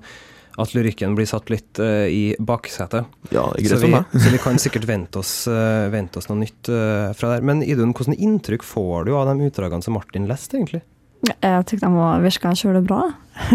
At 0.61 0.75
lyrikken 0.75 1.15
blir 1.17 1.25
satt 1.29 1.49
litt 1.49 1.81
uh, 1.81 2.05
i 2.05 2.35
baksetet. 2.39 3.09
Ja, 3.33 3.47
det 3.57 3.71
Så 3.71 3.81
vi, 3.81 3.91
så 4.23 4.33
vi 4.33 4.41
kan 4.43 4.61
sikkert 4.61 4.85
vente 4.89 5.21
oss, 5.23 5.33
uh, 5.49 5.89
vente 5.93 6.21
oss 6.21 6.29
noe 6.29 6.41
nytt 6.43 6.69
uh, 6.69 7.09
fra 7.17 7.35
der. 7.35 7.45
Men 7.45 7.63
Idun, 7.65 7.95
hvordan 7.97 8.17
inntrykk 8.17 8.65
får 8.67 9.09
du 9.09 9.15
av 9.17 9.31
de 9.31 9.49
utdragene 9.49 9.85
som 9.85 9.97
Martin 9.97 10.29
leste, 10.29 10.59
egentlig? 10.59 10.83
Jeg 11.27 11.65
syntes 11.67 11.83
de 11.83 11.91
var 11.93 12.23
virka 12.23 12.55
kjølig 12.57 12.81
bra. 12.87 13.03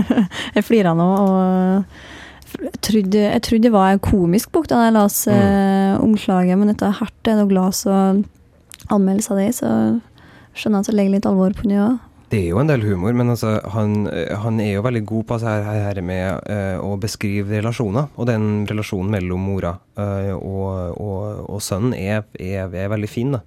jeg 0.57 0.67
flira 0.67 0.95
nå 0.99 1.09
og 1.23 1.87
jeg 2.57 2.81
trodde, 2.81 3.21
jeg 3.21 3.43
trodde 3.43 3.67
det 3.67 3.75
var 3.75 3.93
en 3.93 4.03
komisk 4.03 4.53
bok 4.55 4.69
da 4.71 4.87
jeg 4.87 4.95
las 4.95 5.17
eh, 5.29 5.97
omslaget, 6.01 6.57
men 6.59 6.73
etter 6.73 6.95
hvert 6.95 7.31
er 7.31 7.41
det 7.41 7.49
glass 7.51 7.83
og 7.91 8.23
anmeldelse 8.95 9.33
av 9.35 9.41
det, 9.41 9.49
så 9.59 9.71
skjønner 10.57 10.79
jeg 10.79 10.87
at 10.87 10.91
det 10.91 10.97
legger 10.97 11.15
litt 11.17 11.29
alvor 11.29 11.57
på 11.59 11.69
det 11.69 11.81
òg. 11.83 11.99
Det 12.27 12.41
er 12.41 12.49
jo 12.51 12.59
en 12.59 12.67
del 12.67 12.83
humor, 12.83 13.15
men 13.15 13.31
altså, 13.31 13.53
han, 13.71 14.09
eh, 14.11 14.33
han 14.43 14.59
er 14.59 14.73
jo 14.73 14.83
veldig 14.83 15.03
god 15.07 15.27
på 15.29 15.37
det 15.39 15.53
her, 15.53 15.83
her 15.85 16.01
med 16.03 16.49
uh, 16.51 16.83
å 16.83 16.97
beskrive 16.99 17.61
relasjoner. 17.61 18.09
Og 18.19 18.27
den 18.27 18.67
relasjonen 18.67 19.15
mellom 19.15 19.45
mora 19.47 19.77
uh, 19.99 20.35
og, 20.35 20.99
og, 20.99 21.45
og 21.47 21.63
sønnen 21.63 21.95
er, 21.95 22.25
er, 22.35 22.67
er 22.67 22.91
veldig 22.91 23.11
fin. 23.11 23.39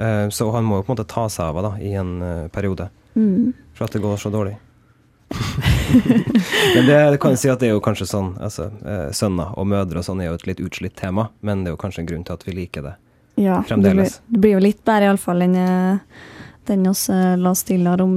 Eh, 0.00 0.26
så 0.32 0.46
han 0.52 0.64
må 0.64 0.78
jo 0.78 0.84
på 0.84 0.92
en 0.92 0.96
måte 0.96 1.08
ta 1.08 1.26
seg 1.32 1.48
av 1.48 1.58
henne 1.60 1.72
i 1.84 1.94
en 2.00 2.48
periode, 2.52 2.88
Mm. 3.10 3.52
for 3.74 3.84
at 3.84 3.92
det 3.92 4.00
går 4.00 4.16
så 4.22 4.30
dårlig. 4.30 4.54
men 6.74 6.86
det, 6.86 7.18
kan 7.20 7.34
jeg 7.34 7.40
si 7.42 7.50
at 7.50 7.60
det 7.60 7.68
er 7.68 7.74
jo 7.74 7.82
kanskje 7.82 8.06
sånn 8.08 8.30
altså, 8.42 8.70
Sønner 9.14 9.52
og 9.58 9.68
mødre 9.70 10.00
og 10.00 10.06
sånn 10.06 10.22
er 10.22 10.30
jo 10.30 10.38
et 10.38 10.46
litt 10.48 10.62
utslitt 10.62 10.96
tema, 10.98 11.28
men 11.46 11.62
det 11.62 11.70
er 11.70 11.76
jo 11.76 11.80
kanskje 11.82 12.04
en 12.04 12.08
grunn 12.08 12.24
til 12.26 12.38
at 12.38 12.46
vi 12.46 12.54
liker 12.56 12.86
det. 12.86 12.94
Ja, 13.42 13.60
det 13.66 13.76
blir, 13.82 14.06
det 14.06 14.40
blir 14.40 14.56
jo 14.56 14.62
litt 14.62 14.80
bedre 14.86 15.10
iallfall 15.10 15.44
enn 15.46 15.58
eh, 15.58 16.22
den 16.68 16.86
oss 16.90 17.08
la 17.08 17.36
la 17.36 17.54
stille 17.56 17.96
om 18.02 18.16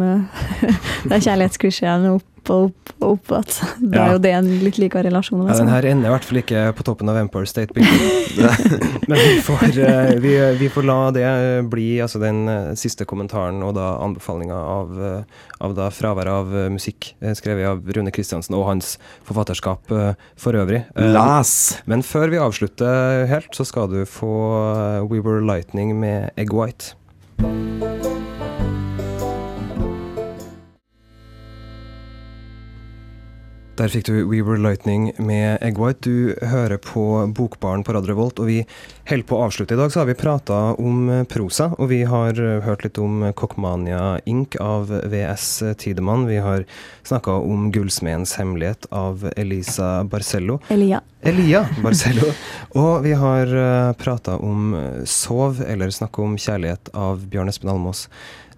Det 1.07 1.11
er 1.15 1.23
kjærlighetsklisjeen 1.29 2.09
opp 2.13 2.27
og 2.51 2.65
opp 2.67 2.91
og 3.03 3.11
opp 3.13 3.31
igjen. 3.31 3.93
Ja. 3.93 4.03
er 4.03 4.13
jo 4.15 4.19
det 4.23 4.31
en 4.35 4.47
litt 4.63 4.77
like 4.79 4.99
relasjon. 5.05 5.43
Ja, 5.45 5.53
Altså. 5.53 5.63
den 5.63 5.71
her 5.71 5.85
ender 5.87 6.09
i 6.09 6.13
hvert 6.13 6.25
fall 6.27 6.39
ikke 6.41 6.63
på 6.75 6.83
toppen 6.83 7.09
av 7.11 7.17
Empire 7.19 7.47
State 7.47 7.73
Building. 7.73 8.01
Men 9.09 9.17
vi 9.19 9.37
får, 9.43 9.63
eh, 9.79 10.13
vi, 10.23 10.33
vi 10.59 10.69
får 10.69 10.87
la 10.87 10.97
det 11.15 11.23
eh, 11.23 11.61
bli 11.71 11.87
altså 12.03 12.19
den 12.19 12.47
eh, 12.51 12.73
siste 12.79 13.05
kommentaren 13.09 13.63
og 13.63 13.75
da 13.77 13.93
anbefalinga 14.03 14.55
av, 14.55 14.93
eh, 14.99 15.43
av 15.63 15.75
da 15.77 15.89
fraværet 15.93 16.31
av 16.33 16.55
eh, 16.65 16.69
musikk 16.73 17.13
eh, 17.21 17.35
skrevet 17.37 17.69
av 17.69 17.83
Rune 17.95 18.11
Kristiansen 18.11 18.55
og 18.59 18.67
hans 18.67 18.97
forfatterskap 19.27 19.91
eh, 19.95 20.13
for 20.35 20.59
øvrig. 20.59 20.83
Las! 20.95 21.77
Men 21.85 22.03
før 22.03 22.27
vi 22.33 22.41
avslutter 22.43 23.23
helt, 23.31 23.51
så 23.55 23.67
skal 23.67 23.91
du 23.91 24.01
få 24.03 24.33
eh, 24.99 24.99
We 25.07 25.23
Were 25.23 25.43
Lightning 25.43 25.95
med 26.03 26.31
Egg 26.35 26.51
White. 26.55 26.97
Der 33.73 33.89
fikk 33.89 34.05
du 34.05 34.19
We 34.29 34.43
Were 34.45 34.59
Lightning 34.61 35.07
med 35.17 35.57
Egg 35.65 35.79
White. 35.81 36.05
Du 36.05 36.35
hører 36.45 36.77
på 36.77 37.25
Bokbaren 37.33 37.81
på 37.81 37.95
Radio 37.95 38.13
og 38.21 38.41
vi 38.45 38.59
holder 39.09 39.25
på 39.25 39.39
å 39.39 39.47
avslutte. 39.47 39.73
I 39.73 39.79
dag 39.79 39.89
så 39.89 40.03
har 40.03 40.11
vi 40.11 40.13
prata 40.13 40.59
om 40.77 41.09
prosa, 41.25 41.71
og 41.81 41.89
vi 41.89 42.03
har 42.05 42.37
hørt 42.67 42.85
litt 42.85 42.99
om 43.01 43.25
Cockmania 43.33 44.19
Inc. 44.29 44.59
av 44.61 44.93
VS 45.09 45.63
Tidemann. 45.81 46.27
Vi 46.29 46.37
har 46.37 46.67
snakka 47.01 47.39
om 47.41 47.71
Gullsmedens 47.73 48.35
hemmelighet 48.37 48.85
av 48.93 49.25
Elisa 49.33 50.03
Barcello. 50.03 50.59
Elia. 50.69 51.01
Elia 51.23 51.63
Barcello. 51.79 52.33
Og 52.75 53.03
vi 53.05 53.13
har 53.15 53.47
uh, 53.47 53.93
prata 53.95 54.35
om 54.43 54.73
eh, 54.75 55.03
Sov, 55.07 55.61
eller 55.63 55.93
snakka 55.93 56.23
om 56.23 56.33
kjærlighet 56.35 56.89
av 56.97 57.21
Bjørn 57.31 57.51
Espen 57.51 57.71
Almås. 57.71 58.07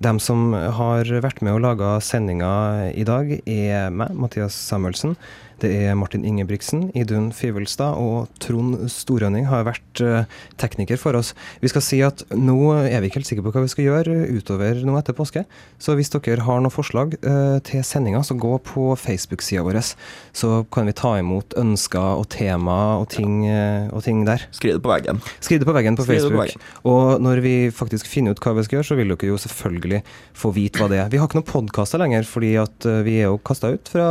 Dem 0.01 0.17
som 0.23 0.49
har 0.53 1.07
vært 1.23 1.43
med 1.45 1.55
og 1.55 1.61
laga 1.63 1.95
sendinga 2.03 2.49
i 2.91 3.05
dag, 3.07 3.29
er 3.45 3.93
meg, 3.93 4.15
Mathias 4.17 4.57
Samuelsen. 4.57 5.13
Det 5.61 5.71
er 5.71 5.95
Martin 5.97 6.25
Ingebrigtsen, 6.27 6.89
Idun 6.97 7.31
Fivelstad 7.35 7.97
og 7.99 8.29
Trond 8.43 8.77
Storønning 8.91 9.47
har 9.49 9.65
vært 9.67 10.01
eh, 10.03 10.27
tekniker 10.61 10.99
for 10.99 11.17
oss. 11.17 11.33
Vi 11.63 11.71
skal 11.71 11.83
si 11.83 11.99
at 12.05 12.23
nå 12.35 12.57
er 12.77 13.01
vi 13.01 13.09
ikke 13.09 13.21
helt 13.21 13.29
sikre 13.29 13.45
på 13.45 13.53
hva 13.55 13.63
vi 13.65 13.71
skal 13.71 13.87
gjøre 13.87 14.17
utover 14.35 14.81
nå 14.85 14.97
etter 14.99 15.15
påske. 15.17 15.45
Så 15.81 15.95
hvis 15.97 16.11
dere 16.13 16.45
har 16.45 16.61
noen 16.63 16.73
forslag 16.73 17.15
eh, 17.21 17.57
til 17.67 17.83
sendinga, 17.87 18.23
så 18.25 18.37
gå 18.39 18.53
på 18.67 18.91
Facebook-sida 18.99 19.63
vår. 19.65 19.81
Så 20.35 20.51
kan 20.71 20.87
vi 20.87 20.95
ta 20.95 21.15
imot 21.19 21.55
ønsker 21.59 22.21
og 22.21 22.29
tema 22.35 22.77
og 23.01 23.09
ting, 23.15 23.43
eh, 23.49 23.89
og 23.95 24.05
ting 24.05 24.23
der. 24.27 24.47
Skriv 24.55 24.77
det 24.77 24.83
på 24.85 24.91
veggen. 24.91 25.23
Skriv 25.39 25.63
det 25.63 25.69
på 25.69 25.75
veggen 25.75 25.97
på 25.97 26.05
det 26.05 26.09
på 26.09 26.13
Facebook. 26.13 26.69
Og 26.87 27.23
når 27.23 27.43
vi 27.45 27.55
faktisk 27.75 28.09
finner 28.11 28.35
ut 28.35 28.43
hva 28.43 28.55
vi 28.59 28.67
skal 28.67 28.79
gjøre, 28.79 28.89
så 28.91 28.99
vil 28.99 29.15
dere 29.15 29.31
jo 29.31 29.41
selvfølgelig 29.41 30.03
få 30.35 30.53
vite 30.55 30.83
hva 30.83 30.91
det 30.91 31.01
er. 31.03 31.11
Vi 31.11 31.21
har 31.21 31.29
ikke 31.29 31.39
noen 31.39 31.49
podkaster 31.49 32.01
lenger, 32.03 32.27
fordi 32.27 32.55
at 32.59 32.91
vi 33.07 33.19
er 33.21 33.31
jo 33.31 33.39
kasta 33.45 33.73
ut 33.75 33.91
fra, 33.91 34.07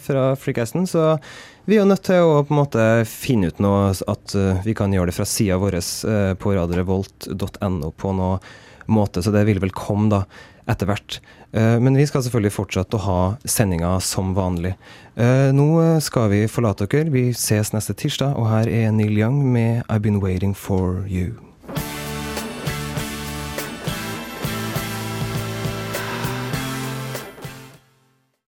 fra 0.00 0.14
fra 0.14 0.36
Freecasten. 0.84 0.86
Så 0.86 1.18
vi 1.64 1.78
er 1.78 1.86
nødt 1.86 2.04
til 2.04 2.20
å 2.20 2.42
på 2.44 2.52
en 2.52 2.60
måte 2.60 3.04
finne 3.08 3.48
ut 3.48 3.60
noe 3.60 3.92
at 3.92 4.34
eh, 4.34 4.64
vi 4.64 4.74
kan 4.74 4.92
gjøre 4.92 5.10
det 5.10 5.16
fra 5.16 5.24
sida 5.24 5.56
vår 5.58 5.74
eh, 5.78 6.34
på 6.36 6.54
radiorevolt.no 6.54 7.92
på 7.96 8.12
noe 8.12 8.38
måte, 8.86 9.22
så 9.22 9.32
det 9.32 9.46
vil 9.46 9.60
vel 9.60 9.72
komme 9.72 10.10
da 10.10 10.24
etter 10.68 10.86
hvert. 10.86 11.20
Eh, 11.52 11.78
Men 11.80 11.96
vi 11.96 12.06
skal 12.06 12.22
selvfølgelig 12.22 12.52
fortsette 12.52 12.96
å 12.96 13.04
ha 13.06 13.36
sendinga 13.44 13.98
som 14.00 14.34
vanlig. 14.34 14.74
Nå 15.14 16.00
skal 16.02 16.26
vi 16.32 16.40
forlate 16.50 16.88
dere. 16.90 17.12
Vi 17.14 17.28
ses 17.32 17.70
neste 17.72 17.94
tirsdag, 17.94 18.34
og 18.34 18.48
her 18.50 18.66
er 18.66 18.90
Neil 18.90 19.14
Young 19.14 19.44
med 19.46 19.84
I've 19.86 20.02
Been 20.02 20.18
Waiting 20.20 20.56
For 20.58 21.04
You. 21.06 21.53